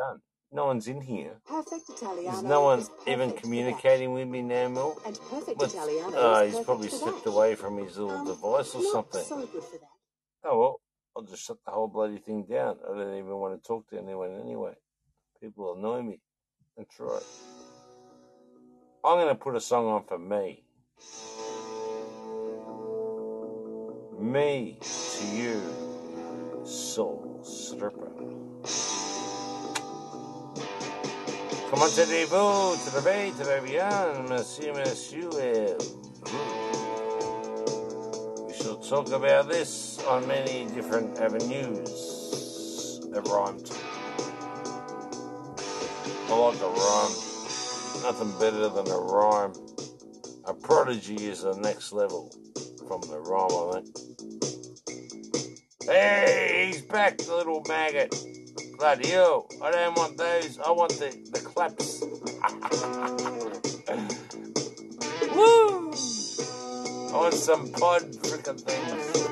done? 0.00 0.20
No 0.52 0.66
one's 0.66 0.88
in 0.88 1.00
here. 1.00 1.34
Perfect 1.46 1.88
Italiano. 1.90 2.30
There's 2.30 2.42
no 2.42 2.62
one 2.62 2.84
even 3.06 3.32
communicating 3.32 4.12
with 4.12 4.26
me 4.26 4.42
now, 4.42 4.68
Mel. 4.68 5.00
And 5.06 5.18
perfect 5.30 5.58
What's, 5.58 5.74
Italiano 5.74 6.16
oh, 6.16 6.44
he's 6.46 6.58
probably 6.64 6.88
stepped 6.88 7.24
that. 7.24 7.30
away 7.30 7.54
from 7.54 7.78
his 7.78 7.96
little 7.98 8.18
Um, 8.22 8.26
device 8.26 8.74
or 8.74 8.82
something. 8.82 9.22
so 9.22 9.36
good 9.46 9.62
for 9.62 9.78
that. 9.78 9.94
Oh 10.44 10.58
well, 10.58 10.80
I'll 11.16 11.22
just 11.22 11.44
shut 11.46 11.58
the 11.64 11.70
whole 11.70 11.86
bloody 11.86 12.18
thing 12.18 12.44
down. 12.50 12.78
I 12.84 12.88
don't 12.96 13.14
even 13.18 13.36
want 13.36 13.52
to 13.62 13.66
talk 13.66 13.88
to 13.90 13.98
anyone 13.98 14.32
anyway. 14.40 14.74
People 15.40 15.74
annoy 15.76 16.02
me. 16.02 16.20
That's 16.76 16.98
right. 16.98 17.22
I'm 19.04 19.16
going 19.18 19.28
to 19.28 19.34
put 19.34 19.54
a 19.54 19.60
song 19.60 19.86
on 19.86 20.04
for 20.04 20.18
me. 20.18 20.64
Me 24.18 24.78
to 24.80 25.26
you, 25.36 25.62
soul 26.64 27.40
stripper. 27.42 28.10
Commentatez-vous, 31.70 32.76
très 32.90 33.30
très 33.30 33.60
bien, 33.60 33.88
monsieur, 34.28 34.72
monsieur. 34.72 35.76
Hmm. 36.26 36.56
We 38.48 38.52
shall 38.54 38.76
talk 38.78 39.12
about 39.12 39.48
this 39.48 39.98
on 40.08 40.26
many 40.26 40.66
different 40.74 41.16
avenues. 41.20 43.00
A 43.14 43.20
rhyme. 43.20 43.62
I 46.28 46.34
like 46.34 46.60
a 46.60 46.68
rhyme. 46.68 47.14
Nothing 48.02 48.32
better 48.40 48.68
than 48.68 48.90
a 48.90 48.98
rhyme. 48.98 49.52
A 50.46 50.54
prodigy 50.54 51.28
is 51.28 51.42
the 51.42 51.54
next 51.54 51.92
level 51.92 52.32
from 52.88 53.00
the 53.02 53.20
rhyme, 53.20 53.52
I 53.52 53.80
think. 53.80 53.96
Hey, 55.84 56.72
he's 56.72 56.82
back, 56.82 57.18
the 57.18 57.36
little 57.36 57.62
maggot. 57.68 58.12
Hell. 58.80 59.46
I 59.62 59.70
don't 59.72 59.94
want 59.94 60.16
those. 60.16 60.58
I 60.58 60.70
want 60.70 60.92
the, 60.92 61.14
the 61.32 61.40
claps. 61.40 62.00
Woo! 65.34 65.92
I 67.10 67.12
want 67.12 67.34
some 67.34 67.70
pod 67.72 68.04
frickin' 68.22 68.58
things. 68.58 69.20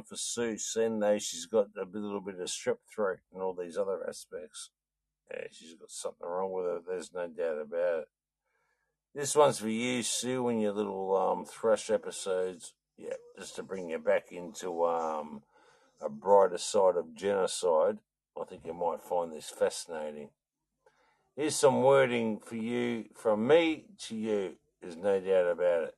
For 0.02 0.16
Sue. 0.16 0.58
Sen 0.58 1.00
though 1.00 1.18
she's 1.18 1.46
got 1.46 1.68
a 1.76 1.84
little 1.84 2.20
bit 2.20 2.40
of 2.40 2.48
strep 2.48 2.78
throat 2.94 3.18
and 3.32 3.42
all 3.42 3.54
these 3.54 3.76
other 3.76 4.00
aspects. 4.08 4.70
Yeah, 5.30 5.46
she's 5.50 5.74
got 5.74 5.90
something 5.90 6.26
wrong 6.26 6.52
with 6.52 6.64
her. 6.64 6.80
There's 6.86 7.12
no 7.14 7.26
doubt 7.28 7.60
about 7.60 8.00
it. 8.00 8.08
This 9.14 9.36
one's 9.36 9.58
for 9.58 9.68
you, 9.68 10.02
Sue, 10.02 10.48
and 10.48 10.60
your 10.60 10.72
little 10.72 11.16
um, 11.16 11.44
thrush 11.44 11.90
episodes. 11.90 12.72
Yeah, 12.96 13.14
just 13.38 13.56
to 13.56 13.62
bring 13.62 13.90
you 13.90 13.98
back 13.98 14.32
into 14.32 14.84
um, 14.84 15.42
a 16.00 16.08
brighter 16.08 16.58
side 16.58 16.96
of 16.96 17.14
genocide. 17.14 17.98
I 18.40 18.44
think 18.44 18.62
you 18.64 18.72
might 18.72 19.02
find 19.02 19.32
this 19.32 19.50
fascinating. 19.50 20.30
Here's 21.36 21.56
some 21.56 21.82
wording 21.82 22.40
for 22.40 22.56
you 22.56 23.06
from 23.14 23.46
me 23.46 23.86
to 24.06 24.16
you. 24.16 24.56
There's 24.80 24.96
no 24.96 25.20
doubt 25.20 25.50
about 25.50 25.84
it. 25.84 25.94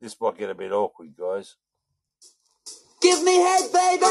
This 0.00 0.20
might 0.20 0.38
get 0.38 0.50
a 0.50 0.54
bit 0.54 0.72
awkward, 0.72 1.16
guys. 1.16 1.56
Give 3.00 3.22
me 3.22 3.36
head, 3.36 3.72
baby. 3.72 4.06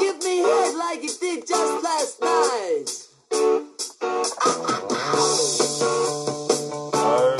Give 0.00 0.18
me 0.24 0.38
head 0.38 0.74
like 0.74 1.02
you 1.02 1.10
did 1.20 1.46
just 1.46 1.84
last 1.84 2.20
night. 2.20 2.86
Oh 6.94 7.36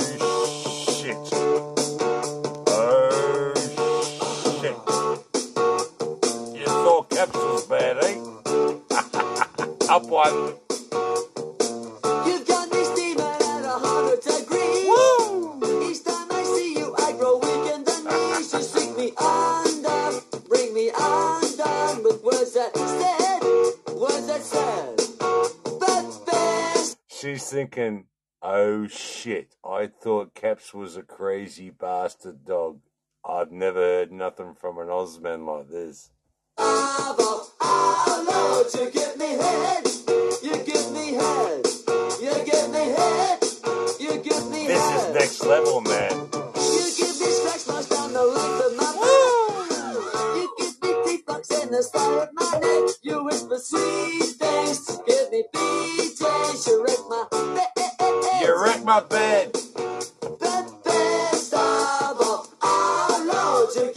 shit. 0.91 1.17
Oh 2.69 3.55
shit. 4.61 4.77
You 6.59 6.67
thought 6.67 7.11
capsule's 7.11 7.67
bad, 7.67 7.99
eh? 8.05 8.17
Up 9.91 10.05
one. 10.05 10.68
She's 27.21 27.51
thinking, 27.51 28.05
oh 28.43 28.87
shit, 28.87 29.57
I 29.65 29.89
thought 29.89 30.35
Caps 30.35 30.73
was 30.73 30.97
a 30.97 31.03
crazy 31.03 31.69
bastard 31.69 32.45
dog. 32.45 32.79
I've 33.29 33.51
never 33.51 33.81
heard 33.81 34.13
nothing 34.13 34.55
from 34.55 34.79
an 34.79 34.87
Ozman 34.87 35.45
like 35.45 35.69
this. 35.69 36.11
Of 36.59 36.65
all 37.61 38.65
you 38.73 38.91
give 38.93 39.17
me 39.17 39.27
head, 39.27 39.85
you 40.45 40.63
give 40.65 40.93
me 40.93 41.15
head, 41.15 41.67
you 42.21 42.45
give 42.45 42.71
me 42.71 42.95
head, 42.97 43.43
you 43.99 44.23
give 44.23 44.51
me 44.51 44.69
This 44.69 45.03
is 45.03 45.15
next 45.15 45.45
level, 45.45 45.81
man. 45.81 46.13
You 46.13 46.93
give 46.97 47.21
me 47.21 47.98
in 51.63 51.71
the 51.71 51.83
side 51.83 52.29
of 52.29 52.35
my 52.35 52.59
neck. 52.61 52.97
You 53.03 53.25
whisper 53.25 53.59
sweet 53.59 54.25
things, 54.39 54.87
give 55.07 55.31
me 55.33 55.45
BJs. 55.55 56.67
You 56.69 56.85
wreck 56.85 56.99
my 57.09 57.27
bed. 57.31 58.43
You 58.43 58.63
wreck 58.63 58.85
my 58.85 59.01
bed. 59.01 59.53
The 60.25 60.75
best 60.85 61.55
of 61.55 62.21
all 62.21 62.49
our 62.63 63.25
Lord, 63.27 63.71
you 63.77 63.93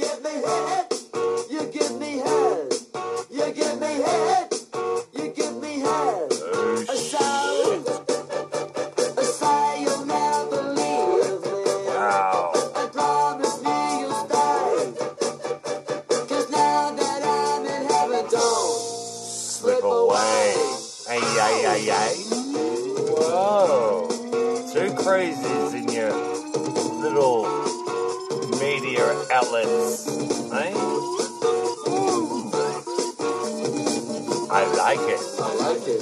like 34.95 35.09
it. 35.09 35.19
I 35.39 35.55
like 35.55 35.87
it. 35.87 36.01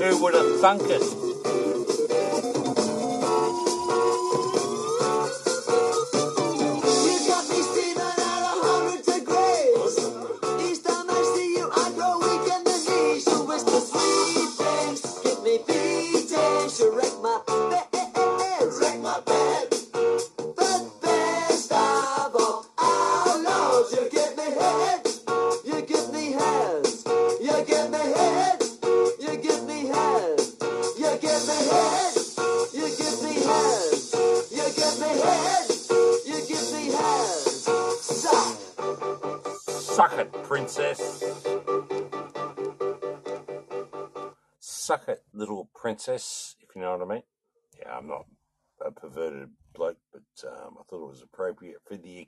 Who 0.00 0.22
would 0.22 0.34
have 0.34 0.60
thunk 0.60 0.82
it? 0.86 1.33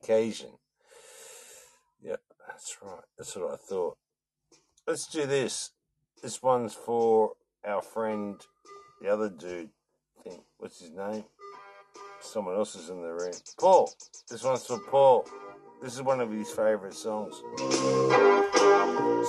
Occasion. 0.06 0.50
Yep, 2.00 2.20
that's 2.46 2.76
right. 2.82 3.00
That's 3.18 3.34
what 3.36 3.54
I 3.54 3.56
thought. 3.56 3.96
Let's 4.86 5.08
do 5.08 5.26
this. 5.26 5.70
This 6.22 6.40
one's 6.42 6.74
for 6.74 7.32
our 7.66 7.82
friend, 7.82 8.40
the 9.00 9.08
other 9.08 9.28
dude. 9.28 9.70
I 10.18 10.22
think, 10.22 10.42
what's 10.58 10.80
his 10.80 10.92
name? 10.92 11.24
Someone 12.20 12.54
else 12.54 12.76
is 12.76 12.88
in 12.88 13.02
the 13.02 13.12
room. 13.12 13.32
Paul. 13.58 13.92
This 14.30 14.44
one's 14.44 14.64
for 14.64 14.78
Paul. 14.78 15.26
This 15.82 15.94
is 15.94 16.02
one 16.02 16.20
of 16.20 16.30
his 16.30 16.50
favorite 16.50 16.94
songs. 16.94 17.34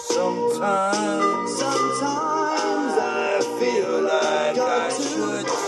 Sometimes, 0.09 1.51
sometimes 1.57 2.93
I 2.99 3.39
feel 3.59 4.01
like 4.03 4.57
I 4.59 4.89
should 4.93 5.67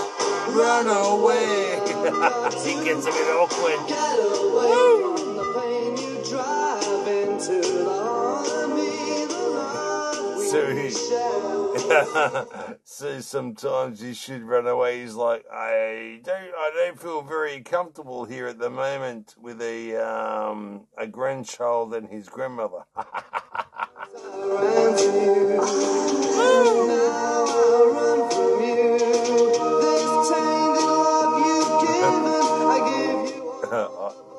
run 0.56 0.88
away. 0.88 1.80
he 2.64 2.74
gets 2.86 3.06
a 3.06 3.12
bit 3.12 3.28
awkward. 3.36 4.99
he- 12.84 13.22
sometimes 13.22 14.02
you 14.02 14.14
should 14.14 14.44
run 14.44 14.68
away. 14.68 15.02
He's 15.02 15.16
like, 15.16 15.46
I 15.52 16.22
don't, 16.24 16.36
I 16.36 16.72
don't 16.76 17.00
feel 17.00 17.22
very 17.22 17.62
comfortable 17.62 18.26
here 18.26 18.48
at 18.48 18.60
the 18.60 18.70
moment 18.70 19.36
with 19.40 19.62
a 19.62 19.96
um 19.98 20.88
a 20.98 21.08
grandchild 21.08 21.94
and 21.94 22.10
his 22.10 22.28
grandmother. 22.30 22.84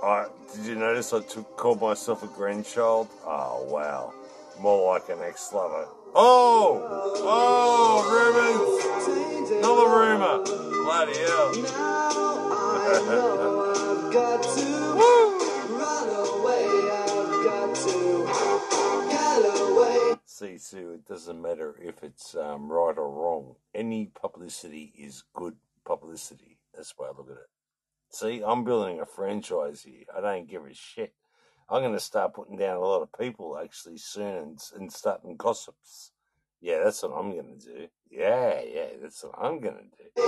I, 0.02 0.26
did 0.54 0.64
you 0.64 0.74
notice 0.74 1.12
I 1.12 1.20
took 1.20 1.56
called 1.56 1.80
myself 1.80 2.22
a 2.22 2.26
grandchild? 2.26 3.08
Oh 3.24 3.64
wow, 3.68 4.12
more 4.60 4.92
like 4.94 5.08
an 5.08 5.18
ex-lover. 5.22 5.86
Oh, 6.12 7.14
oh, 7.22 8.02
rumors, 8.10 9.52
another 9.52 9.88
rumor. 9.88 10.42
Bloody 10.84 11.18
hell. 11.18 11.52
Now 11.54 12.10
I 12.50 13.02
know 13.06 13.70
I've 13.70 14.12
got 14.12 14.42
to 14.42 14.66
run 15.78 16.08
away. 16.26 16.66
I've 16.90 17.44
got 17.44 17.76
to 17.76 19.08
get 19.08 19.42
away. 19.60 20.16
See, 20.24 20.58
Sue, 20.58 20.94
it 20.94 21.06
doesn't 21.06 21.40
matter 21.40 21.76
if 21.80 22.02
it's 22.02 22.34
um, 22.34 22.72
right 22.72 22.98
or 22.98 23.08
wrong. 23.08 23.54
Any 23.72 24.06
publicity 24.06 24.92
is 24.98 25.22
good 25.32 25.56
publicity. 25.84 26.58
That's 26.74 26.92
the 26.92 27.02
way 27.02 27.08
I 27.08 27.16
look 27.16 27.30
at 27.30 27.36
it. 27.36 27.50
See, 28.10 28.42
I'm 28.44 28.64
building 28.64 29.00
a 29.00 29.06
franchise 29.06 29.82
here. 29.82 30.02
I 30.16 30.20
don't 30.20 30.48
give 30.48 30.64
a 30.64 30.74
shit. 30.74 31.14
I'm 31.72 31.82
going 31.82 31.94
to 31.94 32.00
start 32.00 32.34
putting 32.34 32.56
down 32.56 32.76
a 32.76 32.80
lot 32.80 33.02
of 33.02 33.12
people 33.16 33.56
actually 33.56 33.98
soon 33.98 34.36
and, 34.36 34.58
and 34.74 34.92
starting 34.92 35.36
gossips. 35.36 36.10
Yeah, 36.60 36.82
that's 36.82 37.00
what 37.04 37.12
I'm 37.12 37.30
going 37.30 37.60
to 37.60 37.64
do. 37.64 37.86
Yeah, 38.10 38.60
yeah, 38.60 38.86
that's 39.00 39.22
what 39.22 39.36
I'm 39.40 39.60
going 39.60 39.76
to 39.76 39.82
do. 39.84 40.22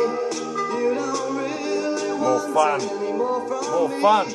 More 2.18 2.40
fun. 2.55 2.80
More 3.18 3.90
fun. 4.01 4.26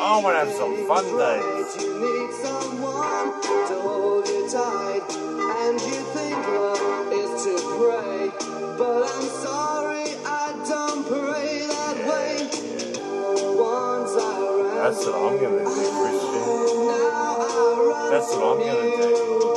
I 0.00 0.20
want 0.22 0.34
to 0.34 0.40
have 0.44 0.52
some 0.52 0.86
fun 0.86 1.04
days. 1.16 1.76
Yeah, 1.80 1.94
yeah. 14.74 14.82
That's 14.88 15.04
what 15.06 15.14
I'm 15.16 15.38
going 15.38 15.58
to 15.58 15.64
do. 15.64 15.77
That's 18.10 18.34
what 18.36 18.60
I'm 18.60 18.66
gonna 18.66 18.96
do. 18.96 19.47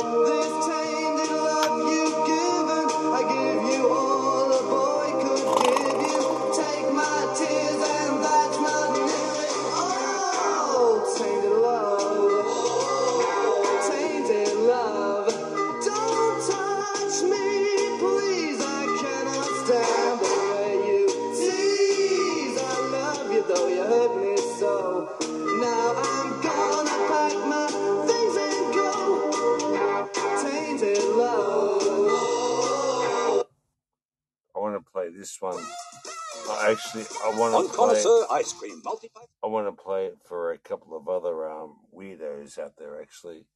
Actually, 36.72 37.04
I 37.24 37.30
want 37.38 37.70
to 37.70 37.76
play. 37.76 38.04
Ice 38.38 38.52
Cream 38.52 38.80
Multi-Pack. 38.84 39.28
I 39.42 39.46
want 39.46 39.66
to 39.66 39.72
play 39.82 40.06
it 40.06 40.18
for 40.24 40.52
a 40.52 40.58
couple 40.58 40.96
of 40.96 41.08
other 41.08 41.48
um, 41.50 41.76
weirdos 41.94 42.58
out 42.58 42.76
there, 42.78 43.00
actually. 43.00 43.46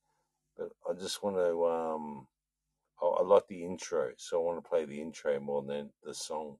But 0.56 0.70
I 0.88 0.94
just 0.94 1.22
want 1.22 1.36
to. 1.36 1.66
Um, 1.66 2.26
I, 3.02 3.06
I 3.06 3.22
like 3.22 3.46
the 3.48 3.64
intro, 3.64 4.10
so 4.16 4.40
I 4.40 4.44
want 4.44 4.62
to 4.62 4.68
play 4.68 4.84
the 4.84 5.00
intro 5.00 5.38
more 5.40 5.62
than 5.62 5.90
the 6.04 6.14
song. 6.14 6.58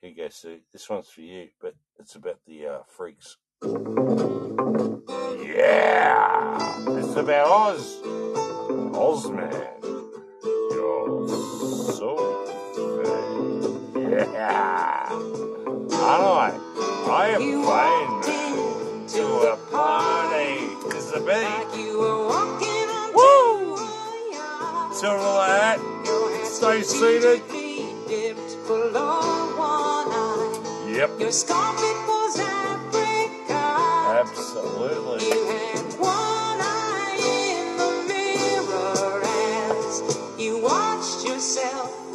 Here 0.00 0.10
you 0.10 0.16
go, 0.16 0.28
Sue. 0.28 0.60
This 0.72 0.88
one's 0.88 1.08
for 1.08 1.22
you, 1.22 1.48
but 1.60 1.74
it's 1.98 2.14
about 2.14 2.38
the 2.46 2.66
uh, 2.66 2.82
freaks. 2.86 3.36
Yeah, 5.42 6.98
it's 6.98 7.16
about 7.16 7.48
Oz. 7.48 8.00
Ozman. 8.94 9.82
You're 10.70 11.28
so 11.28 12.16
fake. 13.94 14.32
Yeah. 14.32 14.97
Alright, 16.00 16.54
I 17.10 17.28
am 17.34 17.42
playing 17.64 19.06
to 19.08 19.24
a 19.52 19.56
party. 19.70 20.52
It's 20.86 20.94
This 20.94 21.04
is 21.06 21.12
a 21.12 21.20
beat. 21.20 21.68
Woo! 23.14 23.76
Sort 24.94 25.18
of 25.18 25.34
like 25.34 25.54
that. 25.58 25.78
Stay 26.46 26.82
seated. 26.82 27.42
Yep, 30.96 31.10
Your 31.20 31.30
scarlet 31.32 31.98
was 32.08 32.38
Africa. 32.40 33.62
absolutely. 34.20 35.26
You 35.28 35.46
had 35.46 35.94
one 35.98 36.60
eye 36.60 37.18
in 37.54 37.76
the 37.76 37.92
mirror 38.08 39.22
as 39.24 40.40
you 40.40 40.58
watched 40.62 41.26
yourself. 41.26 42.07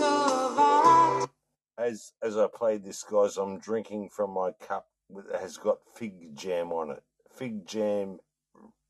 As 1.83 2.13
as 2.21 2.37
I 2.37 2.47
played 2.47 2.85
this, 2.85 3.03
guys, 3.03 3.35
I'm 3.35 3.59
drinking 3.59 4.07
from 4.09 4.31
my 4.31 4.51
cup 4.53 4.87
that 5.09 5.41
has 5.41 5.57
got 5.57 5.79
fig 5.93 6.33
jam 6.33 6.71
on 6.71 6.91
it. 6.91 7.03
Fig 7.35 7.67
jam 7.67 8.19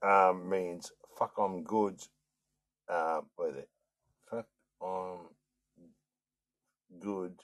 um, 0.04 0.48
means 0.48 0.92
fuck, 1.18 1.34
I'm 1.40 1.64
good. 1.64 2.00
Uh, 2.88 3.22
with 3.36 3.56
it, 3.56 3.70
fuck, 4.30 4.46
I'm 4.80 5.22
good. 7.00 7.40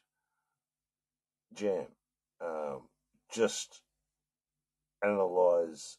Jam. 1.56 1.88
Um, 2.40 2.82
just 3.32 3.82
analyze 5.04 5.98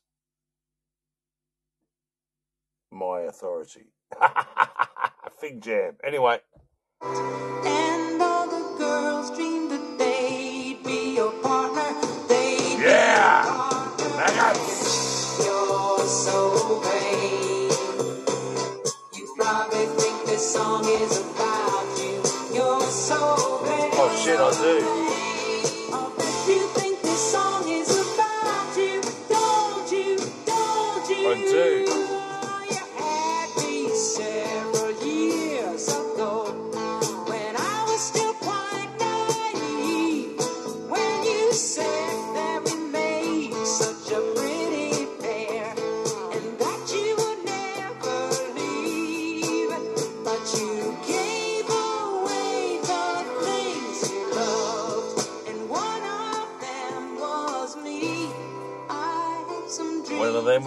my 2.92 3.22
authority. 3.22 3.86
fig 5.40 5.60
jam. 5.60 5.96
Anyway, 6.04 6.38
girls 8.90 9.30
dreamed 9.36 9.70
that 9.72 9.86
they'd 10.00 10.78
be 10.84 11.16
your 11.16 11.32
partner. 11.46 11.90
They'd 12.28 12.78
be 12.78 12.84
Yeah. 12.84 13.44
your 13.44 14.10
partner. 14.18 14.54
You're 15.46 16.06
so 16.26 16.38
vain. 16.86 17.70
You 19.16 19.24
probably 19.38 19.86
think 20.00 20.16
this 20.26 20.44
song 20.56 20.84
is 21.02 21.14
about 21.20 21.86
you. 22.02 22.16
You're 22.56 22.90
so 23.10 23.20
vain. 23.66 23.90
Oh 24.02 24.10
shit, 24.24 24.40
I 24.40 24.52
do. 24.64 24.99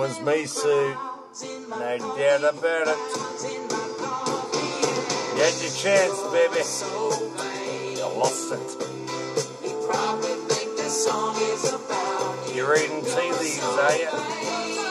Dreams. 0.04 0.12
One 0.12 0.12
of 0.12 0.18
them 0.18 0.26
was 0.26 0.36
me, 0.36 0.45
Sue. 0.45 0.97
No 1.70 1.97
doubt 2.18 2.43
about 2.43 2.88
it. 2.88 2.97
You 5.34 5.41
had 5.41 5.56
your 5.62 5.72
chance, 5.72 6.20
baby. 6.32 6.64
You 7.97 8.08
lost 8.18 8.51
it. 8.51 8.70
You're 12.56 12.72
reading 12.72 13.01
tea 13.04 13.32
leaves, 13.39 13.64
are 13.64 13.95
you? 13.97 14.82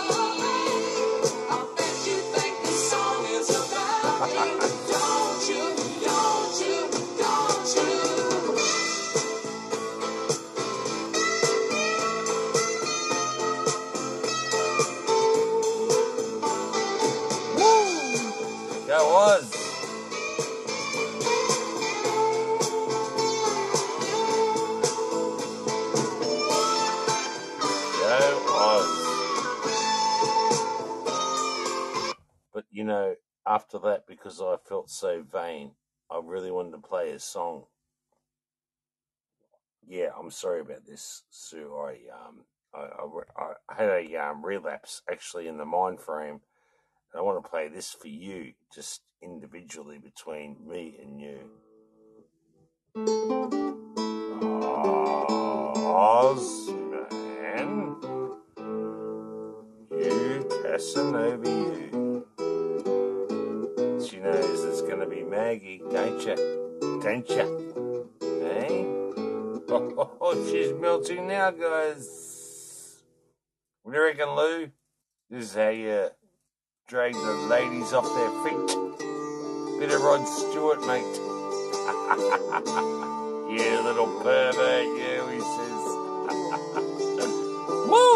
After 33.72 33.88
that, 33.88 34.06
because 34.06 34.40
I 34.40 34.56
felt 34.68 34.90
so 34.90 35.22
vain, 35.30 35.72
I 36.10 36.20
really 36.22 36.50
wanted 36.50 36.72
to 36.72 36.78
play 36.78 37.10
a 37.10 37.18
song. 37.18 37.64
Yeah, 39.86 40.08
I'm 40.18 40.30
sorry 40.30 40.60
about 40.60 40.86
this, 40.86 41.22
Sue. 41.30 41.74
I 41.76 41.98
um, 42.14 42.44
I, 42.74 42.88
I, 43.36 43.52
I 43.68 43.74
had 43.74 43.88
a 43.88 44.16
um, 44.16 44.44
relapse 44.44 45.02
actually 45.10 45.48
in 45.48 45.58
the 45.58 45.64
mind 45.64 46.00
frame. 46.00 46.40
And 47.12 47.18
I 47.18 47.22
want 47.22 47.42
to 47.42 47.50
play 47.50 47.68
this 47.68 47.90
for 47.90 48.08
you, 48.08 48.52
just 48.74 49.02
individually 49.22 49.98
between 49.98 50.56
me 50.66 50.98
and 51.02 51.20
you. 51.20 51.50
Oz, 55.84 56.70
man. 56.70 57.96
You, 59.90 60.48
Casanova, 60.62 61.48
you. 61.48 62.11
It's 64.24 64.82
going 64.82 65.00
to 65.00 65.06
be 65.06 65.24
Maggie? 65.24 65.82
Don't 65.90 66.24
you? 66.24 66.36
Hey? 68.20 68.86
Oh, 69.74 70.34
she's 70.50 70.72
melting 70.74 71.26
now, 71.28 71.50
guys. 71.50 73.02
What 73.82 73.92
do 73.92 73.98
you 73.98 74.04
reckon, 74.04 74.36
Lou? 74.36 74.70
This 75.30 75.44
is 75.46 75.54
how 75.54 75.70
you 75.70 76.10
drag 76.86 77.14
the 77.14 77.46
ladies 77.48 77.94
off 77.94 78.04
their 78.04 78.30
feet. 78.44 78.76
Bit 79.80 79.92
of 79.92 80.02
Rod 80.02 80.26
Stewart, 80.28 80.80
mate. 80.86 81.02
you 83.50 83.82
little 83.82 84.20
pervert, 84.20 84.84
you, 84.84 85.26
he 85.32 85.40
says. 85.40 85.82
Woo! 87.88 88.12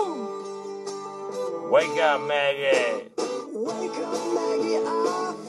Wake 1.70 1.98
up, 2.00 2.20
Maggie. 2.28 3.08
Wake 3.54 3.98
up, 3.98 4.12
Maggie. 4.34 4.76
I 4.76 5.45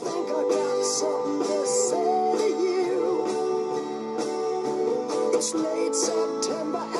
It's 5.38 5.54
late 5.54 5.94
September 5.94 6.97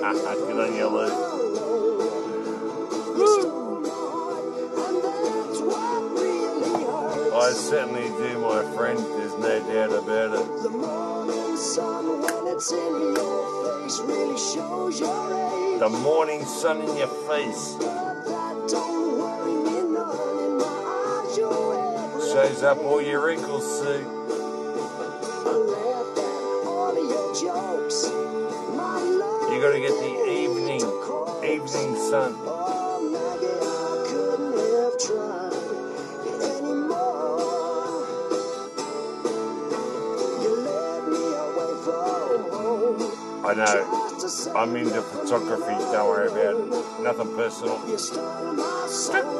Good 0.00 0.58
on 0.58 0.74
you, 0.74 0.88
Lou. 0.88 1.04
you 3.18 3.42
stole 3.42 3.80
my 3.80 3.88
heart, 3.88 4.44
and 4.44 5.04
that's 5.04 5.60
what 5.60 6.02
really 6.12 6.84
hurts. 6.84 7.34
I 7.34 7.52
certainly 7.52 8.08
do, 8.08 8.38
my 8.38 8.62
friend. 8.74 8.98
There's 8.98 9.36
no 9.36 9.60
doubt 9.72 9.92
about 9.92 10.30
it. 10.40 10.62
The 10.62 10.70
morning 10.70 11.56
sun, 11.56 12.22
when 12.22 12.46
it's 12.54 12.72
in 12.72 12.78
your 12.78 13.80
face, 13.82 14.00
really 14.00 14.38
shows 14.38 15.00
your 15.00 15.74
age. 15.74 15.80
The 15.80 15.88
morning 15.90 16.44
sun 16.46 16.80
in 16.80 16.96
your 16.96 17.08
face 17.28 17.76
But 17.78 18.24
that 18.24 18.68
don't 18.68 19.18
worry 19.18 19.54
me 19.54 19.82
none. 19.92 20.38
In 20.44 20.58
my 20.58 21.24
eyes, 21.26 21.36
you're 21.36 22.32
shows 22.32 22.62
up 22.62 22.78
all 22.78 23.02
your 23.02 23.26
wrinkles, 23.26 23.80
Sue. 23.80 24.31
Say 43.66 44.52
I'm 44.54 44.76
into 44.76 45.02
photography. 45.02 45.74
Don't 45.92 46.08
worry 46.08 46.28
about 46.28 46.60
it. 46.60 47.02
Nothing 47.02 47.34
personal. 47.36 47.80
You 47.88 47.98
stole 47.98 48.52
my 48.54 48.86
soul. 48.88 49.32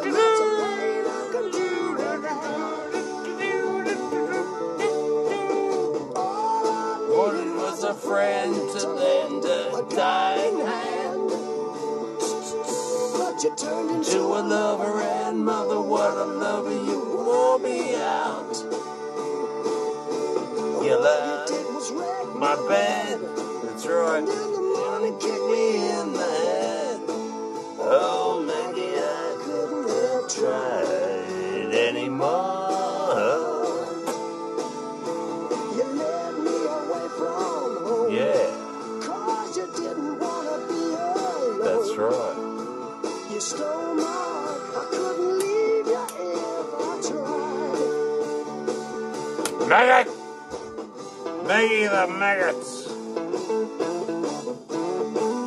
The 52.07 52.13
maggots. 52.15 52.87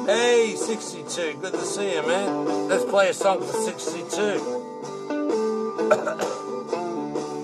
Hey, 0.05 0.55
62. 0.55 1.33
Good 1.41 1.53
to 1.53 1.61
see 1.61 1.95
you, 1.95 2.07
man. 2.07 2.69
Let's 2.69 2.85
play 2.85 3.09
a 3.09 3.13
song 3.13 3.41
for 3.41 3.51
62. 3.51 4.21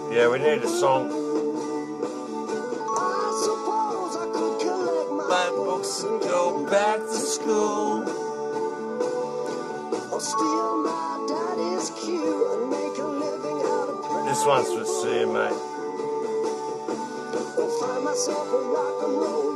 yeah, 0.16 0.30
we 0.30 0.40
need 0.40 0.64
a 0.64 0.68
song. 0.68 1.12
I 2.96 3.32
suppose 3.44 4.16
I 4.16 4.26
could 4.32 4.60
collect 4.62 5.12
my, 5.30 5.50
books 5.58 6.04
and 6.04 6.22
go 6.22 6.66
back 6.70 7.00
to 7.00 7.20
school. 7.36 8.04
or 10.14 10.22
steal 10.22 10.84
my 10.84 11.26
daddy's 11.28 11.90
cue 12.00 12.48
and 12.54 12.70
make 12.70 12.98
a 12.98 13.08
living 13.08 13.62
out 13.66 13.90
of. 13.90 14.26
This 14.26 14.46
one's 14.46 14.72
for 14.74 14.86
Sue, 14.86 15.28
mate. 15.34 15.71
Myself 18.12 18.52
a 18.52 18.58
rock 18.58 19.04
and 19.04 19.22
roll 19.22 19.51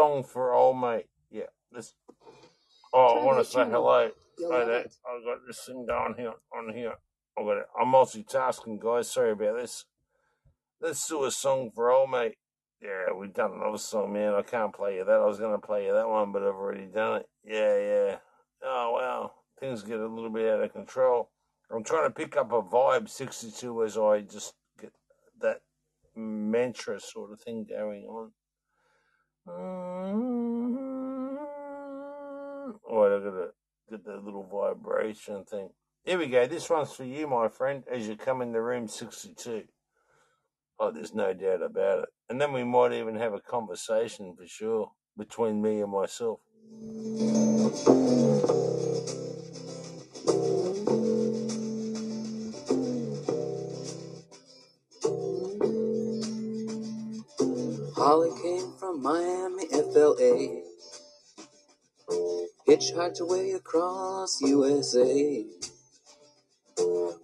song 0.00 0.22
for 0.22 0.54
old 0.54 0.80
mate. 0.80 1.04
Yeah, 1.30 1.50
let's. 1.70 1.94
Oh, 2.94 3.18
I 3.20 3.24
want 3.24 3.38
to 3.38 3.44
say 3.44 3.66
hello. 3.68 4.08
Hey 4.38 4.64
there. 4.64 4.78
I've 4.78 5.24
got 5.24 5.46
this 5.46 5.62
thing 5.66 5.84
down 5.86 6.14
here 6.16 6.32
on 6.56 6.74
here. 6.74 6.94
I've 7.38 7.44
got 7.44 7.58
it. 7.58 7.66
I'm 7.78 7.88
multitasking, 7.88 8.80
guys. 8.80 9.12
Sorry 9.12 9.32
about 9.32 9.58
this. 9.58 9.84
Let's 10.80 11.06
do 11.06 11.24
a 11.24 11.30
song 11.30 11.70
for 11.74 11.90
old 11.90 12.10
mate. 12.10 12.36
Yeah, 12.80 13.12
we've 13.14 13.34
done 13.34 13.52
another 13.52 13.76
song, 13.76 14.14
man. 14.14 14.32
I 14.32 14.40
can't 14.40 14.72
play 14.72 14.96
you 14.96 15.04
that. 15.04 15.20
I 15.20 15.26
was 15.26 15.38
going 15.38 15.52
to 15.52 15.66
play 15.66 15.84
you 15.84 15.92
that 15.92 16.08
one, 16.08 16.32
but 16.32 16.40
I've 16.40 16.54
already 16.54 16.86
done 16.86 17.20
it. 17.20 17.28
Yeah, 17.44 17.76
yeah. 17.76 18.16
Oh, 18.64 18.92
wow. 18.94 19.32
Things 19.60 19.82
get 19.82 20.00
a 20.00 20.06
little 20.06 20.30
bit 20.30 20.50
out 20.50 20.62
of 20.62 20.72
control. 20.72 21.28
I'm 21.70 21.84
trying 21.84 22.08
to 22.08 22.14
pick 22.14 22.38
up 22.38 22.52
a 22.52 22.62
vibe 22.62 23.10
62 23.10 23.84
as 23.84 23.98
I 23.98 24.22
just 24.22 24.54
get 24.80 24.94
that 25.42 25.60
mantra 26.16 26.98
sort 26.98 27.32
of 27.32 27.40
thing 27.42 27.66
going 27.68 28.04
on. 28.04 28.32
Oh, 32.92 33.04
I 33.04 33.08
gotta 33.08 33.50
get 33.90 34.04
that 34.04 34.24
little 34.24 34.44
vibration 34.44 35.44
thing. 35.44 35.70
Here 36.04 36.18
we 36.18 36.26
go. 36.26 36.46
This 36.46 36.70
one's 36.70 36.92
for 36.92 37.04
you, 37.04 37.26
my 37.26 37.48
friend, 37.48 37.84
as 37.90 38.08
you 38.08 38.16
come 38.16 38.42
in 38.42 38.52
the 38.52 38.60
room 38.60 38.88
62. 38.88 39.64
Oh, 40.78 40.90
there's 40.90 41.14
no 41.14 41.34
doubt 41.34 41.62
about 41.62 42.00
it. 42.00 42.08
And 42.28 42.40
then 42.40 42.52
we 42.52 42.64
might 42.64 42.92
even 42.92 43.16
have 43.16 43.34
a 43.34 43.40
conversation 43.40 44.34
for 44.34 44.46
sure 44.46 44.92
between 45.16 45.60
me 45.60 45.82
and 45.82 45.92
myself. 45.92 46.40
Holly 58.00 58.30
came 58.40 58.72
from 58.78 59.02
Miami, 59.02 59.66
FLA. 59.66 60.62
Hitchhiked 62.66 63.18
her 63.18 63.26
way 63.26 63.50
across 63.50 64.40
USA. 64.40 65.44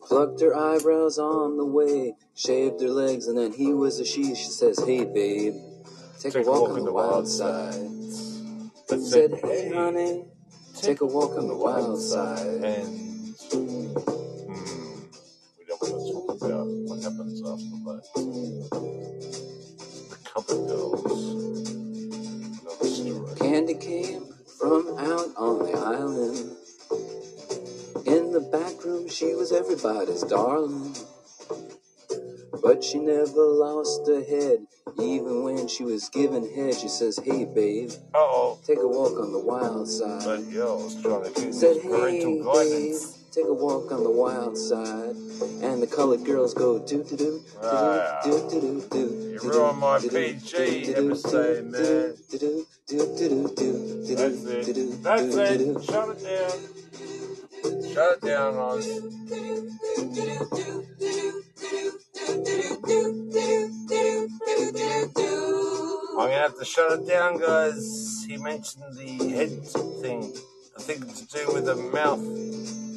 Plucked 0.06 0.42
her 0.42 0.54
eyebrows 0.54 1.18
on 1.18 1.56
the 1.56 1.64
way. 1.64 2.12
Shaved 2.34 2.82
her 2.82 2.90
legs, 2.90 3.26
and 3.26 3.38
then 3.38 3.54
he 3.54 3.72
was 3.72 4.00
a 4.00 4.04
she. 4.04 4.34
She 4.34 4.50
says, 4.50 4.78
Hey, 4.84 5.04
babe, 5.04 5.54
take, 6.20 6.34
a 6.34 6.42
walk, 6.42 6.68
on 6.68 6.84
the 6.84 6.92
wild 6.92 7.26
side. 7.26 7.88
But 8.86 9.00
Said, 9.00 9.30
Hey, 9.42 9.72
honey, 9.74 10.26
take 10.78 11.00
a 11.00 11.06
walk 11.06 11.38
on 11.38 11.48
the 11.48 11.56
wild 11.56 12.02
side. 12.02 12.44
And 12.46 13.34
mm, 13.48 13.96
we 15.58 15.64
don't 15.64 15.80
want 15.80 16.06
to 16.06 16.12
talk 16.12 16.42
about 16.42 16.66
what 16.66 17.02
happens 17.02 17.40
after 17.40 17.64
that. 17.86 18.95
The 20.36 20.42
cover 20.42 20.66
girls. 20.66 21.32
Another 22.60 22.86
story. 22.88 23.36
Candy 23.38 23.74
came 23.74 24.24
from 24.58 24.88
out 24.98 25.34
on 25.36 25.58
the 25.66 25.72
island. 25.78 26.56
In 28.06 28.32
the 28.32 28.40
back 28.40 28.84
room, 28.84 29.08
she 29.08 29.34
was 29.34 29.52
everybody's 29.52 30.22
darling. 30.24 30.94
But 32.62 32.84
she 32.84 32.98
never 32.98 33.42
lost 33.46 34.06
her 34.08 34.22
head. 34.24 34.66
Even 35.00 35.44
when 35.44 35.68
she 35.68 35.84
was 35.84 36.08
given 36.10 36.54
head, 36.54 36.74
she 36.74 36.88
says, 36.88 37.18
Hey, 37.24 37.44
babe, 37.46 37.90
Uh 38.14 38.18
oh. 38.18 38.58
take 38.66 38.78
a 38.78 38.88
walk 38.88 39.18
on 39.18 39.32
the 39.32 39.38
wild 39.40 39.88
side. 39.88 40.24
But 40.24 40.44
yo, 40.52 40.78
I 40.80 40.82
was 40.84 41.02
trying 41.02 41.24
to 41.24 41.30
keep 41.40 41.54
Said, 41.54 41.78
Hey, 41.82 42.42
babe, 42.42 42.96
take 43.32 43.46
a 43.46 43.54
walk 43.54 43.92
on 43.92 44.04
the 44.04 44.10
wild 44.10 44.58
side. 44.58 45.16
And 45.62 45.82
the 45.82 45.86
colored 45.86 46.24
girls 46.24 46.54
go, 46.54 46.78
do 46.78 47.04
do 47.04 47.16
do, 47.16 47.44
Ah. 47.62 48.20
do 48.24 48.48
do 48.48 48.60
do 48.60 48.88
do. 48.90 49.30
You 49.32 49.40
ruined 49.50 49.78
my 49.78 49.98
PG 49.98 50.94
episode, 50.94 51.64
man. 51.66 52.14
That's 52.20 52.34
it. 54.44 55.02
That's 55.02 55.36
it. 55.36 55.84
Shut 55.84 56.08
it 56.08 56.24
down. 56.24 56.58
Shut 57.92 58.12
it 58.16 58.20
down, 58.22 58.54
Oz. 58.56 58.86
I'm 66.18 66.28
gonna 66.28 66.32
have 66.32 66.58
to 66.58 66.64
shut 66.64 66.92
it 66.92 67.06
down, 67.06 67.38
guys. 67.38 68.24
He 68.26 68.36
mentioned 68.38 68.84
the 68.96 69.28
head 69.28 69.50
thing. 70.00 70.32
I 70.76 70.80
think 70.80 71.02
it's 71.02 71.20
to 71.22 71.38
do 71.38 71.52
with 71.52 71.66
the 71.66 71.76
mouth. 71.76 72.20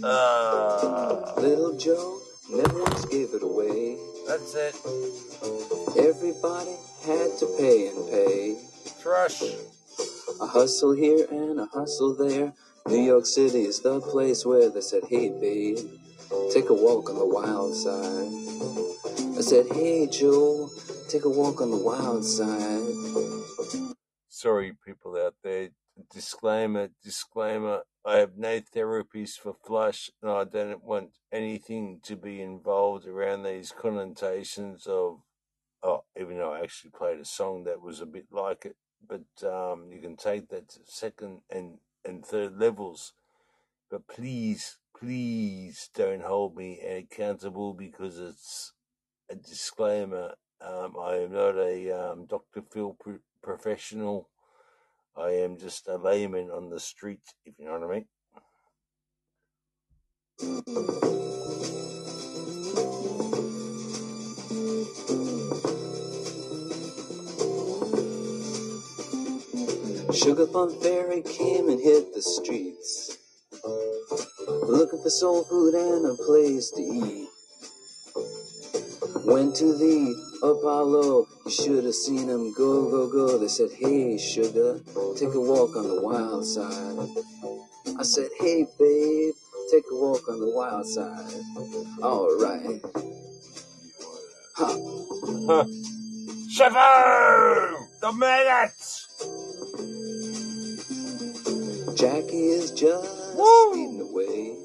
Uh, 0.03 1.33
Little 1.41 1.77
Joe 1.77 2.21
never 2.49 2.83
once 2.83 3.05
gave 3.05 3.33
it 3.33 3.43
away. 3.43 3.97
that's 4.27 4.55
it. 4.55 4.75
Everybody 5.97 6.75
had 7.05 7.37
to 7.39 7.55
pay 7.57 7.87
and 7.89 8.09
pay. 8.09 8.55
Thrush. 9.01 9.43
A 10.41 10.47
hustle 10.47 10.93
here 10.93 11.25
and 11.31 11.59
a 11.59 11.65
hustle 11.65 12.15
there. 12.15 12.53
New 12.87 13.01
York 13.01 13.25
City 13.25 13.63
is 13.63 13.81
the 13.81 14.01
place 14.01 14.45
where 14.45 14.69
they 14.69 14.81
said, 14.81 15.03
Hey, 15.09 15.29
babe, 15.29 15.77
take 16.53 16.69
a 16.69 16.73
walk 16.73 17.09
on 17.09 17.17
the 17.17 17.25
wild 17.25 17.75
side. 17.75 18.31
I 19.37 19.41
said, 19.41 19.67
Hey, 19.73 20.07
Joe, 20.07 20.69
take 21.09 21.25
a 21.25 21.29
walk 21.29 21.61
on 21.61 21.71
the 21.71 21.77
wild 21.77 22.25
side. 22.25 22.83
Sorry, 24.29 24.73
people 24.85 25.17
out 25.17 25.35
there. 25.43 25.69
Disclaimer, 26.13 26.89
disclaimer. 27.03 27.81
I 28.05 28.17
have 28.17 28.37
no 28.37 28.61
therapies 28.61 29.31
for 29.31 29.55
flush, 29.65 30.09
and 30.21 30.31
I 30.31 30.45
don't 30.45 30.83
want 30.83 31.11
anything 31.31 31.99
to 32.03 32.15
be 32.15 32.41
involved 32.41 33.05
around 33.05 33.43
these 33.43 33.71
connotations 33.71 34.87
of. 34.87 35.19
Oh, 35.81 36.03
even 36.19 36.37
though 36.37 36.53
I 36.53 36.61
actually 36.61 36.91
played 36.91 37.19
a 37.19 37.25
song 37.25 37.63
that 37.63 37.81
was 37.81 38.01
a 38.01 38.05
bit 38.05 38.25
like 38.31 38.65
it, 38.65 38.75
but 39.07 39.47
um, 39.47 39.89
you 39.91 40.01
can 40.01 40.17
take 40.17 40.49
that 40.49 40.69
to 40.69 40.79
second 40.85 41.41
and 41.49 41.79
and 42.03 42.25
third 42.25 42.59
levels. 42.59 43.13
But 43.89 44.07
please, 44.07 44.77
please 44.97 45.89
don't 45.95 46.23
hold 46.23 46.55
me 46.55 46.79
accountable 46.81 47.73
because 47.73 48.19
it's 48.19 48.73
a 49.29 49.35
disclaimer. 49.35 50.33
Um, 50.61 50.95
I 51.01 51.15
am 51.15 51.31
not 51.31 51.57
a 51.57 51.91
um, 51.91 52.25
Dr. 52.25 52.61
Phil 52.71 52.95
pro- 52.99 53.19
professional. 53.41 54.29
I 55.17 55.31
am 55.31 55.57
just 55.57 55.87
um, 55.87 56.01
a 56.01 56.03
layman 56.03 56.49
on 56.49 56.69
the 56.69 56.79
street, 56.79 57.21
if 57.45 57.55
you 57.57 57.65
know 57.65 57.79
what 57.79 57.83
I 57.83 57.93
mean. 57.93 58.05
Sugar 70.13 70.47
Plum 70.47 70.69
Fairy 70.81 71.21
came 71.21 71.69
and 71.69 71.79
hit 71.79 72.13
the 72.13 72.21
streets. 72.21 73.17
Looking 74.47 75.01
for 75.01 75.09
soul 75.09 75.43
food 75.43 75.73
and 75.75 76.05
a 76.05 76.15
place 76.15 76.71
to 76.71 76.81
eat. 76.81 77.29
Went 79.25 79.55
to 79.57 79.65
the 79.77 80.15
Apollo, 80.43 81.27
you 81.45 81.51
should 81.51 81.85
have 81.85 81.95
seen 81.95 82.29
him 82.29 82.53
go, 82.53 82.89
go, 82.89 83.07
go. 83.09 83.37
They 83.37 83.47
said, 83.49 83.69
Hey, 83.77 84.17
sugar, 84.17 84.81
take 85.15 85.33
a 85.35 85.41
walk 85.41 85.75
on 85.75 85.87
the 85.87 86.01
wild 86.01 86.45
side. 86.45 87.25
I 87.99 88.03
said, 88.03 88.29
Hey, 88.39 88.65
babe, 88.79 89.33
take 89.71 89.85
a 89.91 89.95
walk 89.95 90.27
on 90.29 90.39
the 90.39 90.49
wild 90.49 90.87
side. 90.87 91.33
Alright. 92.01 92.81
Huh. 94.55 94.77
Huh. 95.47 95.65
Shiver! 96.49 97.77
The 98.01 98.13
maggots! 98.13 99.07
Jackie 101.95 102.49
is 102.49 102.71
just 102.71 103.35
Woo! 103.35 103.71
speeding 103.73 104.01
away. 104.01 104.58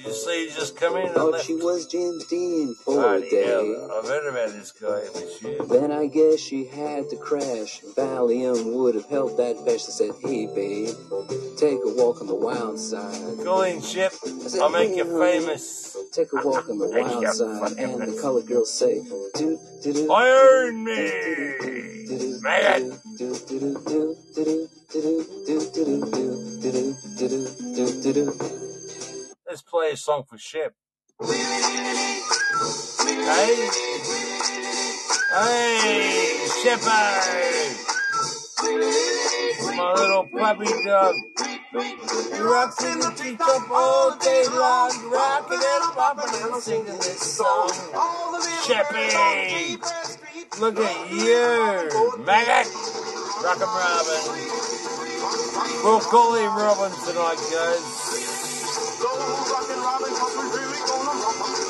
Did 0.00 0.06
you 0.06 0.14
see 0.14 0.48
he 0.48 0.54
just 0.54 0.76
come 0.76 0.96
in 0.96 1.08
and 1.08 1.14
Thought 1.14 1.32
left? 1.32 1.44
she 1.44 1.54
was 1.56 1.86
Jim 1.86 2.18
Dean 2.30 2.74
for 2.74 3.16
a 3.16 3.20
day. 3.20 3.44
hell, 3.44 3.92
I've 3.98 4.08
heard 4.08 4.26
about 4.30 4.48
this 4.52 4.72
guy. 4.72 5.00
It 5.00 5.42
you. 5.42 5.66
Then 5.66 5.92
I 5.92 6.06
guess 6.06 6.40
she 6.40 6.64
had 6.64 7.10
to 7.10 7.16
crash. 7.16 7.82
Valium 7.82 8.72
would 8.72 8.94
have 8.94 9.10
helped 9.10 9.36
that 9.36 9.56
bitch. 9.56 9.74
I 9.74 9.92
said, 9.92 10.12
Hey, 10.22 10.46
babe, 10.46 10.96
take 11.58 11.80
a 11.84 11.92
walk 11.94 12.22
on 12.22 12.28
the 12.28 12.34
wild 12.34 12.78
side. 12.78 13.44
Go 13.44 13.60
in, 13.60 13.82
Chip. 13.82 14.14
I 14.24 14.48
said, 14.48 14.62
I'll 14.62 14.70
make 14.70 14.88
"Hey, 14.88 14.96
you 14.96 15.04
honey, 15.04 15.40
famous. 15.40 15.94
Take 16.12 16.32
a 16.32 16.36
walk 16.36 16.70
on 16.70 16.78
the 16.78 16.88
wild 16.88 17.22
you 17.22 17.32
side. 17.34 17.72
And 17.76 18.00
the 18.00 18.18
colored 18.22 18.46
girls 18.46 18.72
say, 18.72 19.02
do, 19.34 19.60
do, 19.82 19.92
do. 19.92 20.10
Iron 20.10 20.82
me! 20.82 22.40
Maggot! 22.40 23.00
Let's 29.50 29.62
play 29.62 29.90
a 29.90 29.96
song 29.96 30.22
for 30.28 30.38
Shep. 30.38 30.74
Hey! 31.20 31.34
Hey! 35.34 36.46
Shepherd! 36.62 37.74
My 39.76 39.92
little 39.96 40.28
puppy 40.38 40.70
dog. 40.84 41.14
He 41.72 42.40
rocks 42.40 42.84
in 42.84 43.00
the 43.00 43.10
treetop 43.16 43.68
all 43.72 44.16
day 44.18 44.44
long, 44.52 45.10
rocking 45.10 45.58
and 45.60 45.94
popping 45.96 46.52
and 46.52 46.62
singing 46.62 46.84
this 46.98 47.36
song. 47.36 47.70
Sheppy! 48.62 49.80
Look 50.60 50.78
at 50.78 51.10
you! 51.10 52.22
Maggot! 52.24 52.68
Rock 53.42 53.60
'em 53.60 53.66
Robin. 53.66 54.22
We'll 55.82 55.98
call 55.98 56.36
him 56.36 56.54
Robin 56.54 56.92
tonight, 57.04 57.40
guys. 57.50 58.20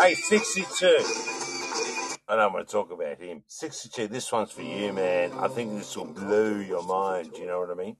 Hey, 0.00 0.14
62. 0.14 0.96
I 2.28 2.36
don't 2.36 2.52
want 2.52 2.66
to 2.66 2.72
talk 2.72 2.90
about 2.90 3.18
him. 3.20 3.42
62, 3.46 4.08
this 4.08 4.32
one's 4.32 4.50
for 4.50 4.62
you, 4.62 4.92
man. 4.92 5.32
I 5.38 5.48
think 5.48 5.72
this 5.78 5.96
will 5.96 6.06
blow 6.06 6.58
your 6.58 6.82
mind. 6.82 7.32
Do 7.34 7.40
you 7.40 7.46
know 7.46 7.60
what 7.60 7.70
I 7.70 7.74
mean? 7.74 7.96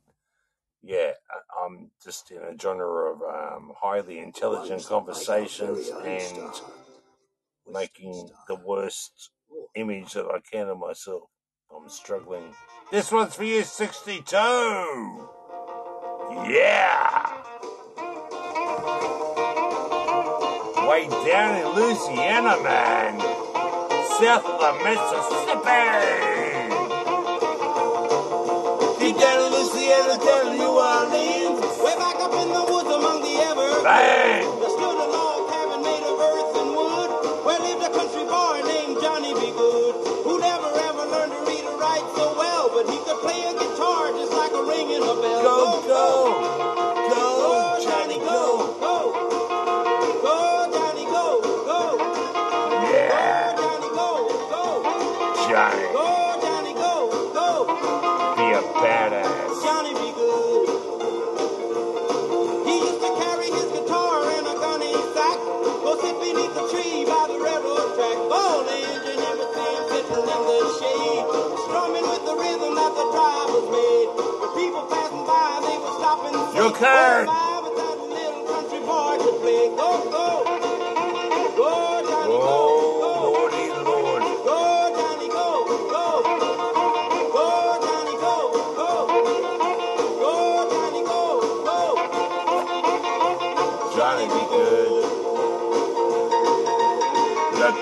Yeah, 0.82 1.12
I- 1.30 1.64
I'm 1.64 1.90
just 2.02 2.30
in 2.30 2.38
a 2.38 2.58
genre 2.58 3.12
of 3.12 3.22
um, 3.22 3.72
highly 3.80 4.18
intelligent 4.18 4.84
conversations 4.86 5.88
and 6.04 6.50
making 7.70 8.30
the 8.48 8.56
worst 8.56 9.30
image 9.74 10.14
that 10.14 10.26
I 10.26 10.40
can 10.40 10.68
of 10.68 10.78
myself. 10.78 11.24
I'm 11.74 11.88
struggling. 11.88 12.54
This 12.90 13.12
one's 13.12 13.34
for 13.36 13.44
you, 13.44 13.62
62. 13.62 14.36
Yeah. 16.48 17.41
way 20.92 21.08
down 21.08 21.56
in 21.56 21.66
Louisiana, 21.72 22.60
man. 22.60 23.18
South 24.20 24.44
of 24.44 24.60
the 24.60 24.72
Mississippi. 24.84 25.88
Deep 29.00 29.16
down 29.16 29.38
in 29.40 29.48
Louisiana, 29.56 30.20
down 30.20 30.52
in 30.52 30.58
New 30.60 30.76
Orleans. 30.76 31.64
Way 31.80 31.96
back 31.96 32.20
up 32.20 32.34
in 32.36 32.48
the 32.52 32.64
woods 32.68 32.92
among 32.92 33.24
the 33.24 33.34
evergreens, 33.40 33.84
Man. 33.88 34.44
There 34.60 34.68
stood 34.76 34.98
a 35.00 35.08
log 35.16 35.48
cabin 35.48 35.80
made 35.80 36.04
of 36.04 36.20
earth 36.28 36.60
and 36.60 36.70
wood. 36.76 37.10
Where 37.46 37.60
lived 37.64 37.82
a 37.88 37.90
country 37.96 38.24
boy 38.28 38.60
named 38.68 39.00
Johnny 39.00 39.32
B. 39.32 39.48
Goode. 39.56 39.96
Who 40.28 40.40
never 40.44 40.68
ever 40.76 41.04
learned 41.08 41.32
to 41.32 41.40
read 41.48 41.64
or 41.72 41.80
write 41.80 42.04
so 42.20 42.36
well. 42.36 42.68
But 42.68 42.92
he 42.92 42.98
could 43.00 43.20
play 43.24 43.40
a 43.48 43.54
guitar 43.56 44.12
just 44.12 44.32
like 44.32 44.52
a 44.52 44.62
ringing 44.62 45.00
a 45.00 45.14
bell. 45.24 45.40
Go, 45.40 45.80
go. 45.88 45.88
go. 45.88 46.91
Johnny, 55.52 56.72
go, 56.72 57.12
go. 57.36 57.66
Be 58.40 58.56
a 58.56 58.62
badass. 58.80 59.60
Johnny 59.60 59.92
B. 59.92 60.00
Goode. 60.16 60.64
He 62.64 62.74
used 62.80 63.00
to 63.04 63.10
carry 63.20 63.52
his 63.52 63.68
guitar 63.76 64.32
in 64.32 64.48
a 64.48 64.56
gunny 64.56 64.96
sack. 65.12 65.36
Go 65.84 66.00
sit 66.00 66.16
beneath 66.24 66.54
the 66.56 66.64
tree 66.72 67.04
by 67.04 67.28
the 67.28 67.36
railroad 67.36 67.92
track. 68.00 68.16
Ball 68.32 68.64
engine, 68.64 69.20
everything 69.28 69.76
sitting 69.92 70.24
in 70.24 70.40
the 70.48 70.60
shade. 70.80 71.24
Strumming 71.68 72.06
with 72.08 72.24
the 72.24 72.32
rhythm 72.32 72.72
that 72.72 72.92
the 72.96 73.06
drivers 73.12 73.68
made. 73.68 74.08
When 74.40 74.50
people 74.56 74.88
passing 74.88 75.24
by, 75.28 75.60
they 75.68 75.76
would 75.76 75.94
stop 76.00 76.24
and 76.32 76.36
say, 76.48 76.56
Your 76.64 76.72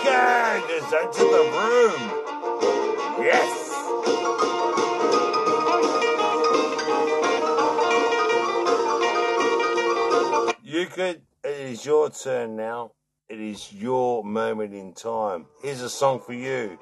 Gang 0.05 0.62
is 0.70 0.85
into 0.85 1.24
the 1.24 1.44
room. 1.59 2.01
Yes. 3.20 3.66
You 10.62 10.86
could. 10.86 11.22
It 11.43 11.60
is 11.60 11.85
your 11.85 12.10
turn 12.10 12.56
now. 12.56 12.93
It 13.28 13.40
is 13.40 13.72
your 13.72 14.24
moment 14.24 14.74
in 14.74 14.94
time. 14.94 15.47
Here's 15.62 15.82
a 15.82 15.90
song 15.90 16.20
for 16.20 16.32
you. 16.32 16.78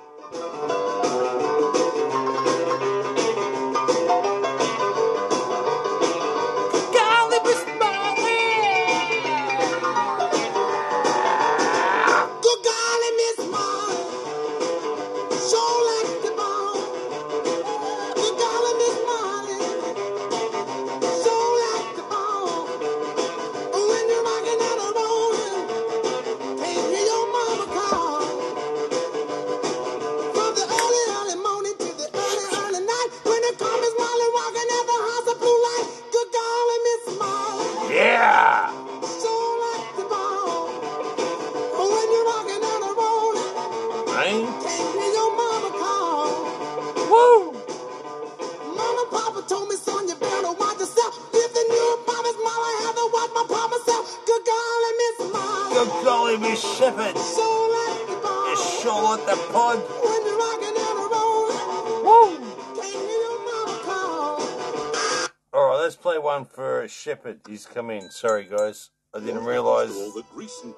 Shepherd. 67.09 67.40
He's 67.48 67.64
coming. 67.64 68.10
Sorry, 68.10 68.44
guys. 68.44 68.90
I 69.14 69.20
didn't 69.20 69.44
realise 69.44 69.94
the 69.94 70.24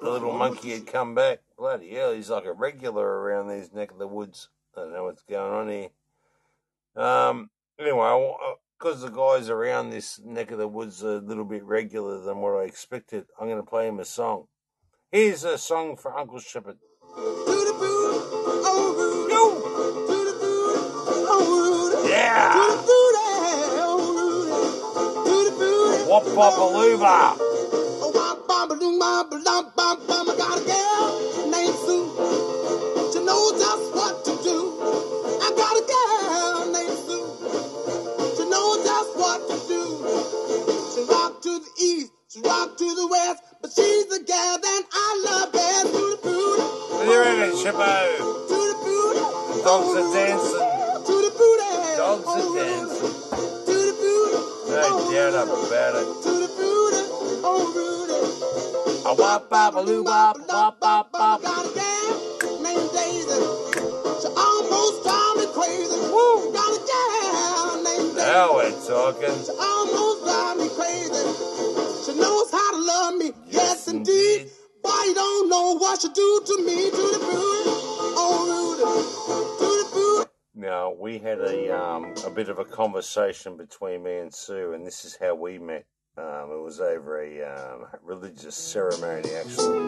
little 0.01 0.31
monkey 0.31 0.71
had 0.71 0.87
come 0.87 1.13
back. 1.13 1.39
Bloody 1.57 1.93
hell, 1.93 2.13
he's 2.13 2.29
like 2.29 2.45
a 2.45 2.53
regular 2.53 3.05
around 3.05 3.49
these 3.49 3.73
neck 3.73 3.91
of 3.91 3.97
the 3.97 4.07
woods. 4.07 4.47
I 4.73 4.79
don't 4.79 4.93
know 4.93 5.03
what's 5.03 5.23
going 5.23 5.53
on 5.53 5.67
here. 5.67 5.89
Um. 6.95 7.49
Anyway, 7.77 8.33
because 8.79 9.01
the 9.01 9.09
guys 9.09 9.49
around 9.49 9.89
this 9.89 10.21
neck 10.23 10.51
of 10.51 10.57
the 10.57 10.69
woods 10.69 11.03
are 11.03 11.17
a 11.17 11.19
little 11.19 11.43
bit 11.43 11.65
regular 11.65 12.21
than 12.21 12.37
what 12.37 12.61
I 12.61 12.63
expected, 12.63 13.25
I'm 13.37 13.47
going 13.47 13.57
to 13.57 13.69
play 13.69 13.89
him 13.89 13.99
a 13.99 14.05
song. 14.05 14.47
Here's 15.11 15.43
a 15.43 15.57
song 15.57 15.97
for 15.97 16.17
Uncle 16.17 16.39
Shepherd. 16.39 16.77
Oh. 17.13 17.57
Yeah. 22.07 23.00
Ba-dum, 28.97 28.99
bam, 29.77 29.97
bam. 30.07 30.29
I 30.29 30.35
got 30.35 30.59
a 30.59 30.65
girl 30.67 31.51
named 31.51 31.75
Sue. 31.85 32.40
A 59.21 59.23
wop 59.23 59.49
bop, 59.51 59.75
wop 59.75 60.79
bop 60.79 61.11
bop. 61.11 61.41
Got 61.43 61.65
a 61.65 61.75
gal 61.75 62.63
named 62.63 62.89
Daisy. 62.89 63.41
She 64.17 64.27
almost 64.35 65.03
drive 65.03 65.37
me 65.37 65.45
crazy. 65.53 65.99
Woo. 66.09 66.51
Got 66.51 66.73
a 66.73 66.81
gal 66.89 67.83
named 67.83 68.15
Daisy. 68.15 68.31
Now 68.31 68.55
we're 68.55 68.71
talking. 68.81 69.37
She 69.45 69.53
almost 69.61 70.25
drive 70.25 70.57
me 70.57 70.69
crazy. 70.73 71.21
She 72.03 72.19
knows 72.19 72.51
how 72.51 72.71
to 72.71 72.79
love 72.83 73.15
me. 73.17 73.31
Yes, 73.47 73.87
indeed. 73.87 74.49
Boy, 74.81 74.89
you 75.05 75.13
don't 75.13 75.49
know 75.49 75.77
what 75.77 76.01
she 76.01 76.09
do 76.09 76.41
to 76.47 76.65
me. 76.65 76.89
To 76.89 76.97
the 76.97 77.19
booty. 77.19 77.69
Oh, 78.17 78.41
Rudy. 78.49 78.81
To 79.59 79.65
the 79.65 79.89
booty. 79.93 80.29
Now 80.55 80.95
we 80.99 81.19
had 81.19 81.39
a 81.41 81.79
um 81.79 82.15
a 82.25 82.31
bit 82.31 82.49
of 82.49 82.57
a 82.57 82.65
conversation 82.65 83.55
between 83.55 84.01
me 84.01 84.17
and 84.17 84.33
Sue, 84.33 84.73
and 84.73 84.83
this 84.83 85.05
is 85.05 85.15
how 85.15 85.35
we 85.35 85.59
met. 85.59 85.85
Um, 86.17 86.51
it 86.51 86.61
was 86.61 86.81
over 86.81 87.23
a 87.23 87.41
um, 87.41 87.87
religious 88.03 88.53
ceremony, 88.53 89.31
actually. 89.31 89.79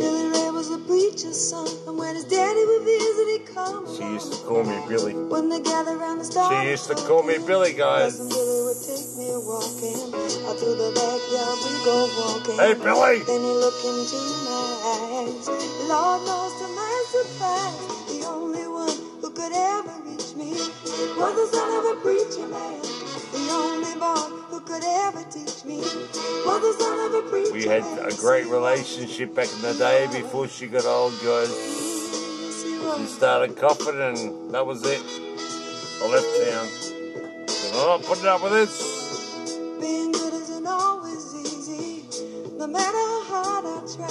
Billy 0.00 0.26
Ray 0.32 0.48
was 0.48 0.70
a 0.72 0.78
preacher's 0.88 1.36
son, 1.36 1.68
and 1.86 1.98
when 1.98 2.14
his 2.14 2.24
daddy 2.24 2.64
would 2.64 2.82
visit, 2.82 3.28
he'd 3.28 3.54
come 3.54 3.84
She 3.94 4.04
used 4.04 4.32
to 4.32 4.38
call 4.48 4.64
me 4.64 4.80
Billy. 4.88 5.12
When 5.12 5.50
they 5.50 5.60
gather 5.60 5.92
around 5.92 6.20
the 6.20 6.24
star, 6.24 6.48
She 6.48 6.70
used 6.70 6.88
to 6.88 6.94
call 6.94 7.24
me 7.24 7.36
Billy, 7.46 7.74
guys. 7.74 8.16
Cousin 8.16 8.28
Billy 8.30 8.62
would 8.64 8.80
take 8.80 9.08
me 9.20 9.28
walking 9.44 10.00
out 10.48 10.56
through 10.56 10.76
the 10.80 10.90
backyard. 10.96 11.56
We 11.60 11.72
go 11.84 12.08
walking. 12.24 12.56
Hey, 12.56 12.72
Billy. 12.72 13.20
Then 13.28 13.40
he 13.44 13.52
looked 13.52 13.84
into 13.84 14.16
my 14.48 14.64
eyes. 14.96 15.44
Lord 15.92 16.24
knows 16.24 16.56
to 16.56 16.68
my 16.72 17.04
surprise, 17.12 17.84
the 18.08 18.24
only 18.32 18.64
one 18.64 18.96
who 19.20 19.28
could 19.28 19.52
ever 19.52 19.92
reach 20.08 20.32
me 20.40 20.56
was 21.20 21.36
the 21.36 21.46
son 21.52 21.68
of 21.68 21.98
a 21.98 22.00
preacher 22.00 22.48
man. 22.48 23.01
The 23.32 23.48
only 23.50 23.92
who 24.50 24.60
could 24.60 24.84
ever 24.84 25.22
teach 25.30 25.64
me 25.64 25.78
was 25.78 26.60
the 26.60 26.74
son 26.78 26.98
of 27.06 27.24
a 27.24 27.28
preacher 27.30 27.52
We 27.54 27.64
had 27.64 27.82
a 28.06 28.14
great 28.16 28.46
relationship 28.46 29.34
back 29.34 29.48
in 29.50 29.62
the 29.62 29.72
day 29.72 30.06
before 30.12 30.48
she 30.48 30.66
got 30.66 30.84
old, 30.84 31.14
guys. 31.24 31.48
She 31.48 33.06
started 33.06 33.56
coughing, 33.56 34.02
and 34.02 34.54
that 34.54 34.66
was 34.66 34.84
it. 34.84 35.00
I 36.02 36.08
left 36.08 36.26
town. 36.44 36.68
Oh, 37.74 37.94
I'm 37.94 38.00
not 38.00 38.08
putting 38.08 38.26
up 38.26 38.42
with 38.42 38.52
this. 38.52 39.02
No 42.62 42.68
matter 42.68 42.96
how 42.96 43.22
hard 43.26 43.64
I 43.66 43.78
try. 43.90 44.06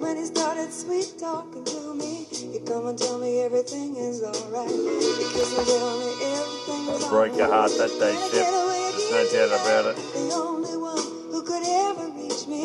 When 0.00 0.18
he 0.18 0.26
started 0.26 0.70
sweet 0.70 1.14
talking 1.18 1.64
to 1.64 1.94
me, 1.94 2.26
he 2.28 2.60
come 2.60 2.86
and 2.86 2.98
tell 2.98 3.18
me 3.18 3.40
everything 3.40 3.96
is 3.96 4.22
alright. 4.22 4.68
He 4.68 5.24
kissed 5.32 5.56
me, 5.56 5.64
tell 5.64 5.96
me 5.96 6.12
everything 6.36 6.82
is 6.92 7.04
I 7.04 7.08
broke 7.08 7.36
your 7.38 7.48
heart 7.48 7.70
that 7.78 7.88
day, 7.98 8.12
alright. 8.12 8.30
Shep. 8.30 8.52
There's 8.92 9.10
no 9.10 9.22
doubt 9.32 9.60
about 9.60 9.84
it. 9.86 9.96
The 9.96 10.34
only 10.34 10.76
one 10.76 11.04
who 11.32 11.42
could 11.42 11.64
ever 11.64 12.06
reach 12.12 12.46
me 12.46 12.60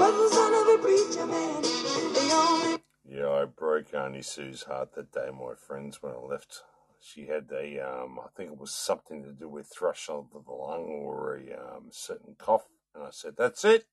was 0.00 0.14
the 0.16 0.28
son 0.32 0.52
of 0.56 0.66
a 0.72 0.78
preacher 0.80 1.26
man. 1.26 1.60
The 1.60 2.30
only 2.32 2.78
Yeah, 3.06 3.30
I 3.30 3.44
broke 3.44 3.92
Auntie 3.92 4.22
Sue's 4.22 4.62
heart 4.62 4.94
that 4.94 5.12
day, 5.12 5.28
my 5.38 5.52
friends, 5.54 6.02
when 6.02 6.12
I 6.12 6.16
left. 6.16 6.62
She 6.98 7.26
had 7.26 7.50
a, 7.52 7.78
um, 7.80 8.18
I 8.18 8.28
think 8.34 8.52
it 8.52 8.58
was 8.58 8.72
something 8.72 9.22
to 9.22 9.32
do 9.32 9.50
with 9.50 9.66
thrush 9.66 10.08
of 10.08 10.28
the 10.32 10.50
lung 10.50 10.84
or 11.04 11.36
a 11.36 11.76
um, 11.76 11.88
certain 11.90 12.36
cough. 12.38 12.64
And 12.94 13.04
I 13.04 13.10
said, 13.10 13.34
that's 13.36 13.66
it. 13.66 13.84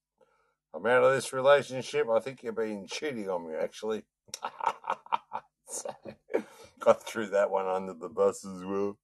I'm 0.73 0.85
out 0.85 1.03
of 1.03 1.13
this 1.13 1.33
relationship. 1.33 2.07
I 2.09 2.19
think 2.19 2.43
you're 2.43 2.53
being 2.53 2.87
cheating 2.87 3.29
on 3.29 3.47
me, 3.47 3.55
actually. 3.55 4.03
so, 5.67 5.89
I 6.87 6.93
threw 6.93 7.27
that 7.27 7.51
one 7.51 7.67
under 7.67 7.93
the 7.93 8.09
bus 8.09 8.45
as 8.45 8.63
well. 8.63 8.97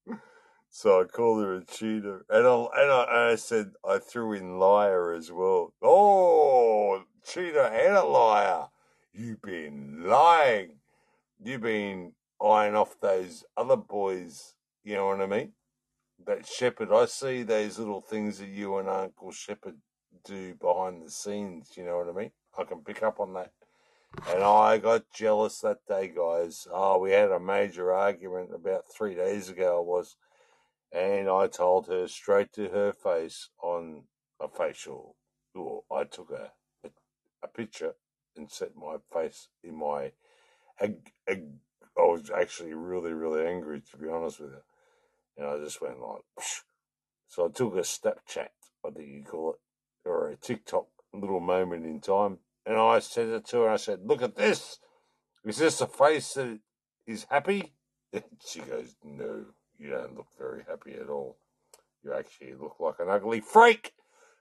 So 0.70 1.02
I 1.02 1.06
called 1.06 1.44
her 1.44 1.56
a 1.56 1.66
cheater, 1.66 2.26
and 2.30 2.46
I, 2.46 2.66
and 2.76 2.92
I, 2.92 3.32
I 3.32 3.36
said 3.36 3.72
I 3.88 4.00
threw 4.00 4.34
in 4.34 4.60
liar 4.60 5.12
as 5.12 5.32
well. 5.32 5.74
Oh, 5.82 7.04
cheater 7.26 7.62
and 7.62 7.96
a 7.96 8.04
liar! 8.04 8.68
You've 9.14 9.42
been 9.42 10.04
lying. 10.06 10.80
You've 11.44 11.62
been 11.62 12.14
eyeing 12.42 12.76
off 12.76 13.00
those 13.00 13.44
other 13.56 13.78
boys. 13.78 14.54
You 14.84 14.96
know 14.96 15.08
what 15.08 15.22
I 15.22 15.26
mean? 15.26 15.54
That 16.26 16.46
Shepherd. 16.46 16.92
I 16.92 17.06
see 17.06 17.44
those 17.44 17.80
little 17.80 18.02
things 18.02 18.40
that 18.40 18.50
you 18.50 18.78
and 18.78 18.90
Uncle 18.90 19.32
Shepherd 19.32 19.78
do 20.28 20.56
behind 20.56 21.06
the 21.06 21.12
scenes. 21.12 21.72
You 21.76 21.86
know 21.86 21.98
what 21.98 22.10
I 22.10 22.12
mean? 22.12 22.32
I 22.58 22.64
can 22.64 22.80
pick 22.80 23.04
up 23.04 23.20
on 23.20 23.34
that. 23.34 23.52
And 24.30 24.44
I 24.44 24.78
got 24.78 25.12
jealous 25.14 25.60
that 25.60 25.80
day, 25.88 26.08
guys. 26.08 26.68
Oh, 26.72 27.00
we 27.00 27.12
had 27.12 27.32
a 27.32 27.40
major 27.40 27.94
argument 27.94 28.50
about 28.54 28.84
three 28.92 29.16
days 29.16 29.50
ago. 29.50 29.82
It 29.82 29.86
was 29.86 30.16
and 30.92 31.30
I 31.30 31.48
told 31.48 31.88
her 31.88 32.08
straight 32.08 32.54
to 32.54 32.70
her 32.70 32.94
face 32.94 33.50
on 33.62 34.04
a 34.40 34.48
facial. 34.48 35.16
Or 35.54 35.84
I 35.92 36.04
took 36.06 36.32
a, 36.32 36.52
a, 36.86 36.90
a 37.44 37.48
picture 37.48 37.96
and 38.36 38.50
set 38.50 38.76
my 38.76 38.98
face 39.12 39.50
in 39.64 39.76
my. 39.76 40.12
I 40.80 40.94
was 41.98 42.30
actually 42.30 42.74
really, 42.74 43.14
really 43.14 43.46
angry, 43.46 43.82
to 43.92 43.98
be 43.98 44.08
honest 44.08 44.40
with 44.40 44.52
you. 44.52 44.62
And 45.38 45.48
I 45.48 45.58
just 45.58 45.82
went 45.82 46.00
like, 46.00 46.22
Psh. 46.40 46.62
so 47.28 47.46
I 47.46 47.50
took 47.50 47.76
a 47.76 47.80
Snapchat, 47.80 48.50
I 48.86 48.90
think 48.92 49.08
you 49.08 49.24
call 49.24 49.54
it, 49.54 49.60
or 50.08 50.30
a 50.30 50.36
TikTok 50.36 50.88
little 51.14 51.40
moment 51.40 51.86
in 51.86 52.00
time. 52.00 52.40
And 52.66 52.78
I 52.78 53.00
said 53.00 53.30
it 53.30 53.46
to 53.48 53.62
her, 53.62 53.70
I 53.70 53.78
said, 53.78 54.02
Look 54.04 54.22
at 54.22 54.36
this. 54.36 54.80
Is 55.46 55.58
this 55.58 55.82
a 55.82 55.88
face 55.88 56.34
that 56.34 56.60
is 57.06 57.26
happy? 57.30 57.74
And 58.14 58.24
she 58.46 58.60
goes, 58.62 58.96
No, 59.04 59.46
you 59.78 59.90
don't 59.90 60.16
look 60.16 60.28
very 60.38 60.64
happy 60.68 60.94
at 60.94 61.10
all. 61.10 61.38
You 62.04 62.14
actually 62.14 62.54
look 62.54 62.78
like 62.80 62.96
an 63.00 63.10
ugly 63.10 63.42
freak. 63.42 63.94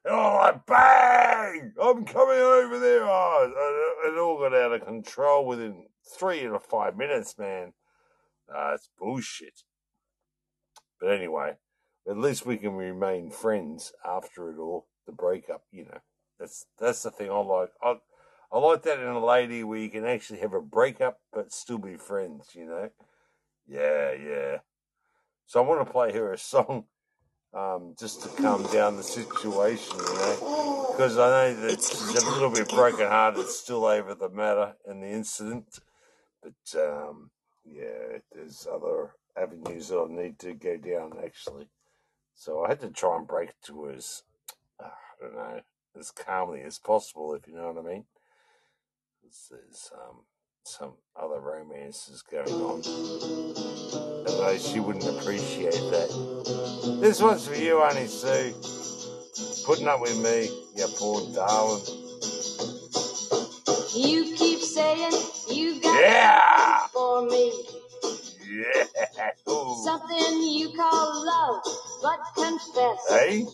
And 0.04 0.14
I'm 0.14 0.34
like, 0.34 0.66
bang! 0.66 1.72
I'm 1.82 2.04
coming 2.04 2.38
over 2.38 2.78
there. 2.78 3.02
Oh, 3.02 4.02
it 4.06 4.18
all 4.18 4.38
got 4.38 4.54
out 4.54 4.72
of 4.72 4.84
control 4.84 5.46
within 5.46 5.86
three 6.16 6.42
to 6.42 6.60
five 6.60 6.96
minutes, 6.96 7.36
man. 7.36 7.72
Uh, 8.48 8.72
it's 8.74 8.88
bullshit. 8.96 9.62
But 11.00 11.12
anyway, 11.12 11.54
at 12.08 12.16
least 12.16 12.46
we 12.46 12.56
can 12.56 12.74
remain 12.74 13.30
friends 13.30 13.92
after 14.04 14.50
it 14.50 14.58
all. 14.58 14.86
The 15.06 15.12
breakup, 15.12 15.62
you 15.70 15.84
know, 15.84 15.98
that's 16.38 16.66
that's 16.78 17.02
the 17.02 17.10
thing 17.10 17.30
I 17.30 17.38
like. 17.38 17.70
I 17.82 17.96
I 18.50 18.58
like 18.58 18.82
that 18.82 18.98
in 18.98 19.06
a 19.06 19.24
lady 19.24 19.62
where 19.64 19.78
you 19.78 19.88
can 19.88 20.04
actually 20.04 20.40
have 20.40 20.52
a 20.52 20.60
breakup 20.60 21.20
but 21.32 21.52
still 21.52 21.78
be 21.78 21.96
friends. 21.96 22.54
You 22.54 22.66
know, 22.66 22.90
yeah, 23.66 24.12
yeah. 24.12 24.58
So 25.46 25.62
I 25.62 25.66
want 25.66 25.86
to 25.86 25.92
play 25.92 26.12
her 26.12 26.32
a 26.32 26.38
song 26.38 26.84
um, 27.54 27.94
just 27.98 28.22
to 28.22 28.42
calm 28.42 28.64
down 28.72 28.96
the 28.96 29.02
situation, 29.02 29.96
you 29.96 30.14
know, 30.14 30.88
because 30.90 31.16
I 31.18 31.30
know 31.30 31.60
that 31.68 31.80
she's 31.80 32.22
a 32.22 32.30
little 32.30 32.50
bit 32.50 32.68
broken-hearted 32.68 33.46
still 33.48 33.84
over 33.84 34.14
the 34.14 34.28
matter 34.28 34.74
and 34.84 35.02
the 35.02 35.08
incident, 35.08 35.78
but 36.42 36.80
um, 36.80 37.30
yeah, 37.64 38.18
there's 38.32 38.66
other 38.70 39.14
avenues 39.36 39.88
that 39.88 39.98
I 39.98 40.12
need 40.12 40.38
to 40.40 40.54
go 40.54 40.76
down 40.76 41.12
actually. 41.24 41.68
So 42.34 42.64
I 42.64 42.68
had 42.68 42.80
to 42.80 42.90
try 42.90 43.16
and 43.16 43.26
break 43.26 43.50
it 43.50 43.56
to 43.66 43.84
her 43.84 43.92
as 43.94 44.22
I 45.20 45.24
don't 45.24 45.34
know 45.34 45.60
as 45.98 46.10
calmly 46.12 46.62
as 46.62 46.78
possible, 46.78 47.34
if 47.34 47.48
you 47.48 47.54
know 47.56 47.72
what 47.72 47.84
I 47.84 47.88
mean. 47.94 48.04
There's 49.50 49.90
um, 49.94 50.22
some 50.64 50.92
other 51.20 51.40
romances 51.40 52.22
going 52.22 52.52
on. 52.54 52.82
Although 54.12 54.58
she 54.58 54.80
wouldn't 54.80 55.08
appreciate 55.20 55.72
that. 55.74 56.32
This 57.00 57.22
one's 57.22 57.46
for 57.48 57.56
you, 57.56 57.80
Honey 57.80 58.06
Sue. 58.06 58.54
Putting 59.64 59.88
up 59.88 60.00
with 60.00 60.18
me, 60.18 60.50
you 60.76 60.86
poor 60.96 61.22
darling. 61.34 61.82
You 63.94 64.34
keep 64.36 64.60
saying 64.60 65.12
you 65.50 65.80
got 65.80 66.00
Yeah! 66.00 66.86
for 66.88 67.26
me. 67.26 67.52
Yeah! 68.50 68.84
Ooh. 69.50 69.76
Something 69.84 70.42
you 70.42 70.70
call 70.76 71.26
love, 71.26 71.62
but 72.02 72.20
confess. 72.36 72.98
Hey? 73.08 73.46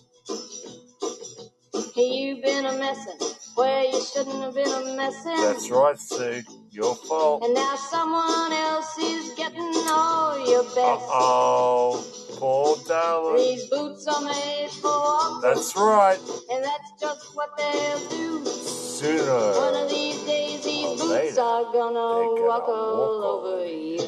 You've 1.97 2.43
been 2.43 2.67
a 2.67 2.73
messin' 2.79 3.19
where 3.55 3.85
you 3.85 4.03
shouldn't 4.03 4.43
have 4.43 4.55
been 4.55 4.69
a 4.69 4.97
messin'. 4.97 5.37
That's 5.37 5.71
right, 5.71 5.99
Sue. 5.99 6.43
Your 6.71 6.95
fault. 6.95 7.45
And 7.45 7.55
now 7.55 7.77
someone 7.77 8.53
else 8.53 8.99
is 8.99 9.33
getting 9.37 9.75
all 9.91 10.39
your 10.49 10.65
best. 10.65 10.79
Uh-oh. 10.79 12.05
Poor 12.37 12.77
darling. 12.89 13.37
These 13.39 13.67
boots 13.71 14.07
are 14.07 14.23
made 14.23 14.71
for 14.71 14.91
walking, 14.91 15.43
That's 15.43 15.77
right. 15.77 16.19
and 16.51 16.65
that's 16.65 16.93
just 17.01 17.37
what 17.37 17.57
they'll 17.59 18.09
do. 18.11 18.45
Sooner. 18.47 19.53
One 19.57 19.77
of 19.77 19.91
these 19.91 20.23
days, 20.25 20.65
these 20.65 20.85
Or 20.87 20.97
boots 20.97 21.05
later, 21.09 21.41
are 21.43 21.65
gonna 21.65 21.95
gonna 21.95 22.43
walk 22.43 22.69
all 22.69 22.99
walk 22.99 23.25
over 23.25 23.49
over 23.57 23.67
you. 23.67 23.99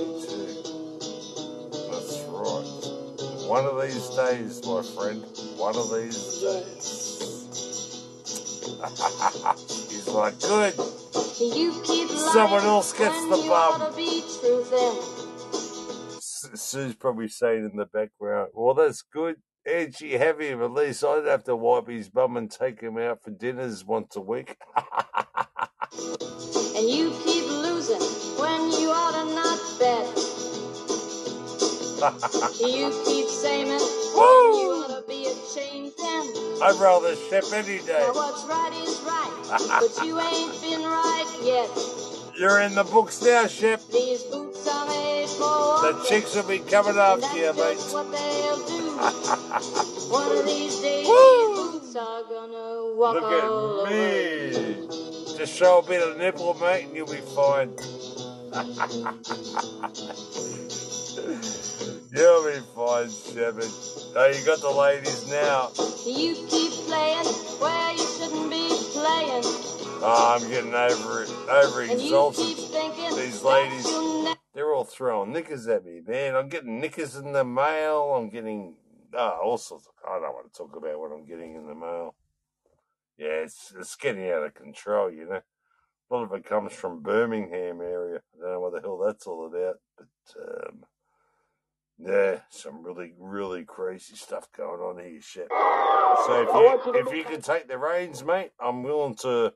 That's 1.90 2.20
right. 2.28 3.48
One 3.48 3.66
of 3.66 3.82
these 3.82 4.08
days, 4.10 4.62
my 4.66 4.82
friend. 4.82 5.24
One 5.58 5.76
of 5.76 5.92
these 5.94 6.40
days. 6.42 7.33
He's 9.88 10.08
like, 10.08 10.40
good. 10.40 10.74
You 11.40 11.80
keep 11.84 12.08
Someone 12.10 12.64
else 12.64 12.92
gets 12.92 13.20
the 13.24 13.36
bum. 13.36 13.50
ought 13.50 13.90
to 13.90 13.96
be 13.96 14.22
truthin'. 14.22 15.20
S- 16.16 16.50
Sue's 16.54 16.94
probably 16.94 17.28
saying 17.28 17.70
in 17.70 17.76
the 17.76 17.86
background, 17.86 18.50
well, 18.54 18.74
that's 18.74 19.02
good. 19.02 19.36
Have 19.66 20.40
him? 20.40 20.62
At 20.62 20.72
least 20.72 21.04
I'd 21.04 21.26
have 21.26 21.44
to 21.44 21.56
wipe 21.56 21.88
his 21.88 22.10
bum 22.10 22.36
and 22.36 22.50
take 22.50 22.80
him 22.80 22.98
out 22.98 23.22
for 23.22 23.30
dinners 23.30 23.84
once 23.84 24.16
a 24.16 24.20
week. 24.20 24.56
And 26.76 26.88
you 26.90 27.10
keep 27.24 27.46
losing 27.46 28.00
when 28.40 28.72
you 28.72 28.90
ought 28.90 29.12
to 29.12 29.34
not 29.34 29.60
bet. 29.78 30.53
You 32.60 32.90
keep 33.06 33.28
saying 33.28 33.68
when 33.68 33.78
you 33.80 34.84
ought 34.84 35.00
to 35.00 35.04
be 35.08 35.24
ashamed 35.26 35.92
then. 35.96 36.34
I'd 36.62 36.76
rather 36.80 37.16
ship 37.16 37.44
any 37.52 37.78
day. 37.78 37.98
Now 38.06 38.12
what's 38.12 38.44
right 38.44 38.72
is 38.74 39.00
right, 39.00 39.32
but 39.80 40.04
you 40.06 40.20
ain't 40.30 40.60
been 40.60 40.82
right 40.82 41.38
yet. 41.42 41.70
You're 42.38 42.60
in 42.60 42.74
the 42.74 42.84
books 42.84 43.22
now, 43.22 43.46
Shep. 43.46 43.80
These 43.90 44.22
boots 44.24 44.66
are 44.66 44.86
made 44.86 45.28
for 45.28 45.80
The 45.92 46.04
chicks 46.08 46.34
will 46.34 46.42
be 46.42 46.58
coming 46.58 46.96
after 46.98 47.36
you, 47.38 47.52
mate. 47.54 47.78
what 47.78 48.10
they'll 48.12 48.66
do. 48.66 48.90
One 50.12 50.38
of 50.38 50.44
these 50.44 50.80
days, 50.80 51.06
Woo! 51.06 51.54
these 51.54 51.80
boots 51.80 51.96
are 51.96 52.22
gonna 52.24 52.94
walk 52.96 53.14
Look 53.14 53.24
at 53.32 53.44
over 53.44 53.90
me. 53.90 54.48
you. 54.50 55.36
Just 55.38 55.54
show 55.56 55.78
a 55.78 55.82
bit 55.82 56.02
of 56.06 56.18
nipple, 56.18 56.54
mate, 56.54 56.84
and 56.86 56.96
you'll 56.96 57.06
be 57.06 57.20
fine. 57.34 57.70
you'll 62.12 62.44
be 62.44 62.58
fine, 62.74 63.08
Shepherd. 63.08 63.70
Oh, 64.16 64.32
you 64.36 64.44
got 64.44 64.60
the 64.60 64.70
ladies 64.70 65.28
now. 65.30 65.70
You 66.04 66.34
keep 66.48 66.72
playing 66.86 67.24
where 67.60 67.92
you 67.92 68.06
shouldn't 68.06 68.50
be 68.50 68.68
playing. 68.92 69.42
Oh, 70.06 70.36
I'm 70.36 70.48
getting 70.50 70.74
over 70.74 71.22
it. 71.22 71.30
Over 71.48 71.82
exalted. 71.84 72.56
These 73.16 73.42
ladies, 73.42 73.86
they're 74.54 74.74
all 74.74 74.84
throwing 74.84 75.32
knickers 75.32 75.68
at 75.68 75.84
me, 75.84 76.00
man. 76.06 76.34
I'm 76.34 76.48
getting 76.48 76.80
knickers 76.80 77.14
in 77.14 77.32
the 77.32 77.44
mail. 77.44 78.14
I'm 78.16 78.28
getting 78.28 78.74
oh, 79.14 79.38
all 79.42 79.58
sorts. 79.58 79.86
Of, 79.86 79.92
I 80.10 80.18
don't 80.18 80.34
want 80.34 80.52
to 80.52 80.58
talk 80.58 80.74
about 80.76 80.98
what 80.98 81.12
I'm 81.12 81.26
getting 81.26 81.54
in 81.54 81.66
the 81.68 81.74
mail. 81.74 82.14
Yeah, 83.16 83.44
it's 83.44 83.72
it's 83.78 83.94
getting 83.94 84.28
out 84.30 84.42
of 84.42 84.54
control, 84.54 85.12
you 85.12 85.28
know. 85.28 85.40
A 86.10 86.14
lot 86.14 86.24
of 86.24 86.32
it 86.32 86.44
comes 86.44 86.72
from 86.72 87.02
Birmingham 87.02 87.80
area. 87.80 88.20
I 88.36 88.42
don't 88.42 88.52
know 88.52 88.60
what 88.60 88.74
the 88.74 88.80
hell 88.80 88.98
that's 88.98 89.26
all 89.26 89.46
about, 89.46 89.76
but 89.96 90.68
um, 90.68 90.84
yeah, 91.98 92.40
some 92.50 92.82
really 92.82 93.12
really 93.18 93.64
crazy 93.64 94.16
stuff 94.16 94.48
going 94.56 94.80
on 94.80 94.98
here, 95.04 95.20
shit. 95.20 95.48
So 96.26 96.42
if 96.42 96.84
you 96.86 96.94
if 96.94 97.16
you 97.16 97.24
can 97.24 97.40
take 97.40 97.68
the 97.68 97.78
reins, 97.78 98.24
mate, 98.24 98.50
I'm 98.60 98.82
willing 98.82 99.14
to, 99.16 99.52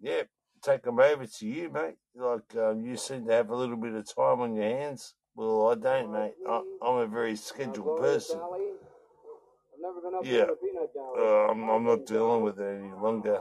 yeah, 0.00 0.22
take 0.62 0.82
them 0.82 0.98
over 1.00 1.26
to 1.26 1.46
you, 1.46 1.70
mate. 1.70 1.96
Like 2.14 2.56
um, 2.56 2.84
you 2.84 2.96
seem 2.96 3.26
to 3.26 3.32
have 3.32 3.50
a 3.50 3.56
little 3.56 3.76
bit 3.76 3.94
of 3.94 4.14
time 4.14 4.40
on 4.40 4.54
your 4.54 4.64
hands. 4.64 5.14
Well, 5.34 5.70
I 5.70 5.74
don't, 5.74 6.12
mate. 6.12 6.34
I, 6.48 6.62
I'm 6.82 6.96
a 6.96 7.06
very 7.06 7.36
scheduled 7.36 7.98
person. 7.98 8.40
Yeah, 10.22 10.46
uh, 11.18 11.48
I'm, 11.50 11.68
I'm 11.68 11.84
not 11.84 12.06
dealing 12.06 12.42
with 12.42 12.60
it 12.60 12.80
any 12.80 12.92
longer. 12.92 13.40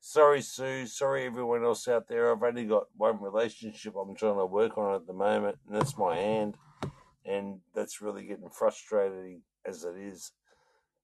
Sorry, 0.00 0.40
Sue. 0.40 0.86
Sorry, 0.86 1.26
everyone 1.26 1.64
else 1.64 1.86
out 1.86 2.08
there. 2.08 2.32
I've 2.32 2.42
only 2.42 2.64
got 2.64 2.84
one 2.96 3.20
relationship 3.22 3.94
I'm 3.96 4.14
trying 4.16 4.38
to 4.38 4.46
work 4.46 4.78
on 4.78 4.94
at 4.94 5.06
the 5.06 5.12
moment, 5.12 5.58
and 5.66 5.76
that's 5.76 5.98
my 5.98 6.16
hand. 6.16 6.56
And 7.24 7.60
that's 7.74 8.00
really 8.00 8.24
getting 8.24 8.48
frustrating 8.50 9.42
as 9.64 9.84
it 9.84 9.96
is. 9.96 10.32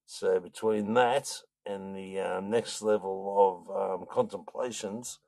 So, 0.05 0.39
between 0.39 0.93
that 0.95 1.29
and 1.65 1.95
the 1.95 2.19
um, 2.19 2.49
next 2.49 2.81
level 2.81 3.65
of 3.69 4.01
um, 4.01 4.07
contemplations. 4.09 5.19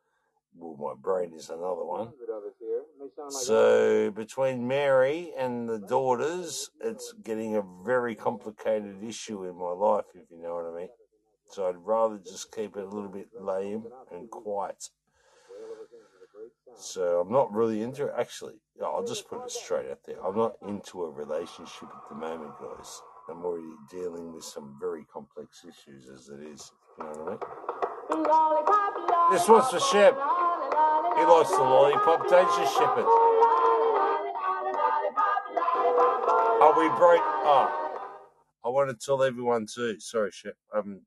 Well, 0.54 0.76
my 0.96 1.02
brain 1.02 1.34
is 1.34 1.50
another 1.50 1.86
one. 1.86 2.10
So 3.30 4.12
between 4.12 4.68
Mary 4.68 5.32
and 5.38 5.70
the 5.70 5.80
daughters, 5.80 6.70
it's 6.82 7.14
getting 7.24 7.56
a 7.56 7.64
very 7.86 8.16
complicated 8.16 9.02
issue 9.02 9.46
in 9.46 9.56
my 9.56 9.72
life, 9.72 10.06
if 10.14 10.30
you 10.30 10.42
know 10.42 10.56
what 10.56 10.66
I 10.66 10.78
mean. 10.78 10.90
So 11.50 11.68
I'd 11.68 11.78
rather 11.78 12.18
just 12.18 12.54
keep 12.54 12.76
it 12.76 12.84
a 12.84 12.88
little 12.88 13.10
bit 13.10 13.30
lame 13.40 13.86
and 14.12 14.30
quiet. 14.30 14.90
So 16.78 17.22
I'm 17.22 17.32
not 17.32 17.54
really 17.54 17.82
into 17.82 18.06
it. 18.06 18.14
Actually, 18.18 18.56
I'll 18.84 19.06
just 19.06 19.28
put 19.30 19.44
it 19.44 19.52
straight 19.52 19.90
out 19.90 20.00
there. 20.06 20.24
I'm 20.26 20.36
not 20.36 20.56
into 20.68 21.04
a 21.04 21.10
relationship 21.10 21.90
at 21.96 22.10
the 22.10 22.16
moment, 22.16 22.54
guys. 22.60 23.02
I'm 23.30 23.46
already 23.46 23.68
dealing 23.90 24.34
with 24.34 24.44
some 24.44 24.76
very 24.80 25.06
complex 25.06 25.64
issues 25.64 26.10
as 26.10 26.30
it 26.30 26.42
is. 26.42 26.72
You 26.98 27.04
know 27.06 27.12
what 27.12 27.28
I 27.28 27.32
mean? 27.32 27.40
This 29.32 29.48
one's 29.48 29.70
for 29.70 29.80
Shep. 29.80 30.14
He 31.18 31.24
likes 31.26 31.50
the 31.52 31.64
lollipop. 31.64 32.28
Don't 32.28 32.50
you? 32.58 32.66
Are 36.62 36.80
we 36.80 36.90
break? 36.90 37.22
Oh, 37.44 37.70
I 38.66 38.70
want 38.70 38.90
to 38.90 39.06
tell 39.06 39.24
everyone 39.24 39.66
too. 39.66 40.00
Sorry, 40.00 40.32
Shep. 40.32 40.56
Um, 40.76 41.02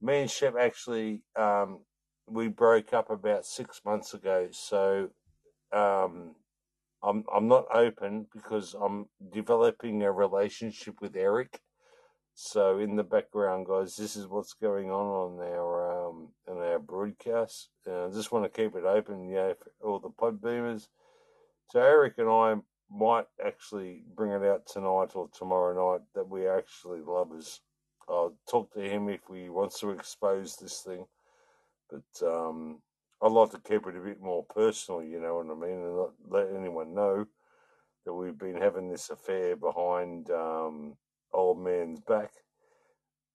me 0.00 0.20
and 0.22 0.30
Shep 0.30 0.54
actually 0.58 1.22
um 1.36 1.80
we 2.28 2.48
broke 2.48 2.92
up 2.92 3.10
about 3.10 3.46
six 3.46 3.80
months 3.84 4.14
ago. 4.14 4.48
So 4.50 5.10
um, 5.72 6.34
I'm 7.02 7.24
I'm 7.34 7.48
not 7.48 7.66
open 7.74 8.26
because 8.34 8.74
I'm 8.74 9.06
developing 9.32 10.02
a 10.02 10.12
relationship 10.12 11.00
with 11.00 11.16
Eric. 11.16 11.60
So 12.34 12.78
in 12.78 12.96
the 12.96 13.04
background, 13.04 13.66
guys, 13.66 13.96
this 13.96 14.14
is 14.14 14.26
what's 14.26 14.52
going 14.52 14.90
on 14.90 15.38
on 15.40 15.48
our 15.48 16.08
um 16.08 16.28
on 16.48 16.58
our 16.58 16.78
broadcast. 16.78 17.70
And 17.86 17.94
I 17.94 18.08
just 18.10 18.32
want 18.32 18.44
to 18.44 18.62
keep 18.62 18.76
it 18.76 18.84
open, 18.84 19.28
yeah, 19.28 19.52
for 19.54 19.72
all 19.86 19.98
the 19.98 20.10
pod 20.10 20.40
beamers. 20.40 20.88
So 21.70 21.80
Eric 21.80 22.14
and 22.18 22.28
I 22.28 22.56
might 22.90 23.26
actually 23.44 24.02
bring 24.14 24.32
it 24.32 24.46
out 24.46 24.66
tonight 24.66 25.16
or 25.16 25.28
tomorrow 25.36 25.92
night 25.92 26.02
that 26.14 26.28
we 26.28 26.46
actually 26.46 27.00
lovers. 27.00 27.60
I'll 28.08 28.36
talk 28.48 28.72
to 28.74 28.80
him 28.80 29.08
if 29.08 29.20
he 29.32 29.48
wants 29.48 29.80
to 29.80 29.90
expose 29.90 30.56
this 30.56 30.80
thing, 30.80 31.06
but 31.90 32.26
um, 32.26 32.80
I'd 33.22 33.32
like 33.32 33.50
to 33.50 33.60
keep 33.60 33.86
it 33.86 33.96
a 33.96 34.00
bit 34.00 34.20
more 34.20 34.44
personal, 34.44 35.02
you 35.02 35.20
know 35.20 35.36
what 35.36 35.50
I 35.50 35.58
mean, 35.58 35.82
and 35.82 35.96
not 35.96 36.12
let 36.28 36.54
anyone 36.54 36.94
know 36.94 37.26
that 38.04 38.12
we've 38.12 38.38
been 38.38 38.60
having 38.60 38.90
this 38.90 39.10
affair 39.10 39.56
behind 39.56 40.30
um, 40.30 40.96
old 41.32 41.58
man's 41.58 42.00
back. 42.00 42.30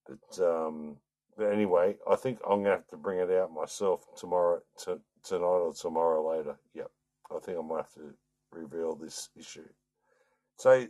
But 0.08 0.44
um, 0.44 0.98
but 1.38 1.52
anyway, 1.52 1.96
I 2.10 2.16
think 2.16 2.40
I'm 2.44 2.64
gonna 2.64 2.76
have 2.76 2.88
to 2.90 2.98
bring 2.98 3.20
it 3.20 3.32
out 3.32 3.54
myself 3.54 4.06
tomorrow, 4.18 4.62
to, 4.84 5.00
tonight 5.24 5.44
or 5.44 5.74
tomorrow 5.74 6.28
later. 6.38 6.58
Yep, 6.74 6.92
I 7.36 7.40
think 7.40 7.58
I 7.58 7.62
might 7.62 7.78
have 7.78 7.94
to 7.94 8.14
reveal 8.52 8.96
this 8.96 9.30
issue. 9.36 9.68
So 10.58 10.88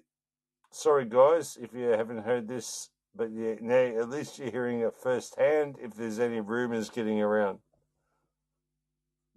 sorry 0.72 1.06
guys 1.06 1.58
if 1.62 1.74
you 1.74 1.88
haven't 1.90 2.24
heard 2.24 2.48
this, 2.48 2.90
but 3.16 3.32
yeah, 3.32 3.56
now 3.62 4.02
at 4.02 4.10
least 4.10 4.40
you're 4.40 4.52
hearing 4.52 4.82
it 4.82 4.94
firsthand. 4.94 5.78
If 5.82 5.96
there's 5.96 6.20
any 6.20 6.40
rumors 6.40 6.90
getting 6.90 7.22
around, 7.22 7.60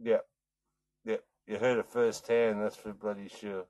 yep, 0.01 0.27
yep, 1.05 1.25
you 1.47 1.59
heard 1.59 1.79
it 1.79 1.87
firsthand. 1.87 2.63
That's 2.63 2.77
for 2.77 2.93
bloody 2.93 3.29
sure. 3.29 3.67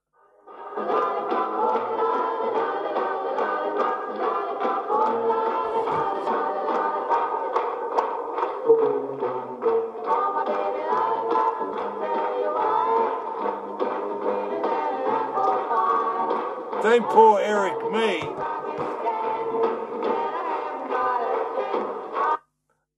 Don't 16.82 17.08
pour 17.08 17.40
Eric 17.40 17.90
me. 17.90 18.53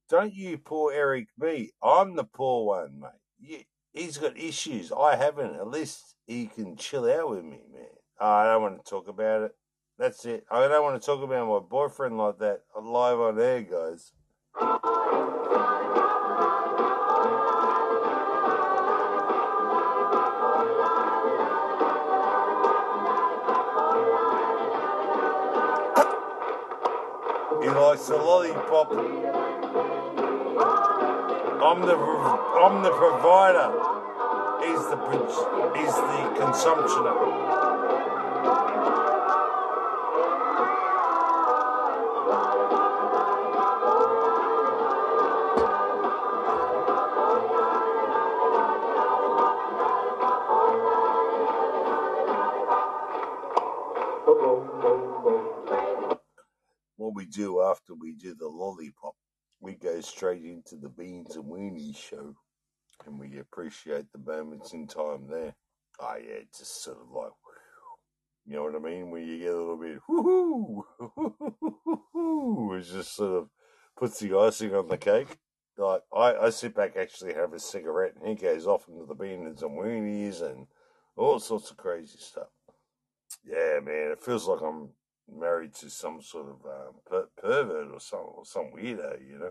Don't 0.08 0.32
you 0.32 0.56
poor 0.58 0.92
Eric 0.92 1.28
me. 1.36 1.72
I'm 1.82 2.14
the 2.14 2.22
poor 2.22 2.66
one, 2.66 3.00
mate. 3.00 3.66
He's 3.92 4.18
got 4.18 4.38
issues. 4.38 4.92
I 4.92 5.16
haven't. 5.16 5.56
At 5.56 5.66
least 5.68 6.14
he 6.26 6.46
can 6.46 6.76
chill 6.76 7.10
out 7.10 7.30
with 7.30 7.42
me, 7.42 7.60
man. 7.72 7.88
Oh, 8.20 8.30
I 8.30 8.44
don't 8.44 8.62
want 8.62 8.84
to 8.84 8.88
talk 8.88 9.08
about 9.08 9.42
it. 9.42 9.56
That's 9.98 10.24
it. 10.26 10.44
I 10.50 10.68
don't 10.68 10.84
want 10.84 11.00
to 11.00 11.04
talk 11.04 11.22
about 11.22 11.48
my 11.48 11.58
boyfriend 11.58 12.18
like 12.18 12.38
that 12.38 12.62
live 12.80 13.18
on 13.18 13.40
air, 13.40 13.62
guys. 13.62 14.12
He 27.62 27.68
likes 27.70 28.06
the 28.06 28.16
lollipop. 28.16 29.35
I'm 31.62 31.82
the 31.82 31.96
I'm 31.96 32.82
the 32.84 32.90
provider. 32.92 33.72
He's 34.64 34.84
the 34.90 34.96
he's 35.76 35.94
the 35.94 36.44
consumptioner. 36.44 37.46
What 56.96 57.14
we 57.14 57.26
do 57.26 57.62
after 57.62 57.94
we 57.94 58.12
do 58.12 58.34
the 58.34 58.48
lollipop, 58.48 59.05
straight 60.06 60.44
into 60.44 60.76
the 60.76 60.88
beans 60.88 61.36
and 61.36 61.44
weenies 61.44 61.96
show, 61.96 62.34
and 63.06 63.18
we 63.18 63.38
appreciate 63.38 64.06
the 64.12 64.18
moments 64.18 64.72
in 64.72 64.86
time 64.86 65.26
there. 65.28 65.54
Oh 66.00 66.16
yeah, 66.16 66.40
just 66.56 66.82
sort 66.82 66.98
of 67.00 67.10
like, 67.10 67.32
you 68.46 68.54
know 68.56 68.64
what 68.64 68.76
I 68.76 68.78
mean? 68.78 69.10
When 69.10 69.26
you 69.26 69.38
get 69.38 69.54
a 69.54 69.56
little 69.56 69.76
bit, 69.76 69.98
whoo 70.08 70.84
hoo, 72.12 72.74
it 72.74 72.82
just 72.82 73.16
sort 73.16 73.42
of 73.42 73.48
puts 73.96 74.20
the 74.20 74.38
icing 74.38 74.74
on 74.74 74.88
the 74.88 74.98
cake. 74.98 75.38
Like 75.78 76.02
I, 76.14 76.34
I 76.34 76.50
sit 76.50 76.74
back 76.74 76.96
actually 76.96 77.34
have 77.34 77.52
a 77.52 77.58
cigarette, 77.58 78.14
and 78.18 78.28
he 78.28 78.34
goes 78.34 78.66
off 78.66 78.88
into 78.88 79.04
the 79.06 79.14
beans 79.14 79.62
and 79.62 79.78
weenies 79.78 80.42
and 80.42 80.66
all 81.16 81.38
sorts 81.40 81.70
of 81.70 81.76
crazy 81.76 82.18
stuff. 82.18 82.48
Yeah, 83.44 83.80
man, 83.82 84.12
it 84.12 84.22
feels 84.22 84.46
like 84.46 84.60
I'm 84.62 84.90
married 85.28 85.74
to 85.74 85.90
some 85.90 86.22
sort 86.22 86.46
of 86.46 86.64
um, 86.64 86.94
per- 87.04 87.28
pervert 87.36 87.92
or 87.92 88.00
some 88.00 88.20
or 88.20 88.44
some 88.44 88.70
weirdo, 88.74 89.18
you 89.28 89.38
know. 89.38 89.50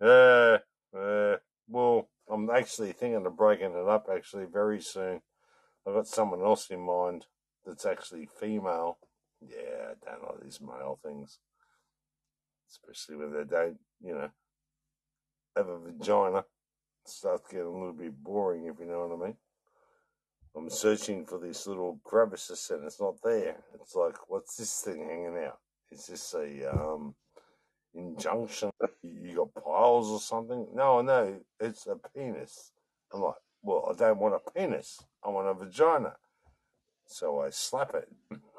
Yeah, 0.00 0.58
uh, 0.96 1.36
well, 1.68 2.08
I'm 2.30 2.48
actually 2.50 2.92
thinking 2.92 3.26
of 3.26 3.36
breaking 3.36 3.72
it 3.72 3.88
up 3.88 4.06
actually 4.12 4.44
very 4.44 4.80
soon. 4.80 5.20
I've 5.86 5.94
got 5.94 6.06
someone 6.06 6.40
else 6.40 6.68
in 6.70 6.80
mind 6.80 7.26
that's 7.66 7.86
actually 7.86 8.28
female. 8.38 8.98
Yeah, 9.40 9.92
I 10.06 10.10
don't 10.10 10.22
like 10.22 10.42
these 10.42 10.60
male 10.60 10.98
things, 11.02 11.38
especially 12.70 13.16
when 13.16 13.32
they 13.32 13.44
don't, 13.44 13.78
you 14.00 14.14
know, 14.14 14.30
have 15.56 15.68
a 15.68 15.78
vagina. 15.78 16.44
Starts 17.04 17.48
getting 17.50 17.66
a 17.66 17.70
little 17.70 17.92
bit 17.92 18.22
boring, 18.22 18.66
if 18.66 18.78
you 18.78 18.86
know 18.86 19.06
what 19.06 19.24
I 19.24 19.26
mean. 19.28 19.36
I'm 20.56 20.70
searching 20.70 21.24
for 21.24 21.38
this 21.38 21.66
little 21.66 22.00
crevices 22.04 22.70
and 22.70 22.84
it's 22.84 23.00
not 23.00 23.14
there. 23.22 23.56
It's 23.80 23.94
like, 23.94 24.16
what's 24.28 24.56
this 24.56 24.80
thing 24.80 25.06
hanging 25.08 25.42
out? 25.46 25.58
Is 25.90 26.06
this 26.06 26.34
a 26.34 26.70
um, 26.70 27.14
injunction? 27.94 28.70
You 29.02 29.36
got 29.36 29.64
piles 29.64 30.08
or 30.10 30.20
something? 30.20 30.66
No, 30.74 31.00
no, 31.02 31.40
it's 31.60 31.86
a 31.86 31.96
penis. 32.14 32.72
I'm 33.12 33.20
like, 33.20 33.34
well, 33.62 33.88
I 33.90 33.94
don't 33.98 34.18
want 34.18 34.34
a 34.34 34.50
penis. 34.50 35.00
I 35.24 35.30
want 35.30 35.48
a 35.48 35.54
vagina. 35.54 36.14
So 37.06 37.40
I 37.40 37.50
slap 37.50 37.94
it. 37.94 38.08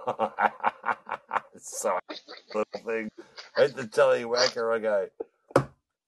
so 1.62 2.00
I 2.10 2.16
little 2.54 2.86
thing 2.86 3.10
hit 3.58 3.76
the 3.76 3.84
tellywhacker. 3.84 4.76
I 4.76 4.80
go, 4.80 5.10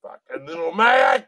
fucking 0.02 0.46
little 0.46 0.72
man. 0.72 1.24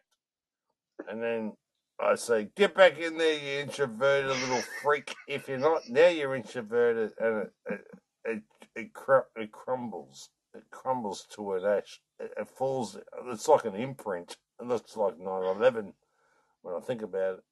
And 1.09 1.23
then 1.23 1.53
I 2.01 2.15
say, 2.17 2.49
get 2.57 2.75
back 2.75 2.99
in 2.99 3.19
there, 3.19 3.39
you 3.39 3.61
introverted 3.61 4.31
little 4.31 4.63
freak. 4.83 5.15
If 5.29 5.49
you're 5.49 5.59
not, 5.59 5.83
now 5.89 6.09
you're 6.09 6.35
introverted, 6.35 7.13
and 7.19 7.43
it 7.43 7.53
it 7.67 7.81
it, 8.25 8.43
it, 8.75 8.95
cr- 8.95 9.29
it 9.37 9.53
crumbles. 9.53 10.31
It 10.55 10.71
crumbles 10.71 11.27
to 11.35 11.55
an 11.55 11.65
ash. 11.65 12.01
It, 12.21 12.33
it 12.37 12.49
falls. 12.49 12.97
It's 13.27 13.49
like 13.49 13.65
an 13.65 13.75
imprint. 13.75 14.37
It 14.61 14.67
looks 14.67 14.97
like 14.97 15.19
9/11 15.19 15.95
when 16.63 16.75
I 16.75 16.81
think 16.81 17.03
about 17.03 17.39
it. 17.39 17.45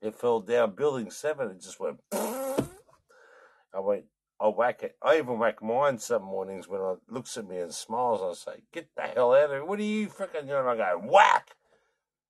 It 0.00 0.14
fell 0.14 0.40
down 0.40 0.76
building 0.76 1.10
seven. 1.10 1.50
It 1.50 1.60
just 1.60 1.80
went. 1.80 2.00
I 2.12 3.80
went. 3.80 4.04
I 4.38 4.48
whack 4.48 4.82
it. 4.82 4.96
I 5.02 5.16
even 5.16 5.38
whack 5.38 5.62
mine 5.62 5.98
some 5.98 6.22
mornings 6.22 6.68
when 6.68 6.80
it 6.80 6.98
looks 7.08 7.36
at 7.38 7.48
me 7.48 7.58
and 7.58 7.72
smiles. 7.74 8.20
I 8.22 8.34
say, 8.52 8.62
"Get 8.70 8.94
the 8.94 9.02
hell 9.02 9.32
out 9.34 9.44
of 9.44 9.50
here! 9.50 9.64
What 9.64 9.80
are 9.80 9.82
you 9.82 10.08
freaking 10.08 10.46
doing?" 10.46 10.66
I 10.66 10.76
go, 10.76 11.00
"Whack!" 11.02 11.56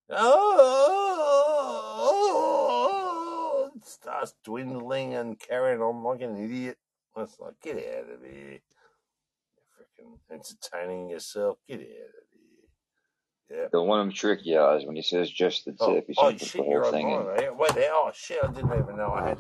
Oh, 0.09 0.53
it 3.75 3.85
starts 3.85 4.35
dwindling 4.45 5.15
and 5.15 5.39
carrying 5.39 5.83
on 5.83 6.05
like 6.05 6.21
an 6.21 6.37
idiot. 6.37 6.79
I 7.17 7.21
was 7.23 7.37
like, 7.41 7.61
"Get 7.61 7.77
out 7.77 8.09
of 8.11 8.23
here! 8.23 8.61
Freaking 10.07 10.35
entertaining 10.35 11.09
yourself. 11.11 11.59
Get 11.69 11.77
out 11.77 11.81
of 11.83 11.87
here!" 11.89 12.07
Yeah. 13.51 13.67
Don't 13.73 13.87
want 13.87 14.07
him 14.07 14.11
to 14.13 14.17
trick 14.17 14.41
you 14.45 14.59
eyes 14.61 14.85
when 14.85 14.97
he 14.97 15.03
says 15.03 15.31
just 15.31 15.65
the 15.65 15.77
Oh, 15.81 15.95
tip. 15.95 16.05
He's 16.09 16.17
oh 16.19 16.23
gonna 16.25 16.33
put 16.33 16.41
the 16.41 16.47
shit, 16.47 16.61
whole 16.63 16.71
you're 16.71 16.91
thing 16.91 17.09
in. 17.11 17.15
online, 17.19 17.45
eh? 17.45 17.51
Wait 17.51 17.75
there. 17.75 17.91
Oh 17.93 18.11
shit, 18.15 18.39
I 18.43 18.49
didn't 18.53 18.73
even 18.73 18.97
know 18.97 19.13
I 19.13 19.29
had 19.29 19.39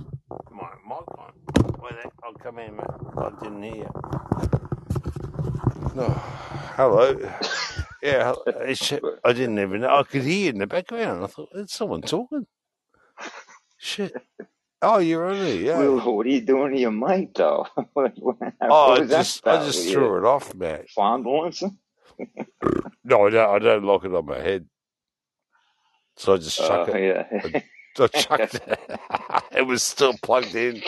my 0.50 0.68
mic 0.86 1.18
on. 1.18 1.32
Wait 1.82 1.92
there. 1.92 2.12
I'll 2.22 2.34
come 2.34 2.58
in, 2.60 2.76
man. 2.76 2.86
I 3.18 3.30
didn't 3.42 3.62
hear 3.62 3.74
you. 3.76 3.90
No. 5.94 6.08
Hello. 6.76 7.16
Yeah, 8.02 8.24
hel- 8.46 8.74
shit. 8.74 9.02
I 9.24 9.32
didn't 9.32 9.58
even 9.58 9.80
know. 9.80 9.96
I 9.96 10.02
could 10.04 10.22
hear 10.22 10.44
you 10.44 10.50
in 10.50 10.58
the 10.58 10.66
background. 10.68 11.24
I 11.24 11.26
thought, 11.26 11.48
there's 11.52 11.72
someone 11.72 12.02
talking. 12.02 12.46
Shit. 13.78 14.14
Oh, 14.88 14.98
you're 14.98 15.26
on 15.28 15.38
there, 15.38 15.56
yeah. 15.56 15.78
Well, 15.78 16.14
what 16.14 16.26
are 16.26 16.28
you 16.30 16.40
doing 16.42 16.72
to 16.74 16.78
your 16.78 16.92
mic, 16.92 17.34
though? 17.34 17.66
what, 17.92 18.14
Oh, 18.60 18.92
I 18.92 19.04
just, 19.04 19.44
I 19.46 19.64
just 19.64 19.88
threw 19.90 20.18
it 20.18 20.24
off, 20.24 20.54
man. 20.54 20.84
fondling 20.94 21.52
some? 21.52 21.78
No, 23.04 23.26
I 23.26 23.30
don't, 23.30 23.50
I 23.54 23.58
don't 23.58 23.84
lock 23.84 24.04
it 24.04 24.14
on 24.14 24.26
my 24.26 24.38
head. 24.38 24.66
So 26.16 26.34
I 26.34 26.36
just 26.38 26.56
chuck 26.56 26.88
Uh, 26.88 26.92
it. 26.92 27.02
yeah. 27.02 27.62
I, 27.98 28.04
I 28.04 28.06
chucked 28.20 28.54
it. 28.54 28.78
it 29.52 29.62
was 29.66 29.82
still 29.82 30.14
plugged 30.22 30.54
in. 30.54 30.82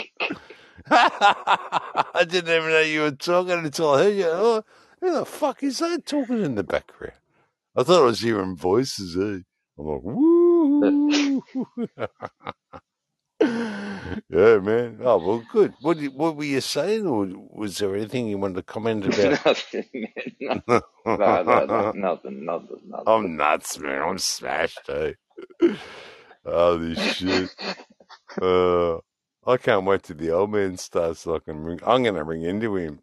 I 0.91 2.25
didn't 2.29 2.55
even 2.57 2.70
know 2.70 2.81
you 2.81 3.01
were 3.03 3.11
talking 3.11 3.53
until 3.65 3.91
I 3.95 4.05
heard 4.05 4.15
you. 4.16 4.27
Oh, 4.29 4.62
who 5.01 5.12
the 5.12 5.25
fuck 5.25 5.62
is 5.62 5.79
that 5.81 6.07
talking 6.07 6.43
in 6.45 6.55
the 6.55 6.62
background? 6.65 7.15
I 7.77 7.83
thought 7.83 8.03
I 8.03 8.07
was 8.07 8.20
hearing 8.20 8.57
voices. 8.57 9.16
Eh? 9.16 9.43
I'm 9.79 9.87
like, 9.87 10.01
woo. 10.03 11.43
Yeah, 14.31 14.59
man. 14.59 14.99
Oh 15.03 15.19
well, 15.19 15.45
good. 15.53 15.75
What 15.81 15.99
what 16.15 16.37
were 16.37 16.45
you 16.45 16.61
saying, 16.61 17.07
or 17.07 17.27
was 17.51 17.79
there 17.79 17.95
anything 17.97 18.29
you 18.29 18.39
wanted 18.39 18.57
to 18.57 18.62
comment 18.62 19.07
about? 19.15 19.45
nothing, 19.45 19.85
man. 20.41 20.62
No, 20.69 20.81
no, 21.07 21.43
no, 21.43 21.66
no, 21.66 21.93
nothing, 21.95 22.45
nothing, 22.45 22.45
nothing. 22.45 23.05
I'm 23.07 23.37
nuts, 23.37 23.79
man. 23.79 24.03
I'm 24.03 24.19
smashed, 24.19 24.89
eh? 24.89 25.12
Holy 26.45 26.95
shit. 26.95 27.51
Uh, 28.41 28.97
I 29.47 29.57
can't 29.57 29.85
wait 29.87 30.03
till 30.03 30.16
the 30.16 30.31
old 30.31 30.53
man 30.53 30.77
starts 30.77 31.20
so 31.20 31.37
I 31.37 31.39
can 31.41 31.59
ring. 31.59 31.81
I'm 31.87 32.03
going 32.03 32.15
to 32.15 32.25
ring 32.25 32.43
into 32.43 32.77
him. 32.77 33.01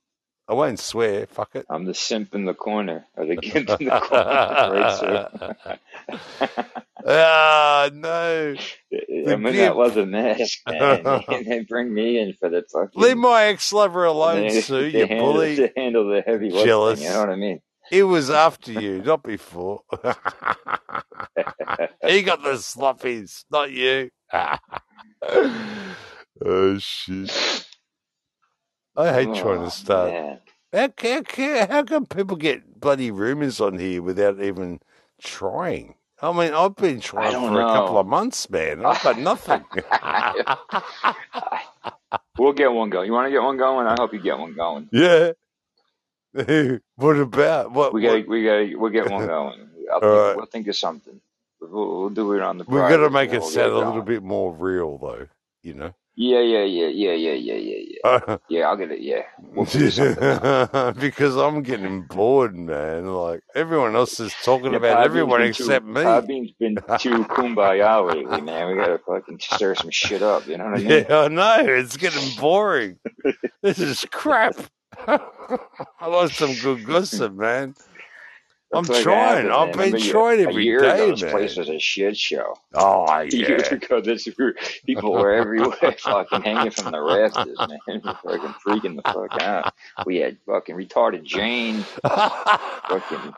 I 0.47 0.53
won't 0.53 0.79
swear. 0.79 1.25
Fuck 1.27 1.55
it. 1.55 1.65
I'm 1.69 1.85
the 1.85 1.93
simp 1.93 2.35
in 2.35 2.45
the 2.45 2.53
corner, 2.53 3.05
or 3.15 3.25
the 3.25 3.35
gimp 3.41 3.69
in 3.79 3.87
the 3.87 3.99
corner, 3.99 5.57
right? 5.67 6.65
Ah, 7.07 7.89
no. 7.93 8.55
The 8.89 9.31
I'm 9.33 9.45
in 9.45 9.53
that 9.53 9.53
gimp. 9.53 9.75
leather 9.75 10.05
mask, 10.07 10.59
man. 10.67 11.03
They 11.27 11.63
bring 11.69 11.93
me 11.93 12.17
in 12.19 12.33
for 12.33 12.49
the 12.49 12.63
fucking. 12.71 12.99
Leave 12.99 13.17
my 13.17 13.43
ex 13.45 13.71
lover 13.71 14.05
alone, 14.05 14.47
they, 14.47 14.61
Sue, 14.61 14.91
they 14.91 15.01
you 15.01 15.05
handle, 15.07 15.33
bully. 15.33 15.55
they 15.55 15.71
handle 15.77 16.09
the 16.09 16.21
heavy 16.25 16.49
Jealous. 16.49 17.01
you 17.01 17.09
know 17.09 17.19
what 17.19 17.29
I 17.29 17.35
mean? 17.35 17.61
It 17.91 18.03
was 18.03 18.31
after 18.31 18.71
you, 18.71 19.03
not 19.03 19.21
before. 19.21 19.81
he 22.07 22.23
got 22.23 22.41
the 22.41 22.53
sloppies, 22.57 23.43
not 23.51 23.69
you. 23.71 24.09
oh, 26.43 26.77
shit. 26.79 27.67
I 28.97 29.13
hate 29.13 29.35
trying 29.35 29.59
Oh, 29.59 29.65
to 29.65 29.71
start. 29.71 30.11
man. 30.11 30.39
How, 30.73 30.89
how, 30.97 31.67
how, 31.67 31.83
come 31.83 32.05
people 32.05 32.37
get 32.37 32.79
bloody 32.79 33.11
rumours 33.11 33.61
on 33.61 33.77
here 33.79 34.01
without 34.01 34.41
even 34.41 34.79
trying? 35.21 35.95
I 36.21 36.31
mean, 36.31 36.53
I've 36.53 36.75
been 36.75 36.99
trying 36.99 37.33
for 37.33 37.61
a 37.61 37.65
couple 37.65 37.97
of 37.97 38.07
months, 38.07 38.49
man. 38.49 38.85
I've 38.85 39.01
got 39.03 39.19
nothing. 39.19 39.63
We'll 42.37 42.53
get 42.53 42.71
one 42.71 42.89
going. 42.89 43.07
You 43.07 43.13
want 43.13 43.27
to 43.27 43.31
get 43.31 43.41
one 43.41 43.57
going? 43.57 43.87
I 43.87 43.95
hope 43.97 44.13
you 44.13 44.19
get 44.19 44.37
one 44.37 44.53
going. 44.53 44.89
yeah. 44.91 45.31
what 46.95 47.17
about? 47.17 47.71
What? 47.71 47.93
We 47.93 48.01
got, 48.01 48.27
we 48.27 48.43
got, 48.43 48.79
we'll 48.79 48.91
get 48.91 49.09
one 49.09 49.25
going. 49.27 49.57
Think, 49.59 50.01
right. 50.01 50.33
we'll 50.35 50.45
think 50.45 50.67
of 50.67 50.75
something. 50.75 51.21
We'll, 51.61 51.99
we'll 51.99 52.09
do 52.09 52.33
it 52.33 52.41
on 52.41 52.57
the 52.57 52.65
We've 52.65 52.79
got 52.81 52.97
to 52.97 53.09
make 53.09 53.31
it 53.31 53.39
we'll 53.39 53.49
sound 53.49 53.71
a 53.71 53.77
little 53.77 54.01
bit 54.01 54.21
more 54.21 54.53
real, 54.53 54.97
though, 54.97 55.27
you 55.63 55.73
know? 55.75 55.93
Yeah, 56.17 56.39
yeah, 56.41 56.63
yeah, 56.63 56.87
yeah, 56.87 57.13
yeah, 57.13 57.33
yeah, 57.33 57.53
yeah, 57.55 57.97
yeah. 58.03 58.37
Yeah, 58.49 58.69
I'll 58.69 58.77
get 58.77 58.91
it. 58.91 59.01
Yeah, 59.01 59.23
we'll 59.39 59.65
figure 59.65 59.91
something 59.91 60.23
out. 60.23 60.95
because 60.99 61.35
I'm 61.35 61.61
getting 61.63 62.03
bored, 62.03 62.55
man. 62.55 63.07
Like, 63.07 63.41
everyone 63.53 63.95
else 63.95 64.19
is 64.19 64.33
talking 64.43 64.71
Yeah, 64.71 64.77
about 64.77 64.97
Podbean's 64.99 65.05
everyone 65.05 65.39
been 65.41 65.49
except 65.49 65.85
too, 65.85 65.91
me. 65.91 66.01
Podbean's 66.03 66.51
been 66.59 66.75
too 66.99 67.25
kumbaya 67.25 68.07
lately, 68.13 68.41
man. 68.41 68.69
We 68.69 68.75
gotta 68.75 68.99
fucking 68.99 69.39
stir 69.41 69.75
some 69.75 69.89
shit 69.91 70.21
up. 70.21 70.47
You 70.47 70.57
know 70.57 70.65
what 70.65 70.75
I 70.75 70.77
mean? 70.83 71.05
Yeah, 71.09 71.17
I 71.19 71.27
know. 71.27 71.65
It's 71.67 71.97
getting 71.97 72.39
boring. 72.39 72.99
this 73.61 73.79
is 73.79 74.05
crap. 74.11 74.55
I 75.07 76.07
like 76.07 76.31
some 76.31 76.53
good 76.61 76.85
gossip, 76.85 77.33
man. 77.33 77.75
I'm 78.75 78.83
trying. 78.85 79.49
I've 79.51 79.71
been 79.71 79.79
Remember 79.79 79.97
you- 79.97 80.11
trying 80.11 80.39
a 80.45 80.49
every 80.49 80.63
year 80.65 80.79
ago, 80.79 80.97
day, 80.97 81.11
this 81.11 81.21
man. 81.23 81.31
place 81.31 81.57
was 81.57 81.69
a 81.69 81.79
shit 81.79 82.17
show. 82.17 82.55
Oh, 82.73 83.05
A 83.09 83.25
year 83.25 83.57
yeah. 83.59 83.73
ago, 83.75 84.01
this 84.01 84.27
people 84.85 85.13
were 85.13 85.33
everywhere, 85.33 85.95
fucking 85.99 86.41
hanging 86.41 86.71
from 86.71 86.91
the 86.91 87.01
rafters, 87.01 87.57
man, 87.57 88.01
fucking 88.03 88.53
freaking 88.65 88.95
the 88.95 89.01
fuck 89.11 89.41
out. 89.41 89.73
We 90.05 90.17
had 90.17 90.37
fucking 90.45 90.75
retarded 90.75 91.23
Jane, 91.23 91.83
fucking. 92.03 93.33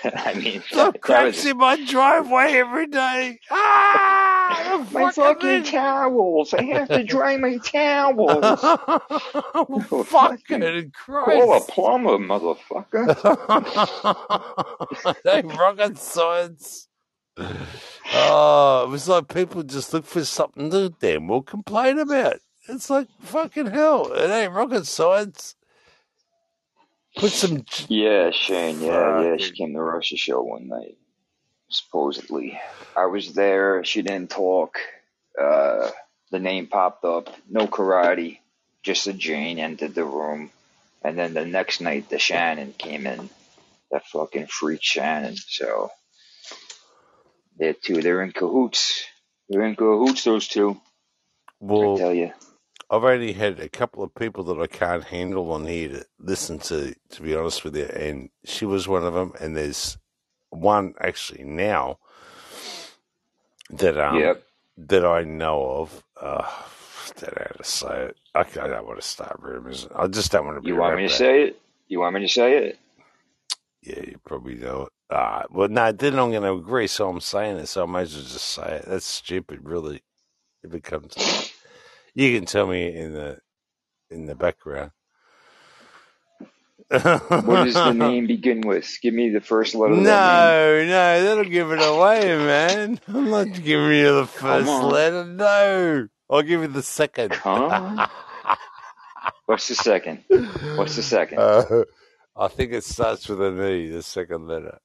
I 0.14 0.34
mean, 0.34 0.62
that 0.74 1.00
cracks 1.00 1.44
in 1.44 1.56
my 1.58 1.82
driveway 1.84 2.52
every 2.52 2.86
day. 2.86 3.40
Ah, 3.50 4.84
the 4.92 4.98
my 4.98 5.10
fucking 5.10 5.64
towels. 5.64 6.54
I 6.54 6.62
have 6.62 6.88
to 6.88 7.04
dry 7.04 7.36
my 7.36 7.58
towels. 7.58 8.60
fucking 10.08 10.92
Call 11.06 11.56
a 11.56 11.60
plumber, 11.60 12.18
motherfucker. 12.18 13.14
they 15.24 15.42
rocket 15.42 15.98
science. 15.98 16.88
Oh, 18.14 18.84
it 18.86 18.90
was 18.90 19.08
like 19.08 19.32
people 19.32 19.62
just 19.62 19.92
look 19.92 20.04
for 20.04 20.24
something 20.24 20.70
to 20.70 20.90
damn 21.00 21.28
well 21.28 21.42
complain 21.42 21.98
about. 21.98 22.36
It's 22.68 22.90
like 22.90 23.08
fucking 23.20 23.66
hell. 23.66 24.12
It 24.12 24.30
ain't 24.30 24.52
rocket 24.52 24.86
science. 24.86 25.54
Put 27.18 27.32
some. 27.32 27.66
Yeah, 27.88 28.30
Shane. 28.32 28.82
Yeah, 28.82 29.22
yeah. 29.22 29.36
She 29.38 29.52
came 29.52 29.74
to 29.74 29.82
Russia 29.82 30.16
show 30.16 30.42
one 30.42 30.68
night, 30.68 30.98
supposedly. 31.70 32.60
I 32.96 33.06
was 33.06 33.34
there. 33.34 33.84
She 33.84 34.02
didn't 34.02 34.30
talk. 34.30 34.78
Uh, 35.40 35.90
the 36.32 36.40
name 36.40 36.68
popped 36.68 37.04
up. 37.04 37.30
No 37.50 37.68
karate. 37.68 38.38
Just 38.84 39.08
a 39.08 39.14
Jane 39.14 39.58
entered 39.60 39.94
the 39.94 40.04
room, 40.04 40.50
and 41.04 41.18
then 41.18 41.34
the 41.34 41.46
next 41.46 41.80
night, 41.82 42.10
the 42.10 42.18
Shannon 42.20 42.74
came 42.78 43.06
in. 43.06 43.30
That 43.90 44.06
fucking 44.06 44.48
freak 44.48 44.80
Shannon. 44.82 45.36
So 45.36 45.90
they're 47.58 47.74
two. 47.74 48.02
They're 48.02 48.22
in 48.22 48.32
cahoots. 48.32 49.04
They're 49.48 49.66
in 49.66 49.76
cahoots. 49.76 50.24
Those 50.24 50.48
two. 50.48 50.80
Well, 51.60 51.96
I 51.96 51.98
tell 51.98 52.14
you. 52.14 52.32
I've 52.90 53.04
only 53.04 53.32
had 53.32 53.60
a 53.60 53.68
couple 53.68 54.02
of 54.04 54.14
people 54.14 54.44
that 54.44 54.60
I 54.60 54.66
can't 54.66 55.04
handle 55.04 55.52
on 55.52 55.66
here 55.66 55.88
to 55.90 56.06
listen 56.20 56.58
to, 56.60 56.94
to 57.10 57.22
be 57.22 57.34
honest 57.36 57.64
with 57.64 57.76
you, 57.76 57.84
and 57.86 58.30
she 58.44 58.64
was 58.66 58.88
one 58.88 59.04
of 59.04 59.14
them. 59.14 59.32
And 59.40 59.56
there's 59.56 59.98
one 60.50 60.94
actually 61.00 61.44
now 61.44 61.98
that 63.70 63.98
um 63.98 64.18
Yep. 64.18 64.42
that 64.78 65.04
I 65.04 65.24
know 65.24 65.64
of. 65.70 66.04
Uh, 66.20 66.42
I 66.46 67.20
don't 67.20 67.36
know 67.36 67.46
how 67.50 67.56
to 67.56 67.64
say 67.64 68.04
it. 68.06 68.16
I, 68.34 68.40
I 68.40 68.68
don't 68.68 68.86
want 68.86 69.00
to 69.00 69.06
start 69.06 69.38
rumors. 69.40 69.88
I 69.94 70.06
just 70.08 70.32
don't 70.32 70.46
want 70.46 70.58
to 70.58 70.62
be. 70.62 70.68
You 70.68 70.76
want 70.76 70.96
me 70.96 71.08
to 71.08 71.14
say 71.14 71.44
it? 71.44 71.60
You 71.88 72.00
want 72.00 72.14
me 72.14 72.20
to 72.22 72.28
say 72.28 72.56
it? 72.58 72.78
Yeah, 73.82 74.00
you 74.02 74.20
probably 74.24 74.56
know 74.56 74.82
it. 74.84 74.92
Ah, 75.10 75.44
well, 75.50 75.68
no, 75.68 75.92
then 75.92 76.18
I'm 76.18 76.30
going 76.30 76.42
to 76.42 76.52
agree. 76.52 76.86
So 76.86 77.08
I'm 77.08 77.20
saying 77.20 77.58
it. 77.58 77.66
So 77.68 77.84
I 77.84 77.86
may 77.86 78.02
as 78.02 78.14
well 78.14 78.24
just 78.24 78.44
say 78.46 78.76
it. 78.78 78.86
That's 78.86 79.06
stupid, 79.06 79.60
really. 79.64 80.02
If 80.62 80.74
it 80.74 80.84
comes, 80.84 81.14
you 82.18 82.36
can 82.36 82.46
tell 82.46 82.66
me 82.66 82.94
in 82.94 83.12
the 83.12 83.38
in 84.10 84.26
the 84.26 84.34
background. 84.34 84.90
What 86.90 87.64
does 87.64 87.74
the 87.74 87.92
name 87.92 88.26
begin 88.26 88.62
with? 88.62 88.88
Give 89.02 89.12
me 89.14 89.28
the 89.30 89.40
first 89.42 89.74
letter 89.74 89.94
No, 89.94 90.00
of 90.00 90.04
that 90.04 90.78
name. 90.78 90.88
no, 90.88 91.22
that'll 91.24 91.44
give 91.44 91.70
it 91.70 91.80
away, 91.82 92.36
man. 92.36 92.98
I'm 93.08 93.30
not 93.30 93.52
giving 93.52 93.92
you 93.92 94.14
the 94.20 94.26
first 94.26 94.66
letter. 94.68 95.24
No, 95.26 96.08
I'll 96.30 96.42
give 96.42 96.62
you 96.62 96.68
the 96.68 96.82
second. 96.82 97.34
What's 99.46 99.68
the 99.68 99.74
second? 99.74 100.24
What's 100.76 100.96
the 100.96 101.02
second? 101.02 101.38
Uh, 101.38 101.84
I 102.36 102.48
think 102.48 102.72
it 102.72 102.84
starts 102.84 103.28
with 103.28 103.40
an 103.42 103.62
E, 103.62 103.88
the 103.88 104.02
second 104.02 104.46
letter. 104.48 104.78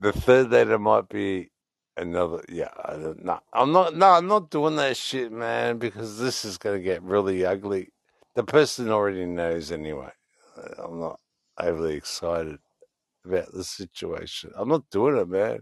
The 0.00 0.12
third 0.12 0.50
letter 0.50 0.78
might 0.78 1.08
be 1.08 1.50
another. 1.98 2.42
Yeah, 2.48 2.70
I 2.84 2.94
don't 2.94 3.24
know. 3.24 3.40
I'm 3.52 3.72
not. 3.72 3.96
No, 3.96 4.08
I'm 4.10 4.28
not 4.28 4.50
doing 4.50 4.76
that 4.76 4.96
shit, 4.96 5.32
man, 5.32 5.78
because 5.78 6.18
this 6.20 6.44
is 6.44 6.58
going 6.58 6.78
to 6.78 6.84
get 6.84 7.02
really 7.02 7.46
ugly. 7.46 7.90
the 8.36 8.44
person 8.44 8.90
already 8.90 9.26
knows 9.26 9.72
anyway. 9.72 10.12
Uh, 10.56 10.84
I'm 10.84 11.00
not 11.00 11.20
overly 11.60 11.96
excited 11.96 12.58
about 13.26 13.52
the 13.52 13.64
situation. 13.64 14.52
I'm 14.56 14.68
not 14.70 14.90
doing 14.90 15.16
it, 15.18 15.28
man. 15.28 15.60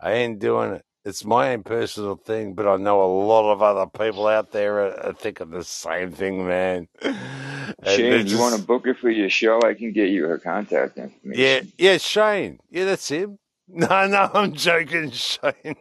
I 0.00 0.12
ain't 0.12 0.40
doing 0.40 0.74
it. 0.74 0.84
It's 1.04 1.24
my 1.24 1.52
own 1.54 1.64
personal 1.64 2.16
thing, 2.16 2.54
but 2.54 2.68
I 2.68 2.76
know 2.76 3.02
a 3.02 3.06
lot 3.26 3.52
of 3.52 3.62
other 3.62 3.86
people 3.86 4.26
out 4.28 4.52
there 4.52 4.80
are, 4.86 5.06
are 5.08 5.14
thinking 5.14 5.50
the 5.50 5.64
same 5.64 6.12
thing, 6.12 6.46
man. 6.46 6.88
Shane, 7.84 8.26
you 8.26 8.38
want 8.38 8.56
to 8.60 8.62
book 8.66 8.86
her 8.86 8.94
for 8.94 9.10
your 9.10 9.30
show? 9.30 9.60
I 9.64 9.74
can 9.74 9.92
get 9.92 10.10
you 10.10 10.26
her 10.26 10.38
contact 10.38 10.98
information. 10.98 11.40
yeah, 11.40 11.60
yeah, 11.78 11.98
Shane. 11.98 12.60
Yeah, 12.70 12.86
that's 12.86 13.08
him. 13.08 13.38
No, 13.74 14.06
no, 14.08 14.30
I'm 14.34 14.54
joking, 14.54 15.10
Shane. 15.12 15.76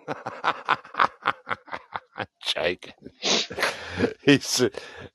I'm 2.18 2.28
joking. 2.44 2.94
He's, 4.24 4.64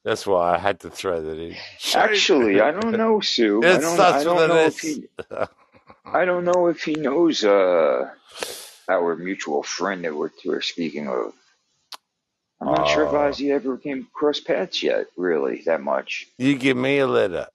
that's 0.05 0.27
why 0.27 0.55
I 0.55 0.59
had 0.59 0.81
to 0.81 0.91
throw 0.91 1.23
that 1.23 1.39
in. 1.39 1.57
Shane. 1.79 2.03
Actually, 2.03 2.61
I 2.61 2.73
don't 2.73 2.97
know, 2.97 3.21
Sue. 3.21 3.67
I 3.67 3.81
don't. 3.81 4.09
I 4.11 4.25
don't 4.25 4.47
know 4.47 4.67
if 4.67 4.81
he. 4.81 5.09
I 6.05 6.25
don't 6.27 6.45
know 6.45 6.69
if 6.69 6.85
he 6.85 6.95
knows 6.95 7.45
uh, 7.45 8.11
our 8.89 9.17
mutual 9.17 9.63
friend 9.63 10.05
that 10.05 10.15
we're, 10.17 10.31
we're 10.45 10.63
speaking 10.63 11.09
of. 11.09 11.35
I'm 12.61 12.71
not 12.73 12.89
sure 12.89 13.05
if 13.05 13.11
Oh, 13.11 13.15
Ozzy 13.15 13.53
ever 13.53 13.79
came 13.79 14.09
across 14.15 14.41
paths 14.41 14.83
yet, 14.83 15.07
really, 15.17 15.63
that 15.67 15.83
much. 15.83 16.27
you 16.39 16.57
give 16.57 16.77
me 16.77 16.99
a 16.99 17.07
letter. 17.09 17.49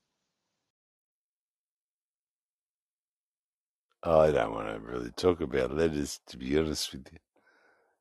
I 4.08 4.30
don't 4.30 4.54
want 4.54 4.68
to 4.68 4.80
really 4.80 5.10
talk 5.10 5.40
about 5.40 5.74
letters, 5.74 6.20
to 6.28 6.38
be 6.38 6.56
honest 6.58 6.92
with 6.92 7.08
you. 7.12 7.18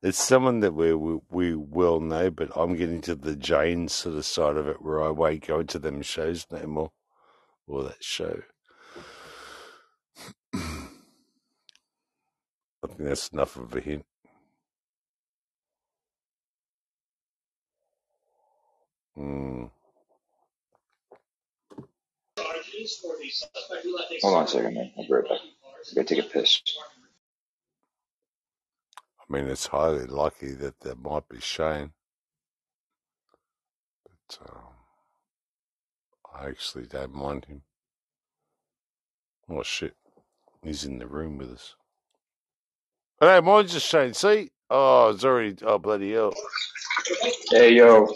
It's 0.01 0.17
someone 0.19 0.61
that 0.61 0.73
we, 0.73 0.93
we 0.93 1.19
we 1.29 1.55
will 1.55 1.99
know, 1.99 2.29
but 2.29 2.49
I'm 2.55 2.75
getting 2.75 3.01
to 3.01 3.15
the 3.15 3.35
Jane 3.35 3.88
sort 3.89 4.15
of 4.15 4.25
side 4.25 4.55
of 4.55 4.67
it 4.67 4.81
where 4.81 5.03
I 5.03 5.09
won't 5.09 5.45
go 5.45 5.59
into 5.59 5.79
them 5.79 6.01
shows 6.03 6.45
no 6.51 6.65
more, 6.67 6.91
or 7.67 7.84
that 7.84 8.03
show. 8.03 8.41
I 10.53 10.59
think 12.88 12.99
that's 12.99 13.29
enough 13.29 13.57
of 13.57 13.75
a 13.75 13.81
hint. 13.81 14.05
Mm. 19.17 19.71
Hold 24.21 24.35
on 24.35 24.43
a 24.43 24.47
second, 24.47 24.75
man. 24.75 24.91
I'll 24.97 25.07
be 25.07 25.13
right 25.13 25.27
back. 25.27 25.39
Take 25.95 26.19
a 26.19 26.23
piss. 26.23 26.61
I 29.22 29.34
mean, 29.34 29.47
it's 29.47 29.68
highly 29.68 30.05
likely 30.05 30.53
that 30.55 30.80
there 30.81 30.95
might 30.95 31.27
be 31.30 31.39
Shane, 31.41 31.91
but 34.05 34.39
um, 34.49 34.73
I 36.35 36.49
actually 36.49 36.88
don't 36.88 37.15
mind 37.15 37.45
him. 37.45 37.64
Oh 39.49 39.64
shit, 39.64 39.95
he's 40.64 40.85
in 40.85 40.99
the 40.99 41.07
room 41.07 41.38
with 41.38 41.51
us. 41.51 41.76
Hey, 43.22 43.39
mine's 43.41 43.73
just 43.73 43.88
Shane. 43.88 44.14
See? 44.14 44.51
Oh, 44.69 45.09
it's 45.09 45.26
already. 45.26 45.55
Oh, 45.64 45.80
bloody 45.80 46.14
hell. 46.14 46.34
Hey, 47.51 47.73
yo, 47.76 48.07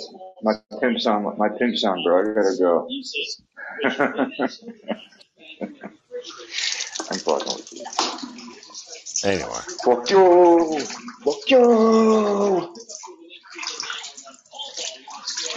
my 0.43 0.53
pimp's 0.79 1.07
on. 1.07 1.23
My 1.37 1.49
pimp's 1.49 1.83
on, 1.85 2.03
bro. 2.03 2.21
I 2.21 2.35
gotta 2.35 2.57
go. 2.59 2.87
I'm 7.11 7.19
fucking 7.19 7.53
with 7.55 7.73
you. 7.73 7.85
Anyway, 9.23 9.61
Fuck 9.83 10.09
you! 10.11 10.79
Fuck 11.25 11.51
you! 11.51 12.73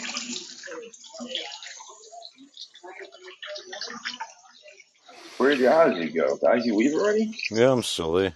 Where 5.39 5.51
did 5.57 5.61
Ozzy 5.67 6.15
go? 6.17 6.39
Did 6.39 6.43
Ozzy 6.43 6.77
leave 6.77 6.95
already? 6.95 7.33
yeah, 7.51 7.73
I'm 7.73 7.83
still 7.83 8.13
there. 8.15 8.35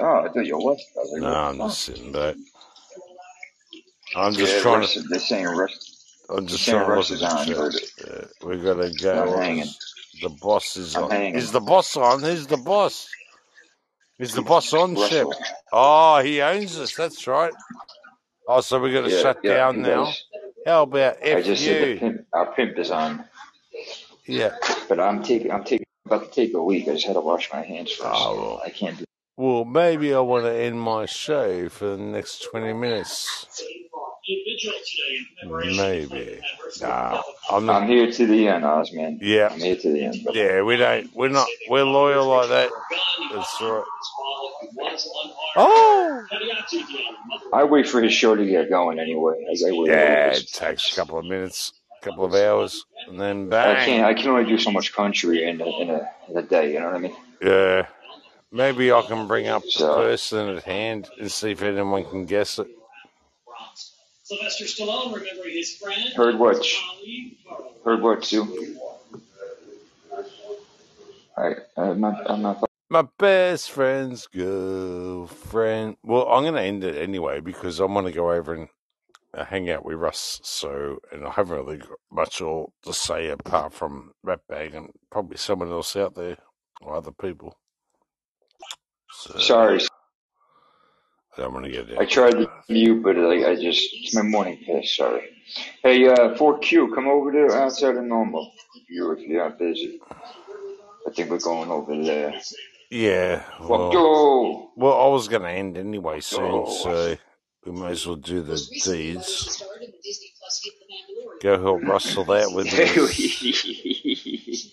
Oh, 0.00 0.24
I 0.24 0.28
thought 0.28 0.46
you. 0.46 0.56
I 0.56 0.58
was 0.58 0.78
No, 1.16 1.28
I'm 1.28 1.60
the 1.60 1.68
just 1.68 1.82
sitting 1.82 2.12
back. 2.12 2.36
I'm 4.14 4.36
just 4.36 4.56
Yeah, 4.56 4.60
trying 4.60 4.80
Russ, 4.80 4.94
to. 4.94 5.02
they're 5.10 5.20
saying 5.20 5.46
Russ, 5.46 5.78
I'm 6.30 6.46
just 6.46 6.68
trying 6.68 6.86
to 6.88 6.92
look 6.92 7.10
at 7.10 7.20
the 7.20 7.28
on, 7.28 7.36
chat. 7.36 7.68
Uh, 8.06 8.26
we 8.46 8.58
gotta 8.58 8.90
I'm 9.12 9.28
go. 9.28 9.42
The 10.20 10.30
boss 10.30 10.76
is 10.76 10.96
I'm 10.96 11.04
on. 11.04 11.10
Is 11.32 11.52
the 11.52 11.60
boss 11.60 11.96
on? 11.96 12.22
Who's 12.22 12.46
the 12.48 12.58
boss? 12.58 13.08
Is 14.18 14.34
the 14.34 14.42
boss 14.42 14.72
on, 14.74 14.96
Shep? 14.96 15.28
Oh, 15.72 15.78
ah, 15.78 16.22
he 16.22 16.42
owns 16.42 16.78
us. 16.78 16.94
That's 16.96 17.26
right. 17.26 17.54
Oh, 18.46 18.60
so 18.62 18.80
we're 18.80 18.92
going 18.92 19.04
to 19.04 19.10
Yeah, 19.10 19.16
shut 19.16 19.44
yeah, 19.44 19.54
down 19.54 19.82
now. 19.82 20.04
does. 20.04 20.24
How 20.66 20.82
about 20.84 21.18
I 21.32 21.42
F 21.42 21.42
just 21.42 21.64
said 21.64 21.80
you? 21.80 21.96
pimp, 21.96 22.26
our 22.32 22.52
pimp 22.54 22.78
is 22.78 22.90
on, 22.90 23.24
Yeah. 24.26 24.56
but 24.88 25.00
I'm 25.00 25.22
taking, 25.22 25.50
I'm 25.52 25.64
taking, 25.64 25.86
about 26.06 26.24
to 26.26 26.30
take 26.30 26.54
a 26.54 26.62
week. 26.62 26.88
I 26.88 26.92
just 26.94 27.06
had 27.06 27.14
to 27.14 27.20
wash 27.20 27.52
my 27.52 27.62
hands 27.62 27.92
first. 27.92 28.06
Oh, 28.06 28.36
well. 28.36 28.62
I 28.64 28.70
can't 28.70 28.98
do. 28.98 29.04
Well, 29.36 29.64
maybe 29.64 30.14
I 30.14 30.20
want 30.20 30.44
to 30.46 30.54
end 30.54 30.80
my 30.80 31.06
show 31.06 31.68
for 31.68 31.96
the 31.96 31.98
next 31.98 32.44
20 32.50 32.72
minutes. 32.74 33.48
Maybe. 35.46 36.40
Nah, 36.80 37.22
I'm 37.50 37.66
not. 37.66 37.82
I'm 37.82 37.88
here 37.88 38.10
to 38.10 38.26
the 38.26 38.48
end, 38.48 38.64
Oz, 38.64 38.92
man. 38.92 39.18
Yeah. 39.20 39.48
I'm 39.50 39.58
here 39.58 39.76
to 39.76 39.92
the 39.92 40.04
end. 40.04 40.22
brother. 40.22 40.38
Yeah, 40.38 40.62
we 40.62 40.76
don't. 40.76 41.14
We're 41.14 41.28
not. 41.28 41.46
We're 41.68 41.84
loyal 41.84 42.26
like 42.26 42.48
that. 42.48 42.70
That's 43.32 43.60
right. 43.60 43.84
Oh! 45.56 46.26
I 47.52 47.64
wait 47.64 47.88
for 47.88 48.00
his 48.02 48.12
show 48.12 48.34
to 48.36 48.46
get 48.46 48.70
going 48.70 48.98
anyway. 48.98 49.44
I, 49.48 49.68
I 49.68 49.72
wait. 49.72 49.90
Yeah, 49.90 50.32
it 50.32 50.48
takes 50.52 50.92
a 50.92 50.96
couple 50.96 51.18
of 51.18 51.24
minutes, 51.24 51.72
a 52.00 52.04
couple 52.04 52.24
of 52.24 52.34
hours, 52.34 52.84
and 53.08 53.20
then 53.20 53.48
bang. 53.48 53.76
I 53.76 53.84
can't. 53.84 54.04
I 54.04 54.14
can 54.14 54.30
only 54.30 54.44
do 54.48 54.58
so 54.58 54.70
much 54.70 54.92
country 54.92 55.48
in 55.48 55.60
a, 55.60 55.66
in 55.80 55.90
a 55.90 56.08
in 56.28 56.36
a 56.36 56.42
day. 56.42 56.72
You 56.72 56.80
know 56.80 56.86
what 56.86 56.94
I 56.94 56.98
mean? 56.98 57.16
Yeah. 57.42 57.86
Maybe 58.52 58.90
I 58.90 59.02
can 59.02 59.28
bring 59.28 59.46
up 59.46 59.62
the 59.62 59.94
person 59.94 60.48
at 60.48 60.64
hand 60.64 61.08
and 61.20 61.30
see 61.30 61.52
if 61.52 61.62
anyone 61.62 62.04
can 62.04 62.26
guess 62.26 62.58
it. 62.58 62.66
Sylvester 64.30 64.64
Stallone, 64.66 65.12
remembering 65.12 65.56
his 65.56 65.74
friend, 65.74 66.12
heard 66.14 66.38
what? 66.38 66.64
Heard 67.84 68.00
what, 68.00 68.24
Sue? 68.24 68.78
I, 71.36 71.54
I'm 71.76 72.00
not. 72.00 72.30
I'm 72.30 72.42
not. 72.42 72.62
My 72.90 73.08
best 73.18 73.72
friend's 73.72 74.28
girlfriend. 74.28 75.96
Well, 76.04 76.28
I'm 76.28 76.44
going 76.44 76.54
to 76.54 76.60
end 76.60 76.84
it 76.84 76.94
anyway 76.94 77.40
because 77.40 77.80
I 77.80 77.86
want 77.86 78.06
to 78.06 78.12
go 78.12 78.30
over 78.30 78.54
and 78.54 78.68
uh, 79.34 79.46
hang 79.46 79.68
out 79.68 79.84
with 79.84 79.96
Russ. 79.96 80.40
So, 80.44 81.00
and 81.10 81.26
I 81.26 81.30
haven't 81.30 81.56
really 81.56 81.78
got 81.78 81.98
much 82.12 82.40
all 82.40 82.72
to 82.84 82.92
say 82.92 83.30
apart 83.30 83.72
from 83.72 84.12
Ratbag 84.24 84.76
and 84.76 84.90
probably 85.10 85.38
someone 85.38 85.72
else 85.72 85.96
out 85.96 86.14
there 86.14 86.36
or 86.80 86.94
other 86.94 87.10
people. 87.10 87.58
So, 89.10 89.38
Sorry, 89.40 89.80
I 91.40 91.44
don't 91.44 91.54
want 91.54 91.64
to 91.64 91.72
get 91.72 91.98
I 91.98 92.04
tried 92.04 92.32
to 92.32 92.50
mute, 92.68 93.02
but 93.02 93.16
like, 93.16 93.46
I 93.46 93.54
just 93.54 93.88
it's 93.94 94.14
my 94.14 94.20
morning 94.20 94.58
piss. 94.58 94.94
Sorry. 94.94 95.22
Hey, 95.82 96.06
uh, 96.06 96.34
4Q, 96.36 96.94
come 96.94 97.08
over 97.08 97.32
to 97.32 97.54
outside 97.54 97.96
of 97.96 98.04
normal. 98.04 98.52
If 98.74 98.90
you 98.90 99.10
if 99.12 99.20
you're 99.20 99.42
not 99.42 99.58
busy, 99.58 100.00
I 100.10 101.10
think 101.14 101.30
we're 101.30 101.38
going 101.38 101.70
over 101.70 101.96
there. 101.96 102.34
Yeah, 102.90 103.38
Fuck 103.58 103.70
well, 103.70 103.92
you. 103.92 104.68
well, 104.76 105.00
I 105.00 105.06
was 105.08 105.28
going 105.28 105.42
to 105.42 105.50
end 105.50 105.78
anyway 105.78 106.20
soon, 106.20 106.44
Yo. 106.44 106.66
so 106.66 107.16
we 107.64 107.72
may 107.72 107.92
as 107.92 108.06
well 108.06 108.16
do 108.16 108.42
the 108.42 108.60
deeds. 108.84 109.62
Go 111.40 111.62
help 111.62 111.82
Russell 111.84 112.24
that 112.24 112.52
with 112.52 112.66
his. 112.70 114.72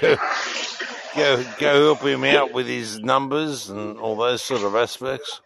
Go, 0.00 0.16
go, 1.16 1.44
go 1.58 1.84
help 1.84 2.00
him 2.00 2.24
out 2.24 2.54
with 2.54 2.68
his 2.68 3.00
numbers 3.00 3.68
and 3.68 3.98
all 3.98 4.16
those 4.16 4.42
sort 4.42 4.62
of 4.62 4.74
aspects. 4.74 5.42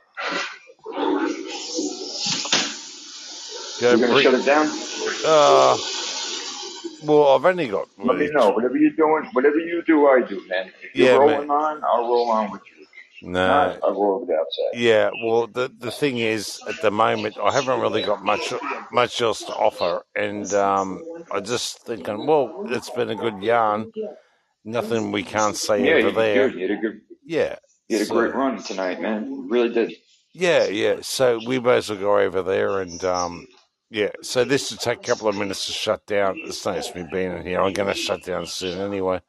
Go 3.81 3.97
You're 3.97 4.09
gonna 4.09 4.23
shut 4.23 4.35
it 4.35 4.44
down? 4.44 4.66
Uh, 5.24 5.78
well, 7.05 7.28
I've 7.28 7.44
only 7.47 7.66
got. 7.69 7.89
Let 7.98 8.19
me 8.19 8.31
know. 8.31 8.51
Whatever 8.51 8.77
you're 8.77 8.90
doing, 8.90 9.28
whatever 9.32 9.59
you 9.59 9.82
do, 9.86 10.07
I 10.07 10.20
do, 10.28 10.47
man. 10.48 10.70
If 10.82 10.94
you're 10.94 11.09
Yeah, 11.09 11.16
rolling 11.16 11.48
man. 11.48 11.51
on, 11.51 11.82
I'll 11.85 12.02
roll 12.02 12.31
on 12.31 12.51
with 12.52 12.61
you. 12.78 12.86
No. 13.32 13.78
I'll 13.82 13.93
roll 13.93 14.15
over 14.16 14.27
the 14.27 14.35
outside. 14.35 14.78
Yeah, 14.78 15.11
well, 15.24 15.47
the 15.47 15.70
the 15.78 15.90
thing 15.90 16.19
is, 16.19 16.61
at 16.69 16.81
the 16.82 16.90
moment, 16.90 17.36
I 17.43 17.52
haven't 17.52 17.81
really 17.81 18.02
got 18.02 18.23
much 18.23 18.52
much 18.93 19.23
else 19.23 19.40
to 19.44 19.55
offer, 19.55 20.05
and 20.15 20.52
um, 20.52 21.02
I 21.32 21.40
just 21.40 21.81
thinking, 21.86 22.27
well, 22.27 22.66
it's 22.69 22.90
been 22.90 23.09
a 23.11 23.16
good 23.16 23.43
yarn. 23.43 23.93
Nothing 24.65 25.11
we 25.11 25.23
can't 25.23 25.57
say 25.57 25.86
Yeah, 25.86 25.94
over 26.07 26.09
did 26.09 26.15
there. 26.16 26.48
good. 26.51 26.59
You 26.61 26.69
had 26.69 26.78
a 26.78 26.81
good, 26.82 27.01
Yeah. 27.24 27.57
you 27.89 27.98
had 27.98 28.07
a 28.07 28.11
great 28.11 28.35
run 28.35 28.62
tonight, 28.62 29.01
man. 29.01 29.24
You 29.24 29.48
really 29.48 29.70
did. 29.73 29.94
yeah, 30.35 30.66
yeah. 30.66 30.97
So 31.01 31.40
we 31.47 31.57
as 31.70 31.89
go 31.89 32.19
over 32.19 32.43
there 32.43 32.81
and 32.81 33.02
um, 33.05 33.47
yeah. 33.91 34.11
So 34.23 34.45
this 34.45 34.71
will 34.71 34.79
take 34.79 34.99
a 35.01 35.09
couple 35.09 35.29
of 35.29 35.37
minutes 35.37 35.67
to 35.67 35.73
shut 35.73 36.07
down. 36.07 36.39
It's 36.45 36.65
no 36.65 36.75
use 36.77 36.95
me 36.95 37.05
being 37.12 37.33
in 37.37 37.45
here. 37.47 37.61
I'm 37.61 37.73
going 37.73 37.89
to 37.89 37.95
shut 37.95 38.25
down 38.25 38.47
soon 38.47 38.81
anyway. 38.81 39.21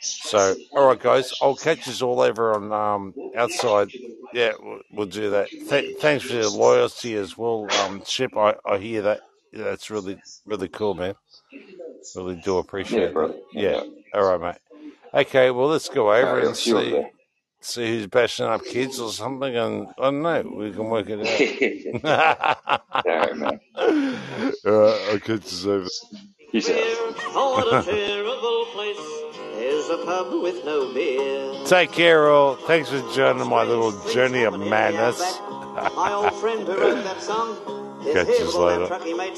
So 0.00 0.56
all 0.72 0.88
right, 0.88 0.98
guys, 1.00 1.32
I'll 1.40 1.56
catch 1.56 1.86
you 1.86 2.06
all 2.06 2.20
over 2.20 2.54
on 2.54 2.72
um 2.72 3.14
outside. 3.36 3.92
Yeah, 4.34 4.52
we'll, 4.60 4.80
we'll 4.92 5.06
do 5.06 5.30
that. 5.30 5.48
Th- 5.68 5.96
thanks 5.98 6.24
for 6.24 6.34
your 6.34 6.50
loyalty 6.50 7.14
as 7.14 7.36
well, 7.38 7.68
um, 7.82 8.02
Chip. 8.04 8.36
I, 8.36 8.56
I 8.66 8.78
hear 8.78 9.02
that. 9.02 9.20
Yeah, 9.52 9.64
that's 9.64 9.90
really 9.90 10.18
really 10.46 10.68
cool, 10.68 10.94
man. 10.94 11.14
Really 12.14 12.36
do 12.36 12.58
appreciate 12.58 13.12
Yeah, 13.14 13.24
it. 13.24 13.44
Yeah. 13.52 13.82
All 14.14 14.36
right, 14.38 14.40
mate. 14.40 15.22
Okay, 15.26 15.50
well 15.50 15.68
let's 15.68 15.88
go 15.88 16.12
over 16.12 16.40
and 16.40 16.56
see 16.56 17.04
see 17.64 17.86
who's 17.88 18.06
bashing 18.06 18.46
up 18.46 18.64
kids 18.64 18.98
or 19.00 19.10
something, 19.12 19.54
and 19.56 19.86
I 19.98 20.02
don't 20.10 20.22
know. 20.22 20.42
We 20.56 20.72
can 20.72 20.88
work 20.90 21.06
it 21.08 21.20
out. 22.04 22.80
All 22.92 23.02
right, 23.06 23.36
man. 23.36 23.60
All 23.76 24.72
right, 24.72 25.08
I'll 25.10 25.18
catch 25.20 25.44
us 25.44 25.64
over. 25.66 25.88
Peace 26.50 26.68
out. 26.68 26.76
Oh, 27.34 27.54
what 27.56 27.86
a 27.88 27.90
terrible 27.90 28.66
place. 28.72 28.98
There's 29.54 29.88
a 29.88 30.04
pub 30.04 30.42
with 30.42 30.64
no 30.64 30.92
beer. 30.92 31.64
Take 31.66 31.92
care, 31.92 32.28
all. 32.28 32.56
Thanks 32.56 32.88
for 32.90 33.00
joining 33.14 33.48
my 33.48 33.62
little 33.62 33.92
journey 34.12 34.42
of 34.42 34.58
madness. 34.58 35.20
My 35.94 36.12
old 36.12 36.34
friend 36.34 36.66
who 36.66 36.76
wrote 36.78 37.04
that 37.04 37.22
song 37.22 37.56
Catch 38.12 38.26
here 38.26 38.34
us 38.36 38.40
with 38.46 38.54
all 38.56 38.66
that 38.66 38.72
later. 38.80 38.86
truck 38.88 39.02
he 39.04 39.14
made 39.14 39.30